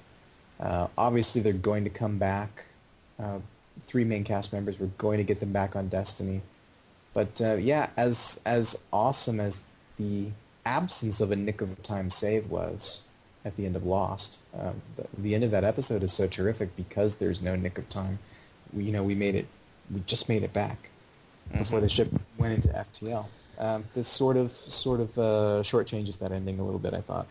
Uh, 0.61 0.87
obviously, 0.97 1.43
they're 1.43 1.53
going 1.53 1.85
to 1.85 1.91
come 1.91 2.17
back. 2.17 2.65
Uh, 3.19 3.41
three 3.87 4.05
main 4.05 4.25
cast 4.25 4.53
members. 4.53 4.79
We're 4.79 4.87
going 4.99 5.19
to 5.19 5.25
get 5.25 5.41
them 5.41 5.53
back 5.53 5.77
on 5.77 5.89
Destiny. 5.89 6.43
But 7.15 7.41
uh, 7.41 7.55
yeah, 7.55 7.91
as 7.97 8.41
as 8.47 8.79
awesome 8.93 9.41
as 9.41 9.65
the 9.99 10.29
absence 10.65 11.21
of 11.21 11.31
a 11.31 11.37
nick 11.37 11.61
of 11.61 11.83
time 11.83 12.09
save 12.11 12.49
was 12.49 13.03
at 13.45 13.57
the 13.57 13.67
end 13.67 13.77
of 13.77 13.85
Lost, 13.85 14.39
um, 14.59 14.81
the, 14.97 15.07
the 15.19 15.35
end 15.35 15.45
of 15.45 15.51
that 15.51 15.65
episode 15.65 16.03
is 16.03 16.13
so 16.13 16.27
terrific 16.27 16.75
because 16.77 17.17
there's 17.17 17.43
no 17.43 17.57
nick 17.57 17.77
of 17.77 17.89
time. 17.89 18.19
We, 18.73 18.85
you 18.85 18.93
know, 18.93 19.03
we 19.03 19.15
made 19.15 19.35
it. 19.35 19.47
We 19.93 20.01
just 20.07 20.29
made 20.29 20.43
it 20.43 20.53
back 20.53 20.89
before 21.57 21.81
the 21.81 21.89
ship 21.89 22.09
went 22.39 22.55
into 22.55 22.69
FTL. 22.69 23.27
Um, 23.59 23.85
this 23.95 24.09
sort 24.09 24.37
of 24.37 24.53
sort 24.53 25.01
of 25.01 25.19
uh, 25.19 25.63
shortchanges 25.63 26.19
that 26.21 26.33
ending 26.33 26.59
a 26.59 26.65
little 26.65 26.81
bit. 26.81 26.95
I 26.95 27.03
thought. 27.03 27.27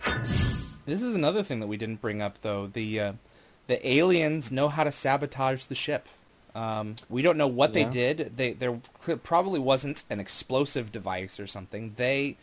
This 0.86 1.01
is 1.01 1.15
another 1.15 1.43
thing 1.43 1.60
that 1.60 1.67
we 1.67 1.77
didn't 1.77 2.01
bring 2.01 2.21
up, 2.21 2.38
though. 2.41 2.67
The 2.67 2.99
uh, 2.99 3.13
the 3.67 3.88
aliens 3.88 4.51
know 4.51 4.69
how 4.69 4.84
to 4.84 4.91
sabotage 4.91 5.65
the 5.65 5.75
ship. 5.75 6.08
Um, 6.53 6.95
we 7.09 7.21
don't 7.21 7.37
know 7.37 7.47
what 7.47 7.73
Yeah. 7.73 7.85
they 7.85 7.91
did. 7.91 8.33
They 8.37 8.53
there 8.53 8.79
probably 9.23 9.59
wasn't 9.59 10.03
an 10.09 10.19
explosive 10.19 10.91
device 10.91 11.39
or 11.39 11.47
something. 11.47 11.93
They 11.95 12.35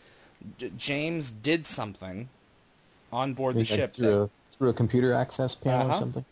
J- 0.57 0.71
James 0.77 1.31
did 1.31 1.67
something 1.67 2.29
on 3.11 3.33
board 3.33 3.55
the 3.55 3.59
like, 3.59 3.67
ship 3.67 3.93
through 3.95 4.05
that- 4.05 4.21
a 4.23 4.29
through 4.57 4.69
a 4.69 4.73
computer 4.73 5.13
access 5.13 5.55
panel 5.55 5.87
Uh-huh. 5.87 5.95
or 5.95 5.99
something. 5.99 6.25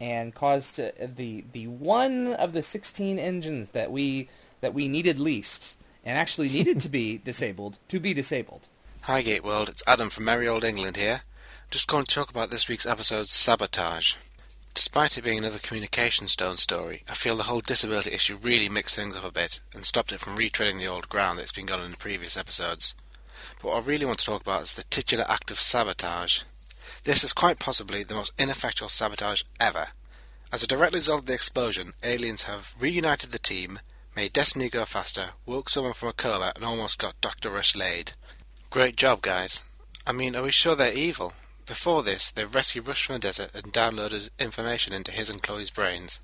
and 0.00 0.34
caused 0.34 0.80
uh, 0.80 0.90
the 1.16 1.44
the 1.52 1.66
one 1.66 2.32
of 2.34 2.52
the 2.52 2.62
16 2.62 3.18
engines 3.18 3.70
that 3.70 3.90
we 3.90 4.28
that 4.60 4.72
we 4.72 4.88
needed 4.88 5.18
least 5.18 5.76
and 6.04 6.16
actually 6.16 6.48
needed 6.48 6.80
to 6.80 6.88
be 6.88 7.18
disabled 7.24 7.78
to 7.88 8.00
be 8.00 8.14
disabled. 8.14 8.68
Hi, 9.02 9.22
GateWorld. 9.22 9.68
It's 9.68 9.82
Adam 9.86 10.08
from 10.10 10.24
Merry 10.26 10.46
Old 10.46 10.62
England 10.64 10.96
here. 10.96 11.22
Just 11.70 11.86
going 11.88 12.04
to 12.04 12.14
talk 12.14 12.30
about 12.30 12.50
this 12.50 12.68
week's 12.68 12.86
episode, 12.86 13.28
Sabotage. 13.30 14.14
Despite 14.74 15.18
it 15.18 15.24
being 15.24 15.38
another 15.38 15.58
Communication 15.58 16.28
Stone 16.28 16.56
story, 16.58 17.02
I 17.08 17.14
feel 17.14 17.36
the 17.36 17.44
whole 17.44 17.60
disability 17.60 18.12
issue 18.12 18.36
really 18.36 18.68
mixed 18.68 18.96
things 18.96 19.16
up 19.16 19.24
a 19.24 19.32
bit 19.32 19.60
and 19.74 19.84
stopped 19.84 20.12
it 20.12 20.20
from 20.20 20.36
retreading 20.36 20.78
the 20.78 20.86
old 20.88 21.08
ground 21.08 21.38
that's 21.38 21.52
been 21.52 21.66
gone 21.66 21.84
in 21.84 21.90
the 21.90 21.96
previous 21.96 22.36
episodes. 22.36 22.94
But 23.60 23.68
what 23.68 23.82
I 23.82 23.86
really 23.86 24.06
want 24.06 24.20
to 24.20 24.26
talk 24.26 24.42
about 24.42 24.62
is 24.62 24.72
the 24.72 24.84
titular 24.84 25.24
act 25.28 25.50
of 25.50 25.60
sabotage. 25.60 26.42
This 27.04 27.24
is 27.24 27.32
quite 27.32 27.58
possibly 27.58 28.02
the 28.02 28.14
most 28.14 28.32
ineffectual 28.38 28.88
sabotage 28.88 29.42
ever. 29.58 29.88
As 30.52 30.62
a 30.62 30.66
direct 30.66 30.94
result 30.94 31.20
of 31.20 31.26
the 31.26 31.34
explosion, 31.34 31.92
aliens 32.02 32.42
have 32.42 32.74
reunited 32.78 33.32
the 33.32 33.38
team, 33.38 33.80
made 34.16 34.32
Destiny 34.32 34.68
go 34.68 34.84
faster, 34.84 35.30
woke 35.46 35.68
someone 35.68 35.92
from 35.92 36.08
a 36.08 36.12
coma, 36.12 36.52
and 36.54 36.64
almost 36.64 36.98
got 36.98 37.20
Dr. 37.20 37.50
Rush 37.50 37.76
laid. 37.76 38.12
Great 38.70 38.96
job, 38.96 39.22
guys. 39.22 39.62
I 40.06 40.12
mean, 40.12 40.34
are 40.34 40.42
we 40.42 40.50
sure 40.50 40.74
they're 40.74 40.92
evil? 40.92 41.32
Before 41.70 42.02
this, 42.02 42.32
they've 42.32 42.52
rescued 42.52 42.88
Rush 42.88 43.06
from 43.06 43.12
the 43.12 43.20
desert 43.20 43.50
and 43.54 43.72
downloaded 43.72 44.30
information 44.40 44.92
into 44.92 45.12
his 45.12 45.30
and 45.30 45.40
Chloe's 45.40 45.70
brains. 45.70 46.18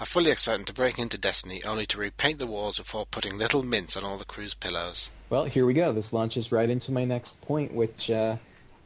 I 0.00 0.04
fully 0.04 0.32
expect 0.32 0.58
them 0.58 0.64
to 0.64 0.72
break 0.72 0.98
into 0.98 1.16
Destiny 1.16 1.62
only 1.62 1.86
to 1.86 1.98
repaint 1.98 2.40
the 2.40 2.48
walls 2.48 2.78
before 2.78 3.06
putting 3.06 3.38
little 3.38 3.62
mints 3.62 3.96
on 3.96 4.02
all 4.02 4.18
the 4.18 4.24
crew's 4.24 4.54
pillows. 4.54 5.12
Well, 5.28 5.44
here 5.44 5.64
we 5.64 5.74
go. 5.74 5.92
This 5.92 6.12
launches 6.12 6.50
right 6.50 6.68
into 6.68 6.90
my 6.90 7.04
next 7.04 7.40
point, 7.40 7.72
which 7.72 8.10
uh, 8.10 8.34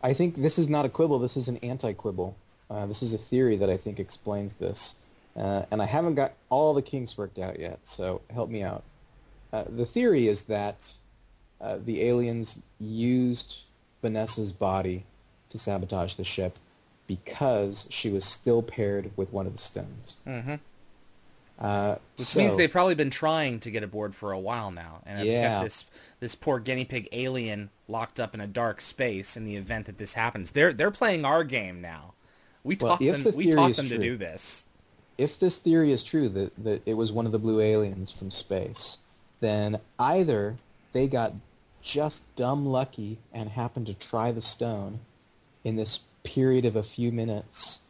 I 0.02 0.12
think 0.12 0.36
this 0.36 0.58
is 0.58 0.68
not 0.68 0.84
a 0.84 0.90
quibble. 0.90 1.20
This 1.20 1.38
is 1.38 1.48
an 1.48 1.56
anti-quibble. 1.62 2.36
Uh, 2.68 2.84
this 2.84 3.02
is 3.02 3.14
a 3.14 3.18
theory 3.18 3.56
that 3.56 3.70
I 3.70 3.78
think 3.78 3.98
explains 3.98 4.56
this. 4.56 4.96
Uh, 5.34 5.62
and 5.70 5.80
I 5.80 5.86
haven't 5.86 6.16
got 6.16 6.34
all 6.50 6.74
the 6.74 6.82
kinks 6.82 7.16
worked 7.16 7.38
out 7.38 7.58
yet, 7.58 7.78
so 7.84 8.20
help 8.30 8.50
me 8.50 8.62
out. 8.62 8.84
Uh, 9.54 9.64
the 9.70 9.86
theory 9.86 10.28
is 10.28 10.44
that 10.44 10.86
uh, 11.62 11.78
the 11.82 12.02
aliens 12.02 12.60
used 12.78 13.62
Vanessa's 14.02 14.52
body 14.52 15.06
to 15.54 15.58
sabotage 15.60 16.14
the 16.14 16.24
ship 16.24 16.58
because 17.06 17.86
she 17.88 18.10
was 18.10 18.24
still 18.24 18.60
paired 18.60 19.12
with 19.16 19.32
one 19.32 19.46
of 19.46 19.52
the 19.52 19.58
stones. 19.58 20.16
Mm-hmm. 20.26 20.54
Uh, 21.58 21.96
Which 22.18 22.26
so- 22.26 22.40
means 22.40 22.56
they've 22.56 22.70
probably 22.70 22.96
been 22.96 23.10
trying 23.10 23.60
to 23.60 23.70
get 23.70 23.84
aboard 23.84 24.14
for 24.16 24.32
a 24.32 24.38
while 24.38 24.72
now, 24.72 24.98
and 25.06 25.18
have 25.18 25.26
Yeah. 25.26 25.48
kept 25.48 25.64
this 25.64 25.84
this 26.18 26.34
poor 26.34 26.58
guinea 26.58 26.84
pig 26.84 27.08
alien 27.12 27.70
locked 27.86 28.18
up 28.18 28.34
in 28.34 28.40
a 28.40 28.46
dark 28.48 28.80
space 28.80 29.36
in 29.36 29.44
the 29.44 29.54
event 29.56 29.86
that 29.86 29.98
this 29.98 30.14
happens. 30.14 30.50
They're 30.50 30.72
they're 30.72 30.90
playing 30.90 31.24
our 31.24 31.44
game 31.44 31.80
now. 31.80 32.14
We 32.64 32.76
Well, 32.80 32.92
taught 32.96 33.00
them 33.00 33.22
the 33.22 33.30
we 33.30 33.50
taught 33.52 33.76
them 33.76 33.88
to 33.90 33.98
do 33.98 34.16
this. 34.16 34.66
if 35.18 35.38
this 35.38 35.58
theory 35.58 35.92
is 35.92 36.02
true 36.02 36.28
that, 36.30 36.52
that 36.64 36.82
it 36.86 36.94
was 36.94 37.12
one 37.12 37.26
of 37.26 37.30
the 37.32 37.38
blue 37.38 37.60
aliens 37.60 38.10
from 38.10 38.32
space, 38.32 38.98
then 39.38 39.78
either 40.00 40.56
they 40.92 41.06
got 41.06 41.34
just 41.82 42.22
dumb 42.34 42.66
lucky 42.66 43.18
and 43.32 43.50
happened 43.50 43.86
to 43.86 43.94
try 43.94 44.32
the 44.32 44.40
stone 44.40 44.98
in 45.64 45.77
this 45.77 46.00
period 46.22 46.64
of 46.64 46.77
a 46.77 46.83
few 46.83 47.11
minutes, 47.11 47.81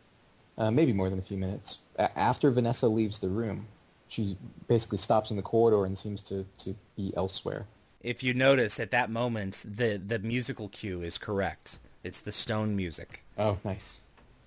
uh, 0.57 0.71
maybe 0.71 0.93
more 0.93 1.11
than 1.11 1.19
a 1.19 1.23
few 1.23 1.37
minutes, 1.37 1.79
after 1.99 2.51
Vanessa 2.51 2.89
leaves 2.89 3.19
the 3.19 3.29
room. 3.29 3.67
She 4.09 4.37
basically 4.69 4.99
stops 4.99 5.31
in 5.31 5.37
the 5.37 5.43
corridor 5.43 5.85
and 5.85 5.99
seems 5.99 6.21
to, 6.23 6.47
to 6.59 6.75
be 6.97 7.13
elsewhere. 7.17 7.67
If 8.03 8.23
you 8.23 8.35
notice 8.35 8.79
at 8.79 8.91
that 8.91 9.11
moment, 9.11 9.65
the 9.65 9.97
the 9.97 10.19
musical 10.19 10.69
cue 10.69 11.01
is 11.03 11.17
correct. 11.17 11.79
It's 12.05 12.21
the 12.21 12.33
stone 12.33 12.77
music. 12.77 13.25
Oh, 13.39 13.59
nice. 13.65 14.01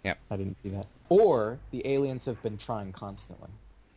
Yep. 0.04 0.20
I 0.30 0.38
didn't 0.38 0.58
see 0.60 0.70
that. 0.70 0.86
Or 1.10 1.58
the 1.72 1.86
aliens 1.88 2.26
have 2.26 2.42
been 2.44 2.58
trying 2.58 2.92
constantly. 2.92 3.50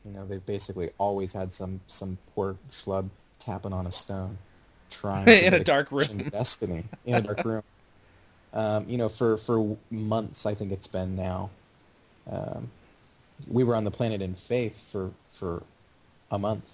You 0.05 0.12
know, 0.12 0.27
they've 0.27 0.45
basically 0.45 0.90
always 0.97 1.33
had 1.33 1.53
some 1.53 1.81
some 1.87 2.16
poor 2.35 2.57
schlub 2.73 3.11
tapping 3.38 3.75
on 3.75 3.87
a 3.87 3.93
stone, 3.93 4.38
trying 4.90 5.29
In 5.45 5.53
a 5.53 5.62
dark 5.62 5.93
room. 5.93 6.31
Destiny 6.31 6.85
in 7.05 7.14
a 7.16 7.21
dark 7.21 7.45
room. 7.45 7.62
Um, 8.53 8.89
you 8.89 8.99
know, 8.99 9.09
for 9.09 9.37
for 9.39 9.77
months, 9.91 10.45
I 10.45 10.55
think 10.55 10.73
it's 10.73 10.89
been 10.89 11.15
now. 11.15 11.51
Um, 12.31 12.71
we 13.49 13.65
were 13.65 13.77
on 13.77 13.85
the 13.85 13.91
planet 13.91 14.21
in 14.21 14.35
Faith 14.35 14.77
for 14.91 15.11
for 15.39 15.63
a 16.31 16.39
month, 16.39 16.65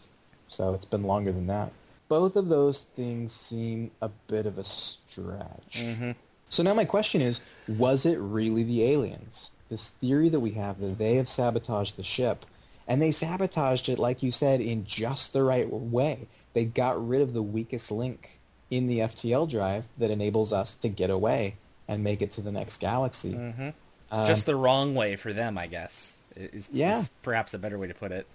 so 0.49 0.75
it's 0.75 0.87
been 0.87 1.03
longer 1.03 1.33
than 1.33 1.47
that. 1.49 1.73
Both 2.09 2.37
of 2.37 2.49
those 2.49 2.85
things 2.95 3.33
seem 3.33 3.91
a 4.01 4.09
bit 4.29 4.47
of 4.47 4.59
a 4.59 4.65
stretch. 4.65 5.73
Mm-hmm. 5.75 6.13
So 6.49 6.63
now 6.63 6.73
my 6.73 6.85
question 6.85 7.21
is, 7.21 7.41
was 7.67 8.07
it 8.07 8.19
really 8.21 8.63
the 8.63 8.85
aliens? 8.85 9.51
This 9.69 9.91
theory 9.91 10.29
that 10.29 10.41
we 10.41 10.53
have 10.53 10.81
that 10.81 10.99
they 10.99 11.17
have 11.17 11.29
sabotaged 11.29 11.97
the 11.97 12.03
ship, 12.03 12.47
and 12.89 13.03
they 13.03 13.13
sabotaged 13.13 13.89
it, 13.89 13.99
like 13.99 14.23
you 14.23 14.31
said, 14.31 14.61
in 14.61 14.87
just 14.87 15.33
the 15.33 15.43
right 15.43 15.69
way. 15.69 16.29
They 16.55 16.65
got 16.65 17.07
rid 17.07 17.21
of 17.21 17.35
the 17.35 17.43
weakest 17.43 17.91
link 17.91 18.39
in 18.71 18.87
the 18.87 19.01
FTL 19.01 19.51
drive 19.51 19.85
that 19.99 20.11
enables 20.11 20.53
us 20.53 20.75
to 20.77 20.89
get 20.89 21.11
away 21.11 21.57
and 21.89 22.03
make 22.03 22.23
it 22.23 22.33
to 22.33 22.41
the 22.41 22.53
next 22.53 22.79
galaxy. 22.81 23.33
Mm-hmm. 23.35 23.69
Um, 24.11 24.27
Just 24.27 24.47
the 24.47 24.57
wrong 24.57 24.95
way 24.95 25.17
for 25.17 25.33
them, 25.33 25.57
I 25.59 25.67
guess. 25.67 26.19
Is, 26.37 26.69
Yeah. 26.73 26.99
is 27.01 27.09
perhaps 27.23 27.55
a 27.55 27.59
better 27.59 27.79
way 27.79 27.87
to 27.89 27.95
put 27.95 28.13
it. 28.13 28.27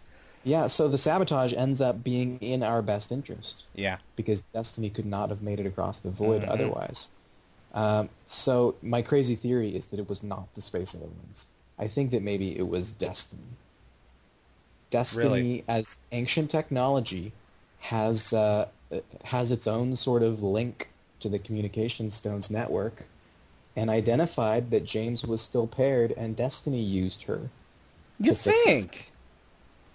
yeah, 0.43 0.65
so 0.67 0.87
the 0.87 0.97
sabotage 0.97 1.53
ends 1.53 1.79
up 1.81 2.03
being 2.03 2.39
in 2.39 2.63
our 2.63 2.81
best 2.81 3.11
interest. 3.11 3.63
Yeah. 3.75 3.97
because 4.15 4.41
Destiny 4.53 4.89
could 4.89 5.05
not 5.05 5.29
have 5.29 5.41
made 5.41 5.59
it 5.59 5.65
across 5.67 5.99
the 5.99 6.09
void 6.09 6.41
Mhm. 6.43 6.49
otherwise. 6.49 7.09
Um, 7.73 8.09
so 8.25 8.75
my 8.81 9.01
crazy 9.01 9.35
theory 9.35 9.75
is 9.75 9.87
that 9.87 9.99
it 9.99 10.09
was 10.09 10.23
not 10.23 10.53
the 10.55 10.61
space 10.61 10.93
aliens. 10.95 11.45
I 11.79 11.87
think 11.87 12.11
that 12.11 12.21
maybe 12.21 12.57
it 12.57 12.67
was 12.67 12.91
Destiny. 12.91 13.41
Destiny, 14.89 15.23
Really? 15.23 15.63
as 15.67 15.97
ancient 16.11 16.51
technology, 16.51 17.31
has 17.79 18.33
uh, 18.33 18.67
has 19.23 19.51
its 19.51 19.67
own 19.67 19.95
sort 19.95 20.21
of 20.21 20.43
link 20.43 20.89
to 21.21 21.29
the 21.29 21.39
Communication 21.39 22.11
Stones 22.11 22.49
network, 22.51 23.03
and 23.75 23.89
identified 23.89 24.71
that 24.71 24.85
James 24.85 25.23
was 25.25 25.41
still 25.41 25.67
paired, 25.67 26.11
and 26.17 26.35
Destiny 26.35 26.81
used 26.81 27.23
her. 27.23 27.49
You 28.19 28.33
to 28.33 28.35
fix 28.37 28.57
it. 28.61 28.65
think? 28.65 29.11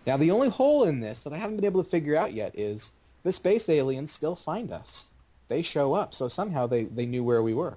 Now, 0.07 0.17
the 0.17 0.31
only 0.31 0.49
hole 0.49 0.85
in 0.85 1.01
this 1.01 1.23
that 1.23 1.33
I 1.33 1.39
haven't 1.39 1.57
been 1.57 1.65
able 1.65 1.83
to 1.83 1.91
figure 1.91 2.17
out 2.17 2.33
yet 2.33 2.59
is 2.59 2.91
the 3.23 3.33
space 3.33 3.69
aliens 3.69 4.13
still 4.13 4.37
find 4.37 4.71
us. 4.73 5.07
They 5.49 5.63
show 5.63 5.95
up, 5.95 6.15
so 6.15 6.29
somehow 6.29 6.67
they, 6.67 6.85
they 6.85 7.07
knew 7.07 7.23
where 7.25 7.43
we 7.43 7.55
were. 7.55 7.75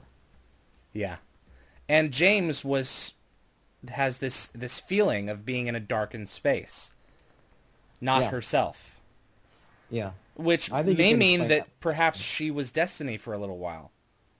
Yeah. 0.93 1.17
And 1.87 2.11
James 2.11 2.63
was 2.63 3.13
has 3.87 4.17
this 4.17 4.47
this 4.47 4.77
feeling 4.79 5.29
of 5.29 5.45
being 5.45 5.67
in 5.67 5.75
a 5.75 5.79
darkened 5.79 6.29
space. 6.29 6.91
Not 8.01 8.23
Yeah. 8.23 8.29
herself. 8.29 8.99
Yeah. 9.89 10.11
Which 10.35 10.71
may 10.71 11.13
mean 11.13 11.41
that 11.41 11.47
that. 11.49 11.79
perhaps 11.79 12.19
she 12.19 12.51
was 12.51 12.71
Destiny 12.71 13.17
for 13.17 13.33
a 13.33 13.37
little 13.37 13.57
while. 13.57 13.91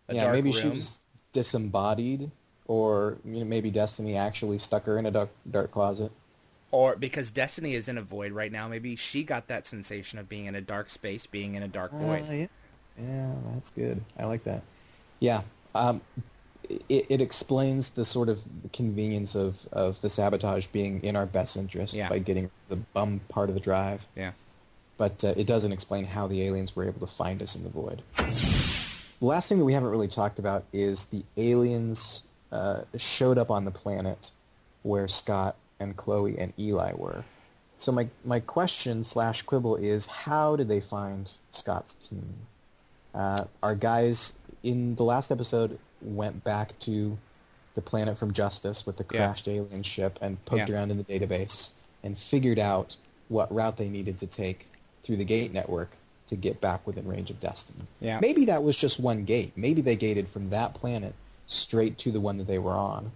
A 0.08 0.16
yeah, 0.16 0.24
dark 0.26 0.36
maybe 0.36 0.52
room. 0.52 0.62
she 0.62 0.68
was 0.70 1.00
disembodied, 1.32 2.32
or 2.68 3.18
you 3.26 3.40
know, 3.40 3.46
maybe 3.46 3.70
Destiny 3.72 4.16
actually 4.18 4.58
stuck 4.58 4.86
her 4.86 4.98
in 4.98 5.06
a 5.06 5.12
dark, 5.12 5.30
dark 5.50 5.72
closet. 5.72 6.12
Or 6.72 6.96
because 6.96 7.32
Destiny 7.32 7.74
is 7.74 7.88
in 7.88 7.98
a 7.98 8.02
void 8.02 8.32
right 8.32 8.52
now, 8.52 8.68
maybe 8.68 8.96
she 8.96 9.24
got 9.24 9.48
that 9.48 9.66
sensation 9.66 10.20
of 10.20 10.30
being 10.30 10.46
in 10.46 10.54
a 10.56 10.62
dark 10.62 10.90
space, 10.90 11.26
being 11.26 11.56
in 11.56 11.64
a 11.64 11.68
dark 11.68 11.92
void. 11.92 12.26
Uh, 12.30 12.34
yeah. 12.34 12.46
yeah, 13.02 13.32
that's 13.54 13.72
good. 13.72 14.04
I 14.20 14.26
like 14.26 14.44
that. 14.44 14.64
Yeah, 15.20 15.42
um, 15.74 16.02
it, 16.88 17.08
it 17.10 17.22
explains 17.22 17.90
the 17.90 18.06
sort 18.06 18.30
of 18.30 18.40
convenience 18.72 19.34
of, 19.36 19.56
of 19.72 20.00
the 20.02 20.10
sabotage 20.12 20.68
being 20.68 21.02
in 21.04 21.16
our 21.16 21.26
best 21.26 21.58
interest 21.58 21.96
Yeah. 21.96 22.08
by 22.08 22.20
getting 22.20 22.52
the 22.70 22.76
bum 22.76 23.22
part 23.30 23.50
of 23.50 23.56
the 23.56 23.62
drive. 23.62 24.06
Yeah. 24.16 24.32
but 24.98 25.24
uh, 25.24 25.34
it 25.36 25.48
doesn't 25.48 25.72
explain 25.72 26.06
how 26.06 26.28
the 26.28 26.44
aliens 26.44 26.76
were 26.76 26.86
able 26.88 27.00
to 27.06 27.12
find 27.16 27.42
us 27.42 27.56
in 27.56 27.64
the 27.64 27.70
void. 27.70 28.04
The 29.20 29.26
last 29.26 29.50
thing 29.50 29.60
that 29.60 29.66
we 29.66 29.74
haven't 29.74 29.90
really 29.90 30.08
talked 30.08 30.40
about 30.40 30.64
is 30.72 31.06
the 31.06 31.24
aliens 31.38 32.24
uh, 32.52 32.82
showed 32.98 33.38
up 33.38 33.52
on 33.52 33.66
the 33.66 33.72
planet 33.72 34.32
where 34.84 35.08
Scott 35.08 35.56
and 35.80 35.96
Chloe 35.98 36.38
and 36.40 36.54
Eli 36.58 36.94
were. 36.94 37.24
So 37.78 37.92
my 37.92 38.08
my 38.26 38.40
question 38.40 39.04
slash 39.04 39.42
quibble 39.44 39.76
is 39.78 40.06
how 40.06 40.56
did 40.56 40.68
they 40.68 40.82
find 40.82 41.32
Scott's 41.52 41.94
team? 41.94 42.34
Uh, 43.14 43.46
our 43.64 43.76
guys 43.76 44.34
in 44.64 44.96
the 44.96 45.04
last 45.04 45.32
episode 45.32 45.80
went 46.02 46.44
back 46.44 46.78
to 46.80 47.18
the 47.76 47.82
planet 47.82 48.18
from 48.18 48.34
Justice 48.34 48.86
with 48.86 48.98
the 48.98 49.06
Yeah. 49.12 49.28
crashed 49.28 49.48
alien 49.48 49.84
ship 49.84 50.18
and 50.22 50.44
poked 50.46 50.70
Yeah. 50.70 50.76
around 50.76 50.92
in 50.92 50.98
the 50.98 51.04
database 51.04 51.72
and 52.04 52.18
figured 52.18 52.60
out 52.60 52.98
what 53.30 53.54
route 53.54 53.78
they 53.78 53.88
needed 53.90 54.18
to 54.20 54.28
take 54.28 54.68
through 55.04 55.18
the 55.18 55.26
gate 55.26 55.54
network 55.54 55.92
to 56.30 56.36
get 56.36 56.62
back 56.62 56.86
within 56.86 57.08
range 57.08 57.30
of 57.30 57.40
Destiny. 57.40 57.84
Yeah. 58.00 58.20
Maybe 58.20 58.46
that 58.46 58.64
was 58.64 58.78
just 58.78 59.00
one 59.00 59.26
gate. 59.26 59.54
Maybe 59.56 59.82
they 59.82 59.96
gated 59.96 60.30
from 60.30 60.50
that 60.52 60.74
planet 60.74 61.14
straight 61.48 61.98
to 62.00 62.12
the 62.12 62.20
one 62.20 62.38
that 62.38 62.48
they 62.48 62.60
were 62.60 62.74
on, 62.74 63.12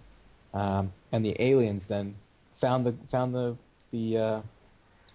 um, 0.52 0.92
and 1.12 1.24
the 1.24 1.36
aliens 1.42 1.86
then 1.86 2.16
found 2.60 2.86
the 2.86 2.94
found 3.10 3.34
the 3.34 3.56
the 3.92 4.18
uh, 4.18 4.40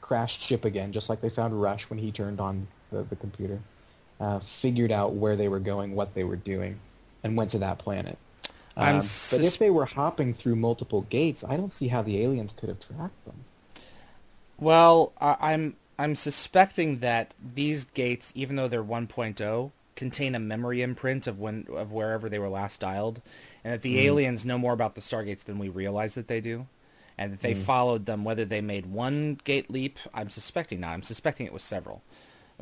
crashed 0.01 0.41
ship 0.41 0.65
again, 0.65 0.91
just 0.91 1.09
like 1.09 1.21
they 1.21 1.29
found 1.29 1.61
Rush 1.61 1.89
when 1.89 1.99
he 1.99 2.11
turned 2.11 2.39
on 2.39 2.67
the, 2.91 3.03
the 3.03 3.15
computer. 3.15 3.59
Uh, 4.19 4.39
figured 4.39 4.91
out 4.91 5.13
where 5.13 5.37
they 5.37 5.47
were 5.47 5.61
going, 5.61 5.95
what 5.95 6.13
they 6.13 6.25
were 6.25 6.35
doing, 6.35 6.77
and 7.23 7.37
went 7.37 7.51
to 7.51 7.57
that 7.57 7.79
planet. 7.79 8.17
Um, 8.75 9.01
sus- 9.01 9.37
but 9.37 9.45
if 9.45 9.57
they 9.57 9.69
were 9.69 9.85
hopping 9.85 10.33
through 10.33 10.57
multiple 10.57 11.03
gates, 11.09 11.43
I 11.47 11.55
don't 11.55 11.71
see 11.71 11.87
how 11.87 12.01
the 12.01 12.21
aliens 12.21 12.51
could 12.51 12.67
have 12.67 12.79
tracked 12.79 13.25
them. 13.25 13.35
Well, 14.57 15.13
I, 15.21 15.37
I'm 15.39 15.75
I'm 15.99 16.15
suspecting 16.15 16.99
that 16.99 17.35
these 17.55 17.83
gates, 17.83 18.31
even 18.33 18.55
though 18.55 18.69
they're 18.69 18.81
1.0, 18.81 19.71
contain 19.95 20.33
a 20.33 20.39
memory 20.39 20.81
imprint 20.81 21.27
of 21.27 21.39
when 21.39 21.67
of 21.75 21.91
wherever 21.91 22.29
they 22.29 22.39
were 22.39 22.47
last 22.47 22.79
dialed, 22.79 23.21
and 23.65 23.73
that 23.73 23.81
the 23.81 23.97
Mm. 23.97 24.03
aliens 24.05 24.45
know 24.45 24.57
more 24.57 24.71
about 24.71 24.95
the 24.95 25.01
stargates 25.01 25.43
than 25.43 25.59
we 25.59 25.67
realize 25.67 26.13
that 26.15 26.29
they 26.29 26.39
do, 26.39 26.67
and 27.17 27.33
that 27.33 27.41
they 27.41 27.53
Mm. 27.53 27.57
followed 27.63 28.05
them. 28.05 28.23
Whether 28.23 28.45
they 28.45 28.61
made 28.61 28.85
one 28.85 29.39
gate 29.43 29.69
leap, 29.69 29.99
I'm 30.13 30.29
suspecting 30.29 30.79
not. 30.79 30.93
I'm 30.93 31.03
suspecting 31.03 31.45
it 31.45 31.51
was 31.51 31.63
several, 31.63 32.01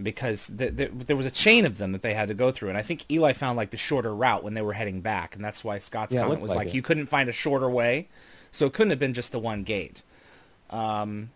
because 0.01 0.47
th- 0.47 0.75
th- 0.75 0.91
there 1.05 1.15
was 1.15 1.27
a 1.27 1.31
chain 1.31 1.63
of 1.63 1.77
them 1.77 1.91
that 1.91 2.01
they 2.01 2.15
had 2.15 2.29
to 2.29 2.33
go 2.33 2.51
through, 2.51 2.69
and 2.69 2.77
I 2.77 2.81
think 2.81 3.05
Eli 3.11 3.33
found 3.33 3.55
like 3.55 3.69
the 3.69 3.77
shorter 3.77 4.15
route 4.15 4.43
when 4.43 4.55
they 4.55 4.63
were 4.63 4.73
heading 4.73 5.01
back, 5.01 5.35
and 5.35 5.45
that's 5.45 5.63
why 5.63 5.77
Scott's 5.77 6.15
Yeah, 6.15 6.21
comment 6.23 6.41
was 6.41 6.49
like 6.49 6.65
like, 6.65 6.73
you 6.73 6.81
couldn't 6.81 7.05
find 7.05 7.29
a 7.29 7.33
shorter 7.33 7.69
way, 7.69 8.07
so 8.51 8.65
it 8.65 8.73
couldn't 8.73 8.89
have 8.89 8.99
been 8.99 9.13
just 9.13 9.31
the 9.31 9.37
one 9.39 9.61
gate. 9.61 10.01
Um, 10.71 11.29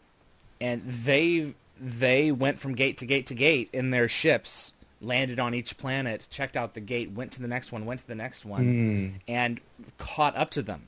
and 0.59 0.81
they 0.87 1.53
they 1.83 2.31
went 2.31 2.59
from 2.59 2.75
gate 2.75 2.97
to 2.99 3.05
gate 3.05 3.25
to 3.27 3.33
gate 3.33 3.69
in 3.73 3.89
their 3.89 4.07
ships, 4.07 4.73
landed 5.01 5.39
on 5.39 5.55
each 5.55 5.77
planet, 5.77 6.27
checked 6.29 6.55
out 6.55 6.75
the 6.75 6.79
gate, 6.79 7.11
went 7.11 7.31
to 7.31 7.41
the 7.41 7.47
next 7.47 7.71
one, 7.71 7.85
went 7.85 8.01
to 8.01 8.07
the 8.07 8.13
next 8.15 8.45
one, 8.45 8.63
Hmm. 8.63 9.07
and 9.27 9.59
caught 9.97 10.35
up 10.35 10.51
to 10.51 10.61
them. 10.61 10.83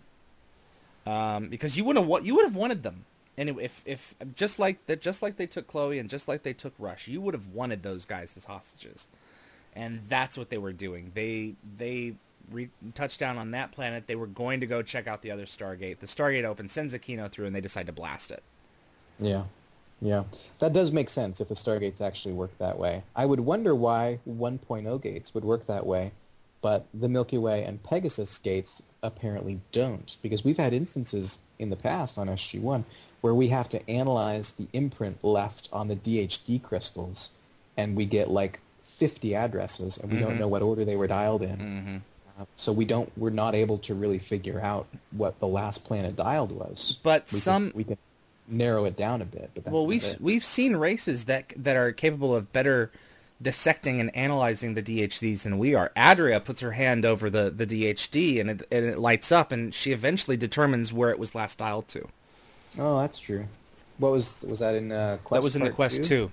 Um, 1.05 1.49
because 1.49 1.75
you 1.75 1.83
would 1.83 1.95
have 1.97 2.07
you 2.25 2.35
would 2.35 2.45
have 2.45 2.55
wanted 2.55 2.83
them, 2.83 3.05
and 3.37 3.49
if 3.59 3.81
if 3.85 4.15
just 4.35 4.57
like 4.59 4.85
that, 4.85 5.01
just 5.01 5.21
like 5.21 5.35
they 5.35 5.47
took 5.47 5.67
Chloe 5.67 5.99
and 5.99 6.09
just 6.09 6.27
like 6.29 6.43
they 6.43 6.53
took 6.53 6.73
Rush, 6.79 7.07
you 7.09 7.19
would 7.21 7.33
have 7.33 7.47
wanted 7.47 7.83
those 7.83 8.05
guys 8.05 8.37
as 8.37 8.45
hostages, 8.45 9.07
and 9.75 10.01
that's 10.07 10.37
what 10.37 10.49
they 10.49 10.57
were 10.57 10.71
doing. 10.71 11.11
They 11.13 11.55
they 11.77 12.13
re- 12.51 12.69
touched 12.95 13.19
down 13.19 13.37
on 13.37 13.51
that 13.51 13.73
planet. 13.73 14.07
They 14.07 14.15
were 14.15 14.27
going 14.27 14.61
to 14.61 14.65
go 14.65 14.81
check 14.81 15.07
out 15.07 15.21
the 15.23 15.31
other 15.31 15.45
Stargate. 15.45 15.99
The 15.99 16.07
Stargate 16.07 16.45
opens, 16.45 16.71
sends 16.71 16.93
Aquino 16.93 17.29
through, 17.29 17.47
and 17.47 17.55
they 17.55 17.59
decide 17.61 17.87
to 17.87 17.91
blast 17.93 18.31
it. 18.31 18.43
Yeah, 19.19 19.43
yeah, 20.04 20.24
that 20.60 20.74
does 20.74 20.91
make 20.91 21.10
sense 21.10 21.39
if 21.39 21.47
the 21.47 21.56
Stargates 21.56 22.01
actually 22.01 22.34
work 22.34 22.51
that 22.60 22.78
way. 22.78 23.04
I 23.16 23.26
would 23.26 23.39
wonder 23.39 23.74
why 23.74 24.20
1.0 24.28 25.01
gates 25.01 25.34
would 25.34 25.43
work 25.45 25.66
that 25.68 25.86
way, 25.86 26.12
but 26.62 26.86
the 26.93 27.08
Milky 27.08 27.38
Way 27.38 27.64
and 27.64 27.82
Pegasus 27.84 28.38
gates 28.38 28.82
apparently 29.01 29.60
don't, 29.72 30.16
because 30.22 30.43
we've 30.43 30.58
had 30.58 30.74
instances 30.74 31.38
in 31.60 31.70
the 31.70 31.76
past 31.76 32.18
on 32.18 32.28
SG-1 32.28 32.84
where 33.22 33.34
we 33.34 33.47
have 33.47 33.70
to 33.70 33.89
analyze 33.89 34.51
the 34.51 34.68
imprint 34.74 35.24
left 35.24 35.70
on 35.72 35.88
the 35.88 35.95
DHD 35.95 36.62
crystals, 36.62 37.30
and 37.78 37.95
we 37.95 38.06
get 38.06 38.30
like 38.30 38.60
50 38.97 39.34
addresses, 39.34 39.97
and 39.97 40.12
we 40.12 40.20
don't 40.20 40.34
Mhm. 40.36 40.39
know 40.39 40.47
what 40.49 40.62
order 40.62 40.84
they 40.84 40.97
were 40.97 41.08
dialed 41.08 41.41
in. 41.41 41.58
Mm-hmm. 41.58 41.97
Uh, 42.41 42.45
so 42.56 42.72
we 42.74 42.84
don't, 42.84 43.10
we're 43.18 43.30
not 43.30 43.56
able 43.56 43.78
to 43.78 43.93
really 43.95 44.20
figure 44.20 44.60
out 44.60 44.88
what 45.12 45.39
the 45.39 45.47
last 45.47 45.86
planet 45.86 46.16
dialed 46.18 46.51
was. 46.51 46.99
But 47.04 47.32
we 47.32 47.39
some 47.39 47.70
can, 47.70 47.78
we 47.78 47.84
can 47.86 47.97
narrow 48.47 48.85
it 48.85 48.97
down 48.97 49.21
a 49.21 49.25
bit, 49.25 49.51
but 49.53 49.63
that's 49.63 49.73
well, 49.73 49.85
we've 49.85 50.03
it. 50.03 50.21
we've 50.21 50.45
seen 50.45 50.75
races 50.75 51.25
that 51.25 51.53
that 51.57 51.75
are 51.75 51.91
capable 51.91 52.35
of 52.35 52.51
better 52.53 52.91
dissecting 53.41 53.99
and 53.99 54.15
analyzing 54.15 54.73
the 54.73 54.81
DHDs 54.81 55.41
than 55.41 55.57
we 55.57 55.75
are. 55.75 55.91
Adria 55.97 56.39
puts 56.39 56.61
her 56.61 56.71
hand 56.71 57.05
over 57.05 57.29
the, 57.29 57.49
the 57.49 57.67
DHD 57.67 58.39
and 58.39 58.49
it 58.49 58.67
and 58.71 58.85
it 58.85 58.99
lights 58.99 59.31
up, 59.31 59.51
and 59.51 59.73
she 59.73 59.91
eventually 59.91 60.37
determines 60.37 60.93
where 60.93 61.09
it 61.09 61.19
was 61.19 61.35
last 61.35 61.57
dialed 61.57 61.87
to. 61.89 62.07
Oh, 62.77 62.99
that's 63.01 63.19
true. 63.19 63.45
What 63.97 64.11
was 64.11 64.43
was 64.47 64.59
that 64.59 64.75
in 64.75 64.91
uh, 64.91 65.17
Quest? 65.23 65.41
that 65.41 65.45
was 65.45 65.55
in 65.55 65.63
the 65.63 65.69
Quest 65.69 65.97
two? 65.97 66.03
two. 66.03 66.31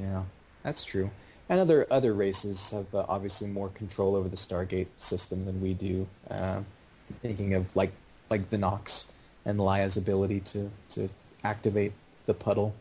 Yeah, 0.00 0.22
that's 0.62 0.84
true. 0.84 1.10
And 1.48 1.60
other 1.60 1.86
other 1.90 2.12
races 2.12 2.70
have 2.70 2.94
uh, 2.94 3.06
obviously 3.08 3.48
more 3.48 3.70
control 3.70 4.14
over 4.14 4.28
the 4.28 4.36
Stargate 4.36 4.88
system 4.98 5.46
than 5.46 5.60
we 5.60 5.74
do. 5.74 6.06
Uh, 6.30 6.60
thinking 7.22 7.54
of 7.54 7.74
like 7.74 7.92
like 8.30 8.50
the 8.50 8.58
Nox 8.58 9.12
and 9.48 9.58
Lya's 9.58 9.96
ability 9.96 10.40
to, 10.40 10.70
to 10.90 11.08
activate 11.42 11.92
the 12.26 12.34
puddle 12.34 12.74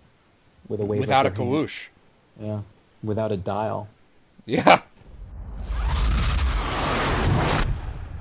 with 0.68 0.82
a 0.82 0.86
wave 0.86 1.00
Without 1.00 1.26
a 1.26 1.30
of 1.30 1.38
her 1.38 1.44
hand. 1.44 1.54
Yeah, 2.38 2.62
without 3.02 3.32
a 3.32 3.38
dial. 3.38 3.88
Yeah. 4.46 4.82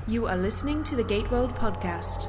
You 0.07 0.27
are 0.29 0.37
listening 0.37 0.85
to 0.85 0.95
the 0.95 1.03
GateWorld 1.03 1.57
podcast. 1.57 2.29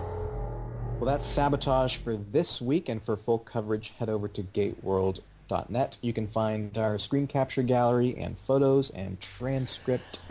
Well, 1.00 1.06
that's 1.06 1.28
sabotage 1.28 1.98
for 1.98 2.18
this 2.18 2.60
week, 2.60 2.90
and 2.90 3.04
for 3.04 3.16
full 3.16 3.38
coverage, 3.38 3.94
head 4.00 4.10
over 4.10 4.28
to 4.30 4.42
gateworld.net. 4.42 5.98
You 6.02 6.14
can 6.14 6.28
find 6.28 6.76
our 6.80 6.98
screen 6.98 7.28
capture 7.28 7.62
gallery 7.62 8.18
and 8.18 8.36
photos 8.48 8.90
and 8.90 9.22
transcript, 9.22 10.22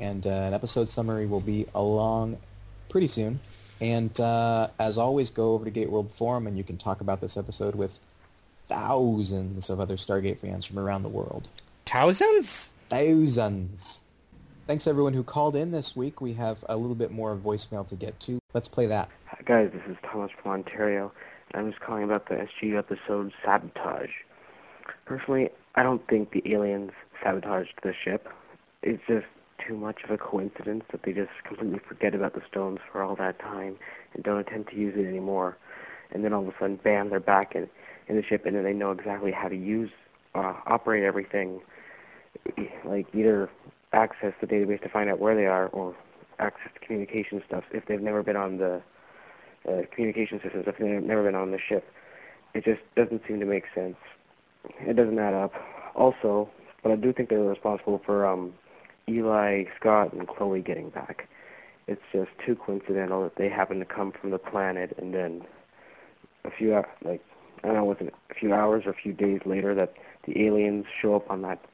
and 0.00 0.26
uh, 0.26 0.30
an 0.30 0.54
episode 0.54 0.88
summary 0.88 1.26
will 1.26 1.42
be 1.42 1.66
along 1.74 2.38
pretty 2.88 3.08
soon. 3.08 3.40
And 3.80 4.18
uh, 4.20 4.68
as 4.78 4.98
always, 4.98 5.30
go 5.30 5.52
over 5.52 5.68
to 5.68 5.70
GateWorld 5.70 6.10
Forum, 6.12 6.46
and 6.46 6.56
you 6.56 6.64
can 6.64 6.76
talk 6.76 7.00
about 7.00 7.20
this 7.20 7.36
episode 7.36 7.74
with 7.74 7.98
thousands 8.68 9.68
of 9.68 9.80
other 9.80 9.96
Stargate 9.96 10.38
fans 10.38 10.64
from 10.64 10.78
around 10.78 11.02
the 11.02 11.08
world. 11.08 11.48
Thousands? 11.86 12.70
Thousands. 12.88 14.00
Thanks 14.66 14.86
everyone 14.86 15.12
who 15.12 15.22
called 15.22 15.56
in 15.56 15.70
this 15.72 15.94
week. 15.94 16.20
We 16.20 16.32
have 16.34 16.64
a 16.68 16.76
little 16.76 16.94
bit 16.94 17.10
more 17.10 17.36
voicemail 17.36 17.86
to 17.88 17.96
get 17.96 18.18
to. 18.20 18.38
Let's 18.54 18.68
play 18.68 18.86
that. 18.86 19.10
Hi 19.26 19.40
guys, 19.44 19.70
this 19.72 19.82
is 19.90 19.96
Thomas 20.02 20.30
from 20.40 20.52
Ontario, 20.52 21.12
I'm 21.54 21.70
just 21.70 21.80
calling 21.80 22.02
about 22.02 22.28
the 22.28 22.34
SGU 22.34 22.76
episode 22.76 23.32
Sabotage. 23.44 24.10
Personally, 25.04 25.50
I 25.76 25.82
don't 25.84 26.06
think 26.08 26.32
the 26.32 26.42
aliens 26.52 26.90
sabotaged 27.22 27.78
the 27.82 27.92
ship. 27.92 28.28
It's 28.82 29.02
just 29.06 29.26
too 29.58 29.76
much 29.76 30.04
of 30.04 30.10
a 30.10 30.18
coincidence 30.18 30.84
that 30.90 31.02
they 31.02 31.12
just 31.12 31.32
completely 31.44 31.78
forget 31.78 32.14
about 32.14 32.34
the 32.34 32.42
stones 32.48 32.80
for 32.90 33.02
all 33.02 33.16
that 33.16 33.38
time 33.38 33.76
and 34.12 34.22
don't 34.22 34.38
intend 34.38 34.68
to 34.68 34.76
use 34.76 34.94
it 34.96 35.06
anymore. 35.06 35.56
And 36.10 36.24
then 36.24 36.32
all 36.32 36.42
of 36.42 36.48
a 36.48 36.58
sudden, 36.58 36.76
bam, 36.76 37.10
they're 37.10 37.20
back 37.20 37.54
in, 37.54 37.68
in 38.08 38.16
the 38.16 38.22
ship, 38.22 38.46
and 38.46 38.54
then 38.56 38.64
they 38.64 38.72
know 38.72 38.90
exactly 38.90 39.32
how 39.32 39.48
to 39.48 39.56
use, 39.56 39.90
uh, 40.34 40.54
operate 40.66 41.02
everything. 41.02 41.60
Like 42.84 43.06
either 43.14 43.48
access 43.92 44.34
the 44.40 44.46
database 44.46 44.82
to 44.82 44.88
find 44.88 45.08
out 45.08 45.18
where 45.18 45.34
they 45.34 45.46
are, 45.46 45.68
or 45.68 45.94
access 46.38 46.70
to 46.74 46.80
communication 46.80 47.42
stuff 47.46 47.64
if 47.72 47.86
they've 47.86 48.00
never 48.00 48.22
been 48.22 48.36
on 48.36 48.58
the 48.58 48.82
uh, 49.68 49.82
communication 49.90 50.40
systems 50.42 50.66
if 50.66 50.76
they've 50.78 51.02
never 51.02 51.22
been 51.22 51.34
on 51.34 51.50
the 51.50 51.58
ship. 51.58 51.90
It 52.52 52.64
just 52.64 52.82
doesn't 52.94 53.26
seem 53.26 53.40
to 53.40 53.46
make 53.46 53.64
sense. 53.74 53.96
It 54.80 54.94
doesn't 54.94 55.18
add 55.18 55.34
up. 55.34 55.54
Also, 55.94 56.50
but 56.82 56.92
I 56.92 56.96
do 56.96 57.12
think 57.12 57.28
they're 57.28 57.40
responsible 57.40 58.00
for 58.04 58.26
um, 58.26 58.52
Eli, 59.08 59.64
Scott, 59.78 60.12
and 60.12 60.26
Chloe 60.26 60.62
getting 60.62 60.90
back. 60.90 61.28
It's 61.86 62.02
just 62.12 62.30
too 62.44 62.56
coincidental 62.56 63.22
that 63.22 63.36
they 63.36 63.48
happen 63.48 63.78
to 63.78 63.84
come 63.84 64.12
from 64.12 64.30
the 64.30 64.38
planet, 64.38 64.96
and 64.98 65.12
then 65.12 65.42
a 66.44 66.50
few 66.50 66.82
like 67.02 67.22
I 67.62 67.68
don't 67.68 67.76
know, 67.76 67.84
was 67.84 67.96
it 68.00 68.14
a 68.30 68.34
few 68.34 68.52
hours 68.52 68.84
or 68.86 68.90
a 68.90 68.94
few 68.94 69.12
days 69.12 69.40
later 69.46 69.74
that 69.74 69.94
the 70.24 70.46
aliens 70.46 70.86
show 70.94 71.14
up 71.14 71.30
on 71.30 71.42
that 71.42 71.64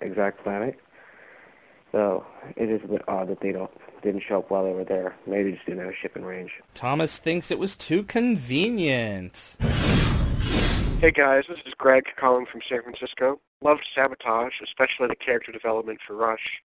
exact 0.00 0.42
planet. 0.44 0.78
So 1.92 2.24
it 2.56 2.70
is 2.70 2.82
a 2.84 2.86
bit 2.86 3.02
odd 3.08 3.28
that 3.28 3.40
they 3.40 3.52
don't 3.52 3.70
didn't 4.02 4.20
show 4.20 4.38
up 4.38 4.50
while 4.50 4.64
they 4.64 4.72
were 4.72 4.84
there. 4.84 5.14
Maybe 5.26 5.50
they 5.50 5.56
just 5.56 5.66
didn't 5.66 5.80
have 5.80 5.90
a 5.90 5.94
ship 5.94 6.16
in 6.16 6.24
range. 6.24 6.60
Thomas 6.74 7.18
thinks 7.18 7.50
it 7.50 7.58
was 7.58 7.76
too 7.76 8.02
convenient. 8.02 9.56
Hey 11.00 11.10
guys, 11.10 11.44
this 11.48 11.58
is 11.66 11.74
Greg 11.74 12.12
calling 12.16 12.46
from 12.46 12.60
San 12.62 12.82
Francisco. 12.82 13.40
Loved 13.62 13.86
Sabotage, 13.94 14.60
especially 14.62 15.08
the 15.08 15.16
character 15.16 15.50
development 15.50 16.00
for 16.06 16.14
Rush. 16.14 16.62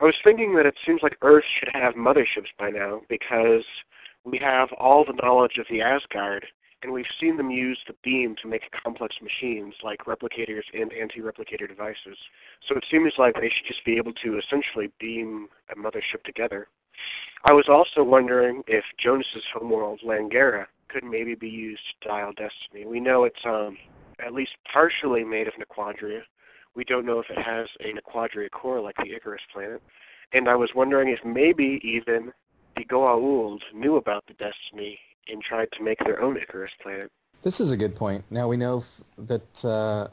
I 0.00 0.04
was 0.04 0.16
thinking 0.24 0.54
that 0.56 0.66
it 0.66 0.76
seems 0.84 1.02
like 1.02 1.16
Earth 1.22 1.44
should 1.44 1.70
have 1.72 1.94
motherships 1.94 2.50
by 2.58 2.70
now 2.70 3.02
because 3.08 3.64
we 4.24 4.38
have 4.38 4.72
all 4.72 5.04
the 5.04 5.12
knowledge 5.22 5.58
of 5.58 5.66
the 5.70 5.82
Asgard, 5.82 6.46
and 6.82 6.92
we've 6.92 7.06
seen 7.18 7.36
them 7.36 7.50
use 7.50 7.78
the 7.86 7.94
beam 8.02 8.34
to 8.42 8.48
make 8.48 8.70
complex 8.72 9.16
machines 9.22 9.74
like 9.82 10.04
replicators 10.04 10.64
and 10.74 10.92
anti-replicator 10.92 11.68
devices. 11.68 12.18
So 12.66 12.74
it 12.76 12.84
seems 12.90 13.14
like 13.18 13.36
they 13.36 13.48
should 13.48 13.66
just 13.66 13.84
be 13.84 13.96
able 13.96 14.12
to 14.14 14.38
essentially 14.38 14.92
beam 14.98 15.48
a 15.70 15.76
mothership 15.76 16.22
together. 16.24 16.68
I 17.44 17.52
was 17.52 17.68
also 17.68 18.02
wondering 18.02 18.62
if 18.66 18.84
Jonas's 18.98 19.44
homeworld, 19.52 20.00
Langara, 20.04 20.66
could 20.88 21.04
maybe 21.04 21.34
be 21.34 21.48
used 21.48 21.82
to 22.00 22.08
dial 22.08 22.32
destiny. 22.32 22.86
We 22.86 23.00
know 23.00 23.24
it's 23.24 23.44
um, 23.44 23.76
at 24.18 24.34
least 24.34 24.56
partially 24.70 25.24
made 25.24 25.48
of 25.48 25.54
Naquadria. 25.54 26.22
We 26.74 26.84
don't 26.84 27.06
know 27.06 27.20
if 27.20 27.30
it 27.30 27.38
has 27.38 27.68
a 27.80 27.92
Naquadria 27.92 28.50
core 28.50 28.80
like 28.80 28.96
the 28.96 29.14
Icarus 29.14 29.42
planet. 29.52 29.80
And 30.32 30.48
I 30.48 30.56
was 30.56 30.74
wondering 30.74 31.08
if 31.08 31.24
maybe 31.24 31.80
even 31.82 32.32
the 32.76 32.84
Goa'uld 32.84 33.60
knew 33.72 33.96
about 33.96 34.26
the 34.26 34.34
destiny 34.34 34.98
and 35.28 35.40
tried 35.42 35.70
to 35.72 35.82
make 35.82 35.98
their 36.00 36.20
own 36.20 36.36
Icarus 36.36 36.72
planet. 36.82 37.10
This 37.42 37.60
is 37.60 37.70
a 37.70 37.76
good 37.76 37.94
point. 37.94 38.24
Now 38.30 38.48
we 38.48 38.56
know 38.56 38.78
f- 38.78 39.04
that 39.26 39.64
uh, 39.64 40.08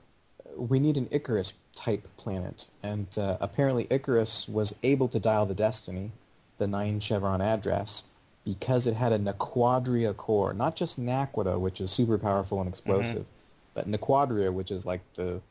we 0.55 0.80
need 0.80 0.97
an 0.97 1.07
Icarus 1.12 1.53
type 1.76 2.07
planet, 2.18 2.68
and 2.84 3.07
uh, 3.18 3.38
apparently 3.39 3.88
Icarus 3.89 4.47
was 4.47 4.76
able 4.84 5.07
to 5.07 5.20
dial 5.20 5.45
the 5.45 5.53
Destiny, 5.53 6.12
the 6.57 6.68
nine 6.68 6.99
chevron 6.99 7.41
address, 7.41 8.03
because 8.43 8.86
it 8.86 8.95
had 8.95 9.14
a 9.14 9.20
Naquadria 9.20 10.16
core, 10.16 10.53
not 10.53 10.76
just 10.76 10.99
Naquadah, 10.99 11.59
which 11.59 11.80
is 11.80 11.89
super 11.89 12.18
powerful 12.18 12.59
and 12.59 12.70
explosive, 12.70 13.26
but 13.74 13.89
Naquadria, 13.89 14.51
which 14.51 14.70
is 14.70 14.86
like 14.86 15.01
the 15.16 15.41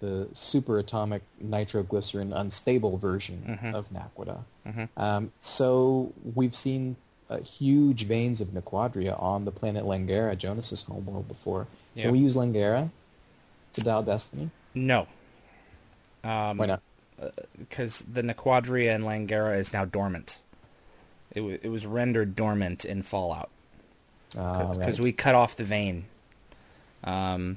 the 0.00 0.28
superatomic 0.32 1.20
nitroglycerin 1.40 2.32
unstable 2.32 2.98
version 2.98 3.58
Mhm. 3.62 3.74
of 3.74 3.88
Naquadah. 3.90 4.42
Mhm. 4.66 4.88
Um, 4.96 5.32
so 5.40 6.12
we've 6.34 6.54
seen 6.54 6.96
uh, 7.30 7.38
huge 7.38 8.04
veins 8.04 8.40
of 8.42 8.48
Naquadria 8.48 9.20
on 9.20 9.46
the 9.46 9.50
planet 9.50 9.84
Langara, 9.84 10.36
Jonas's 10.36 10.82
homeworld, 10.82 11.26
before. 11.26 11.66
Yeah. 11.94 12.04
Can 12.04 12.12
we 12.12 12.18
use 12.18 12.34
Langara 12.36 12.90
to 13.72 13.80
dial 13.80 14.02
Destiny? 14.02 14.50
No. 14.74 15.06
Um, 16.22 16.58
Why 16.58 16.66
not? 16.66 16.82
Because 17.58 18.02
the 18.12 18.22
Naquadria 18.22 18.94
in 18.94 19.02
Langara 19.04 19.56
is 19.58 19.72
now 19.72 19.84
dormant. 19.86 20.38
It, 21.30 21.40
w- 21.40 21.58
it 21.62 21.68
was 21.70 21.86
rendered 21.86 22.36
dormant 22.36 22.84
in 22.84 23.02
Fallout. 23.02 23.48
Ah, 24.36 24.72
because 24.74 24.98
right. 24.98 25.04
we 25.04 25.12
cut 25.12 25.34
off 25.34 25.56
the 25.56 25.64
vein. 25.64 26.04
Um, 27.04 27.56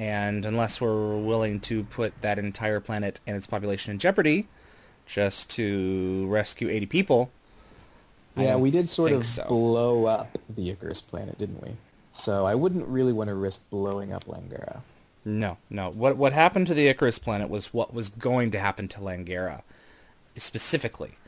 and 0.00 0.46
unless 0.46 0.80
we're 0.80 1.18
willing 1.18 1.60
to 1.60 1.84
put 1.84 2.18
that 2.22 2.38
entire 2.38 2.80
planet 2.80 3.20
and 3.26 3.36
its 3.36 3.46
population 3.46 3.90
in 3.92 3.98
jeopardy, 3.98 4.48
just 5.04 5.50
to 5.50 6.26
rescue 6.26 6.70
80 6.70 6.86
people, 6.86 7.30
yeah, 8.34 8.56
we 8.56 8.70
did 8.70 8.88
sort 8.88 9.12
of 9.12 9.26
so. 9.26 9.44
blow 9.44 10.06
up 10.06 10.38
the 10.48 10.70
Icarus 10.70 11.02
planet, 11.02 11.36
didn't 11.36 11.62
we? 11.62 11.76
So 12.12 12.46
I 12.46 12.54
wouldn't 12.54 12.88
really 12.88 13.12
want 13.12 13.28
to 13.28 13.34
risk 13.34 13.68
blowing 13.68 14.10
up 14.10 14.24
Langara. 14.24 14.80
No, 15.22 15.58
no. 15.68 15.90
What 15.90 16.16
what 16.16 16.32
happened 16.32 16.66
to 16.68 16.74
the 16.74 16.88
Icarus 16.88 17.18
planet 17.18 17.50
was 17.50 17.74
what 17.74 17.92
was 17.92 18.08
going 18.08 18.52
to 18.52 18.58
happen 18.58 18.88
to 18.88 19.00
Langara, 19.00 19.60
specifically. 20.34 21.18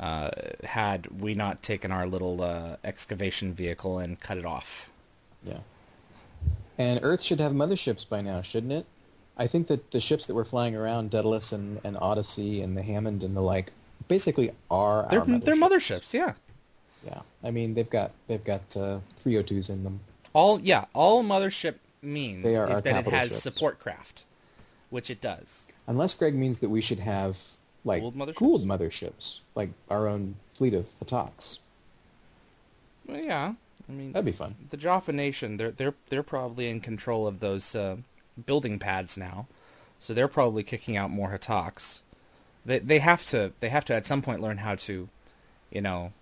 Uh, 0.00 0.30
had 0.64 1.20
we 1.20 1.34
not 1.34 1.62
taken 1.62 1.92
our 1.92 2.06
little 2.06 2.42
uh, 2.42 2.76
excavation 2.82 3.52
vehicle 3.52 3.98
and 3.98 4.18
cut 4.18 4.38
it 4.38 4.44
off. 4.44 4.88
Yeah. 5.44 5.58
And 6.78 7.00
Earth 7.02 7.22
should 7.22 7.40
have 7.40 7.52
motherships 7.52 8.08
by 8.08 8.20
now, 8.20 8.40
shouldn't 8.42 8.72
it? 8.72 8.86
I 9.36 9.46
think 9.46 9.66
that 9.68 9.90
the 9.90 10.00
ships 10.00 10.26
that 10.26 10.34
were 10.34 10.44
flying 10.44 10.74
around, 10.76 11.10
Daedalus 11.10 11.52
and, 11.52 11.80
and 11.84 11.96
Odyssey 12.00 12.60
and 12.62 12.76
the 12.76 12.82
Hammond 12.82 13.22
and 13.24 13.36
the 13.36 13.40
like, 13.40 13.72
basically 14.08 14.52
are 14.70 15.06
They're 15.10 15.20
our 15.20 15.26
motherships. 15.26 15.44
they're 15.44 15.56
motherships, 15.56 16.12
yeah. 16.12 16.32
Yeah. 17.04 17.20
I 17.44 17.50
mean, 17.50 17.74
they've 17.74 17.88
got 17.88 18.10
they've 18.26 18.42
got 18.42 18.76
uh, 18.76 18.98
302s 19.24 19.70
in 19.70 19.84
them. 19.84 20.00
All 20.32 20.60
yeah, 20.60 20.84
all 20.94 21.22
mothership 21.22 21.74
means 22.02 22.44
is 22.44 22.82
that 22.82 22.86
it 22.86 23.06
has 23.12 23.30
ships. 23.30 23.42
support 23.42 23.78
craft, 23.78 24.24
which 24.90 25.10
it 25.10 25.20
does. 25.20 25.64
Unless 25.86 26.14
Greg 26.14 26.34
means 26.34 26.60
that 26.60 26.68
we 26.68 26.80
should 26.80 26.98
have 26.98 27.36
like 27.84 28.02
Goa'uld 28.02 28.14
motherships? 28.14 28.34
Goa'uld 28.34 28.64
motherships, 28.64 29.40
like 29.54 29.70
our 29.88 30.06
own 30.08 30.34
fleet 30.54 30.74
of 30.74 30.86
Ha'taks. 31.00 31.60
Well, 33.06 33.20
yeah, 33.20 33.54
I 33.88 33.92
mean 33.92 34.12
That'd 34.12 34.26
be 34.26 34.32
fun. 34.32 34.54
the 34.70 34.76
Jaffa 34.76 35.12
Nation, 35.12 35.56
they're 35.56 35.70
they're 35.70 35.94
they're 36.10 36.22
probably 36.22 36.68
in 36.68 36.80
control 36.80 37.26
of 37.26 37.40
those 37.40 37.74
uh, 37.74 37.96
building 38.46 38.78
pads 38.78 39.16
now, 39.16 39.46
so 39.98 40.12
they're 40.14 40.28
probably 40.28 40.62
kicking 40.62 40.96
out 40.96 41.10
more 41.10 41.30
Ha'taks. 41.30 42.00
They 42.66 42.78
they 42.80 42.98
have 42.98 43.24
to 43.26 43.52
they 43.60 43.68
have 43.70 43.84
to 43.86 43.94
at 43.94 44.06
some 44.06 44.20
point 44.22 44.40
learn 44.42 44.58
how 44.58 44.74
to, 44.74 45.08
you 45.70 45.80
know, 45.80 46.12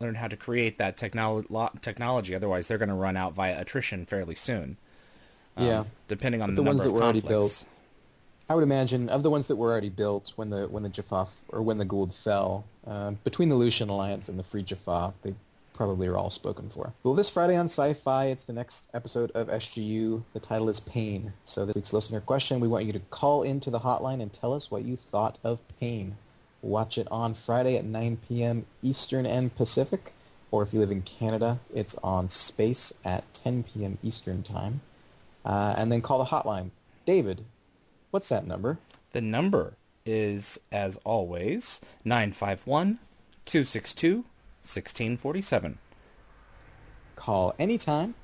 learn 0.00 0.16
how 0.16 0.28
to 0.28 0.36
create 0.36 0.76
that 0.78 0.96
technolo- 0.98 1.80
technology. 1.80 2.34
Otherwise, 2.34 2.66
they're 2.66 2.78
going 2.78 2.88
to 2.90 2.94
run 2.94 3.16
out 3.16 3.32
via 3.34 3.58
attrition 3.60 4.04
fairly 4.06 4.34
soon. 4.34 4.76
Um, 5.56 5.66
Yeah. 5.66 5.84
depending 6.08 6.42
on 6.42 6.50
the, 6.50 6.56
the 6.56 6.62
ones 6.62 6.82
that 6.82 6.88
of 6.88 6.94
were 6.94 7.02
already 7.02 7.20
built- 7.20 7.64
I 8.48 8.54
would 8.54 8.64
imagine 8.64 9.08
of 9.08 9.22
the 9.22 9.30
ones 9.30 9.48
that 9.48 9.56
were 9.56 9.70
already 9.72 9.88
built 9.88 10.32
when 10.36 10.50
the 10.50 10.66
when 10.68 10.82
the 10.82 10.90
Jaffa 10.90 11.28
or 11.48 11.62
when 11.62 11.78
the 11.78 11.86
Goa'uld 11.86 12.12
fell, 12.12 12.64
uh, 12.86 13.12
between 13.24 13.48
the 13.48 13.54
Lucian 13.54 13.88
Alliance 13.88 14.28
and 14.28 14.38
the 14.38 14.44
Free 14.44 14.62
Jaffa, 14.62 15.14
they 15.22 15.34
probably 15.74 16.06
are 16.06 16.16
all 16.16 16.30
spoken 16.30 16.70
for. 16.70 16.94
Well, 17.02 17.14
this 17.14 17.28
Friday 17.28 17.56
on 17.56 17.66
Sci-Fi, 17.66 18.26
it's 18.26 18.44
the 18.44 18.52
next 18.52 18.84
episode 18.94 19.30
of 19.32 19.48
SGU. 19.48 20.22
The 20.32 20.40
title 20.40 20.68
is 20.70 20.80
Pain. 20.80 21.32
So 21.44 21.66
this 21.66 21.74
week's 21.74 21.92
listener 21.92 22.20
question, 22.20 22.60
we 22.60 22.68
want 22.68 22.86
you 22.86 22.92
to 22.94 23.00
call 23.10 23.42
into 23.42 23.70
the 23.70 23.80
hotline 23.80 24.22
and 24.22 24.32
tell 24.32 24.54
us 24.54 24.70
what 24.70 24.84
you 24.84 24.96
thought 24.96 25.38
of 25.44 25.58
Pain. 25.80 26.16
Watch 26.62 26.96
it 26.96 27.08
on 27.10 27.34
Friday 27.34 27.76
at 27.76 27.84
9 27.84 28.18
p.m. 28.26 28.64
Eastern 28.82 29.26
and 29.26 29.54
Pacific, 29.54 30.14
or 30.50 30.62
if 30.62 30.72
you 30.72 30.80
live 30.80 30.92
in 30.92 31.02
Canada, 31.02 31.60
it's 31.74 31.96
on 32.02 32.28
Space 32.28 32.92
at 33.04 33.24
10 33.34 33.64
p.m. 33.64 33.98
Eastern 34.02 34.42
Time. 34.42 34.80
Uh, 35.44 35.74
and 35.76 35.92
then 35.92 36.00
call 36.00 36.18
the 36.18 36.24
hotline. 36.24 36.70
David, 37.04 37.44
what's 38.12 38.30
that 38.30 38.46
number? 38.46 38.78
The 39.12 39.20
number 39.20 39.74
is, 40.06 40.58
as 40.72 40.98
always, 41.04 41.80
951-262-1647. 44.64 45.76
Call 47.16 47.54
anytime. 47.58 48.14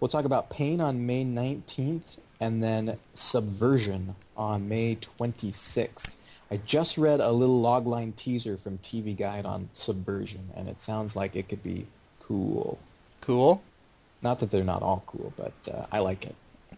We'll 0.00 0.08
talk 0.08 0.24
about 0.24 0.50
Pain 0.50 0.80
on 0.80 1.06
May 1.06 1.24
19th 1.24 2.18
and 2.40 2.62
then 2.62 2.98
Subversion 3.14 4.14
on 4.36 4.68
May 4.68 4.96
26th. 4.96 6.10
I 6.50 6.56
just 6.58 6.96
read 6.96 7.20
a 7.20 7.30
little 7.30 7.60
logline 7.60 8.16
teaser 8.16 8.56
from 8.56 8.78
TV 8.78 9.16
Guide 9.16 9.44
on 9.44 9.68
Subversion, 9.74 10.50
and 10.54 10.68
it 10.68 10.80
sounds 10.80 11.14
like 11.14 11.36
it 11.36 11.48
could 11.48 11.62
be 11.62 11.86
cool. 12.20 12.78
Cool. 13.20 13.62
Not 14.22 14.40
that 14.40 14.50
they're 14.50 14.64
not 14.64 14.82
all 14.82 15.02
cool, 15.06 15.32
but 15.36 15.52
uh, 15.70 15.86
I 15.92 15.98
like 15.98 16.24
it. 16.24 16.34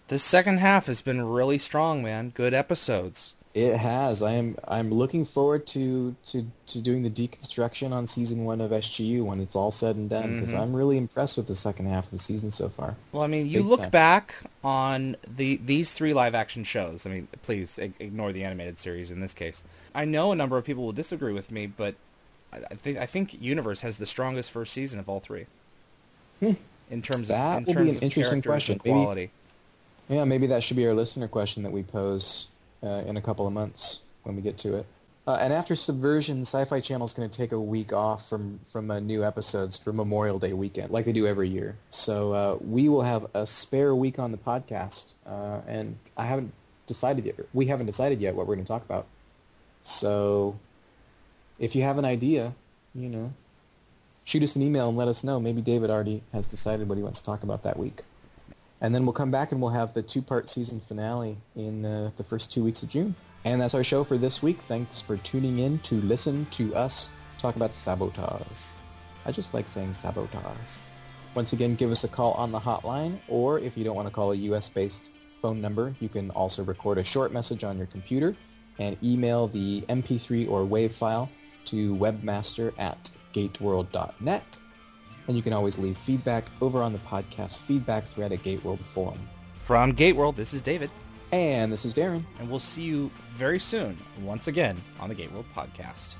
This 0.08 0.24
second 0.24 0.58
half 0.58 0.86
has 0.86 1.02
been 1.02 1.22
really 1.22 1.58
strong, 1.58 2.02
man. 2.02 2.30
Good 2.30 2.52
episodes. 2.52 3.34
It 3.52 3.76
has. 3.76 4.22
I 4.22 4.32
am. 4.34 4.56
I'm 4.68 4.92
looking 4.94 5.26
forward 5.26 5.66
to, 5.68 6.14
to, 6.26 6.46
to 6.68 6.80
doing 6.80 7.02
the 7.02 7.10
deconstruction 7.10 7.90
on 7.90 8.06
season 8.06 8.44
one 8.44 8.60
of 8.60 8.70
SGU 8.70 9.24
when 9.24 9.40
it's 9.40 9.56
all 9.56 9.72
said 9.72 9.96
and 9.96 10.08
done 10.08 10.38
because 10.38 10.54
Mhm. 10.54 10.60
I'm 10.60 10.76
really 10.76 10.96
impressed 10.96 11.36
with 11.36 11.48
the 11.48 11.56
second 11.56 11.86
half 11.86 12.04
of 12.04 12.12
the 12.12 12.18
season 12.20 12.52
so 12.52 12.68
far. 12.68 12.94
Well, 13.10 13.24
I 13.24 13.26
mean, 13.26 13.48
you 13.48 13.58
Big 13.58 13.66
look 13.66 13.80
time. 13.80 13.90
back 13.90 14.36
on 14.62 15.16
the 15.26 15.56
these 15.64 15.92
three 15.92 16.14
live 16.14 16.32
action 16.36 16.62
shows. 16.62 17.06
I 17.06 17.10
mean, 17.10 17.26
please 17.42 17.76
ignore 17.78 18.32
the 18.32 18.44
animated 18.44 18.78
series 18.78 19.10
in 19.10 19.18
this 19.20 19.32
case. 19.34 19.64
I 19.96 20.04
know 20.04 20.30
a 20.30 20.36
number 20.36 20.56
of 20.56 20.64
people 20.64 20.84
will 20.84 20.92
disagree 20.92 21.32
with 21.32 21.50
me, 21.50 21.66
but 21.66 21.96
I, 22.52 22.74
think 22.76 22.98
I 22.98 23.06
think 23.06 23.40
Universe 23.42 23.80
has 23.80 23.96
the 23.98 24.06
strongest 24.06 24.52
first 24.52 24.72
season 24.72 25.00
of 25.00 25.08
all 25.08 25.18
three. 25.18 25.46
Hmm. 26.38 26.52
In 26.88 27.02
terms 27.02 27.28
That 27.28 27.62
of 27.62 27.68
in 27.68 27.74
will 27.74 27.82
be 27.84 27.90
an 27.90 27.96
of 27.96 28.02
interesting 28.04 28.42
question. 28.42 28.80
Maybe- 28.84 29.30
Yeah, 30.08 30.24
maybe 30.24 30.46
that 30.48 30.62
should 30.62 30.76
be 30.76 30.86
our 30.86 30.94
listener 30.94 31.26
question 31.28 31.64
that 31.64 31.72
we 31.72 31.82
pose 31.82 32.46
uh, 32.82 33.02
in 33.06 33.16
a 33.16 33.22
couple 33.22 33.46
of 33.46 33.52
months 33.52 34.02
when 34.22 34.36
we 34.36 34.42
get 34.42 34.58
to 34.58 34.76
it. 34.76 34.86
Uh, 35.26 35.34
and 35.34 35.52
after 35.52 35.76
Subversion, 35.76 36.42
Sci-Fi 36.42 36.80
Channel 36.80 37.06
is 37.06 37.12
going 37.12 37.28
to 37.28 37.36
take 37.36 37.52
a 37.52 37.60
week 37.60 37.92
off 37.92 38.28
from 38.28 38.58
from 38.72 38.90
uh, 38.90 38.98
new 38.98 39.24
episodes 39.24 39.76
for 39.76 39.92
Memorial 39.92 40.38
Day 40.38 40.54
weekend, 40.54 40.90
like 40.90 41.04
they 41.04 41.12
do 41.12 41.26
every 41.26 41.48
year. 41.48 41.76
So 41.90 42.32
uh, 42.32 42.58
we 42.60 42.88
will 42.88 43.02
have 43.02 43.26
a 43.34 43.46
spare 43.46 43.94
week 43.94 44.18
on 44.18 44.32
the 44.32 44.38
podcast, 44.38 45.12
uh, 45.26 45.60
and 45.68 45.96
I 46.16 46.26
haven't 46.26 46.52
decided 46.86 47.26
yet. 47.26 47.36
We 47.52 47.66
haven't 47.66 47.86
decided 47.86 48.20
yet 48.20 48.34
what 48.34 48.46
we're 48.46 48.56
going 48.56 48.64
to 48.64 48.72
talk 48.72 48.84
about. 48.84 49.06
So 49.82 50.58
if 51.58 51.76
you 51.76 51.82
have 51.82 51.98
an 51.98 52.04
idea, 52.04 52.54
you 52.94 53.08
know, 53.08 53.32
shoot 54.24 54.42
us 54.42 54.56
an 54.56 54.62
email 54.62 54.88
and 54.88 54.96
let 54.98 55.06
us 55.06 55.22
know. 55.22 55.38
Maybe 55.38 55.60
David 55.60 55.90
already 55.90 56.22
has 56.32 56.46
decided 56.46 56.88
what 56.88 56.96
he 56.98 57.04
wants 57.04 57.20
to 57.20 57.26
talk 57.26 57.42
about 57.42 57.62
that 57.62 57.78
week. 57.78 58.02
And 58.80 58.94
then 58.94 59.04
we'll 59.04 59.12
come 59.12 59.30
back 59.30 59.52
and 59.52 59.60
we'll 59.60 59.70
have 59.70 59.92
the 59.92 60.02
two-part 60.02 60.48
season 60.48 60.80
finale 60.80 61.36
in 61.56 61.84
uh, 61.84 62.10
the 62.16 62.24
first 62.24 62.52
two 62.52 62.64
weeks 62.64 62.82
of 62.82 62.88
June. 62.88 63.14
And 63.44 63.60
that's 63.60 63.74
our 63.74 63.84
show 63.84 64.04
for 64.04 64.18
this 64.18 64.42
week. 64.42 64.58
Thanks 64.68 65.00
for 65.00 65.16
tuning 65.18 65.60
in 65.60 65.78
to 65.80 65.96
listen 66.02 66.46
to 66.52 66.74
us 66.74 67.10
talk 67.40 67.56
about 67.56 67.74
sabotage. 67.74 68.46
I 69.24 69.32
just 69.32 69.54
like 69.54 69.68
saying 69.68 69.94
sabotage. 69.94 70.56
Once 71.34 71.52
again, 71.52 71.74
give 71.74 71.90
us 71.90 72.04
a 72.04 72.08
call 72.08 72.32
on 72.32 72.52
the 72.52 72.58
hotline, 72.58 73.18
or 73.28 73.58
if 73.60 73.76
you 73.76 73.84
don't 73.84 73.96
want 73.96 74.08
to 74.08 74.12
call 74.12 74.32
a 74.32 74.36
US-based 74.36 75.10
phone 75.40 75.60
number, 75.60 75.94
you 76.00 76.08
can 76.08 76.30
also 76.30 76.64
record 76.64 76.98
a 76.98 77.04
short 77.04 77.32
message 77.32 77.64
on 77.64 77.78
your 77.78 77.86
computer 77.86 78.36
and 78.78 78.96
email 79.02 79.48
the 79.48 79.82
MP3 79.88 80.50
or 80.50 80.62
WAV 80.62 80.94
file 80.94 81.30
to 81.66 81.94
webmaster 81.96 82.72
at 82.78 83.10
gateworld.net. 83.32 84.58
And 85.30 85.36
you 85.36 85.44
can 85.44 85.52
always 85.52 85.78
leave 85.78 85.96
feedback 85.98 86.46
over 86.60 86.82
on 86.82 86.92
the 86.92 86.98
podcast 86.98 87.60
feedback 87.60 88.04
thread 88.08 88.32
at 88.32 88.42
GateWorld 88.42 88.80
Forum. 88.92 89.20
From 89.60 89.94
GateWorld, 89.94 90.34
this 90.34 90.52
is 90.52 90.60
David, 90.60 90.90
And 91.30 91.72
this 91.72 91.84
is 91.84 91.94
Darren. 91.94 92.24
and 92.40 92.50
we'll 92.50 92.58
see 92.58 92.82
you 92.82 93.12
very 93.36 93.60
soon 93.60 93.96
once 94.22 94.48
again 94.48 94.76
on 94.98 95.08
the 95.08 95.14
GateWorld 95.14 95.44
podcast. 95.54 96.16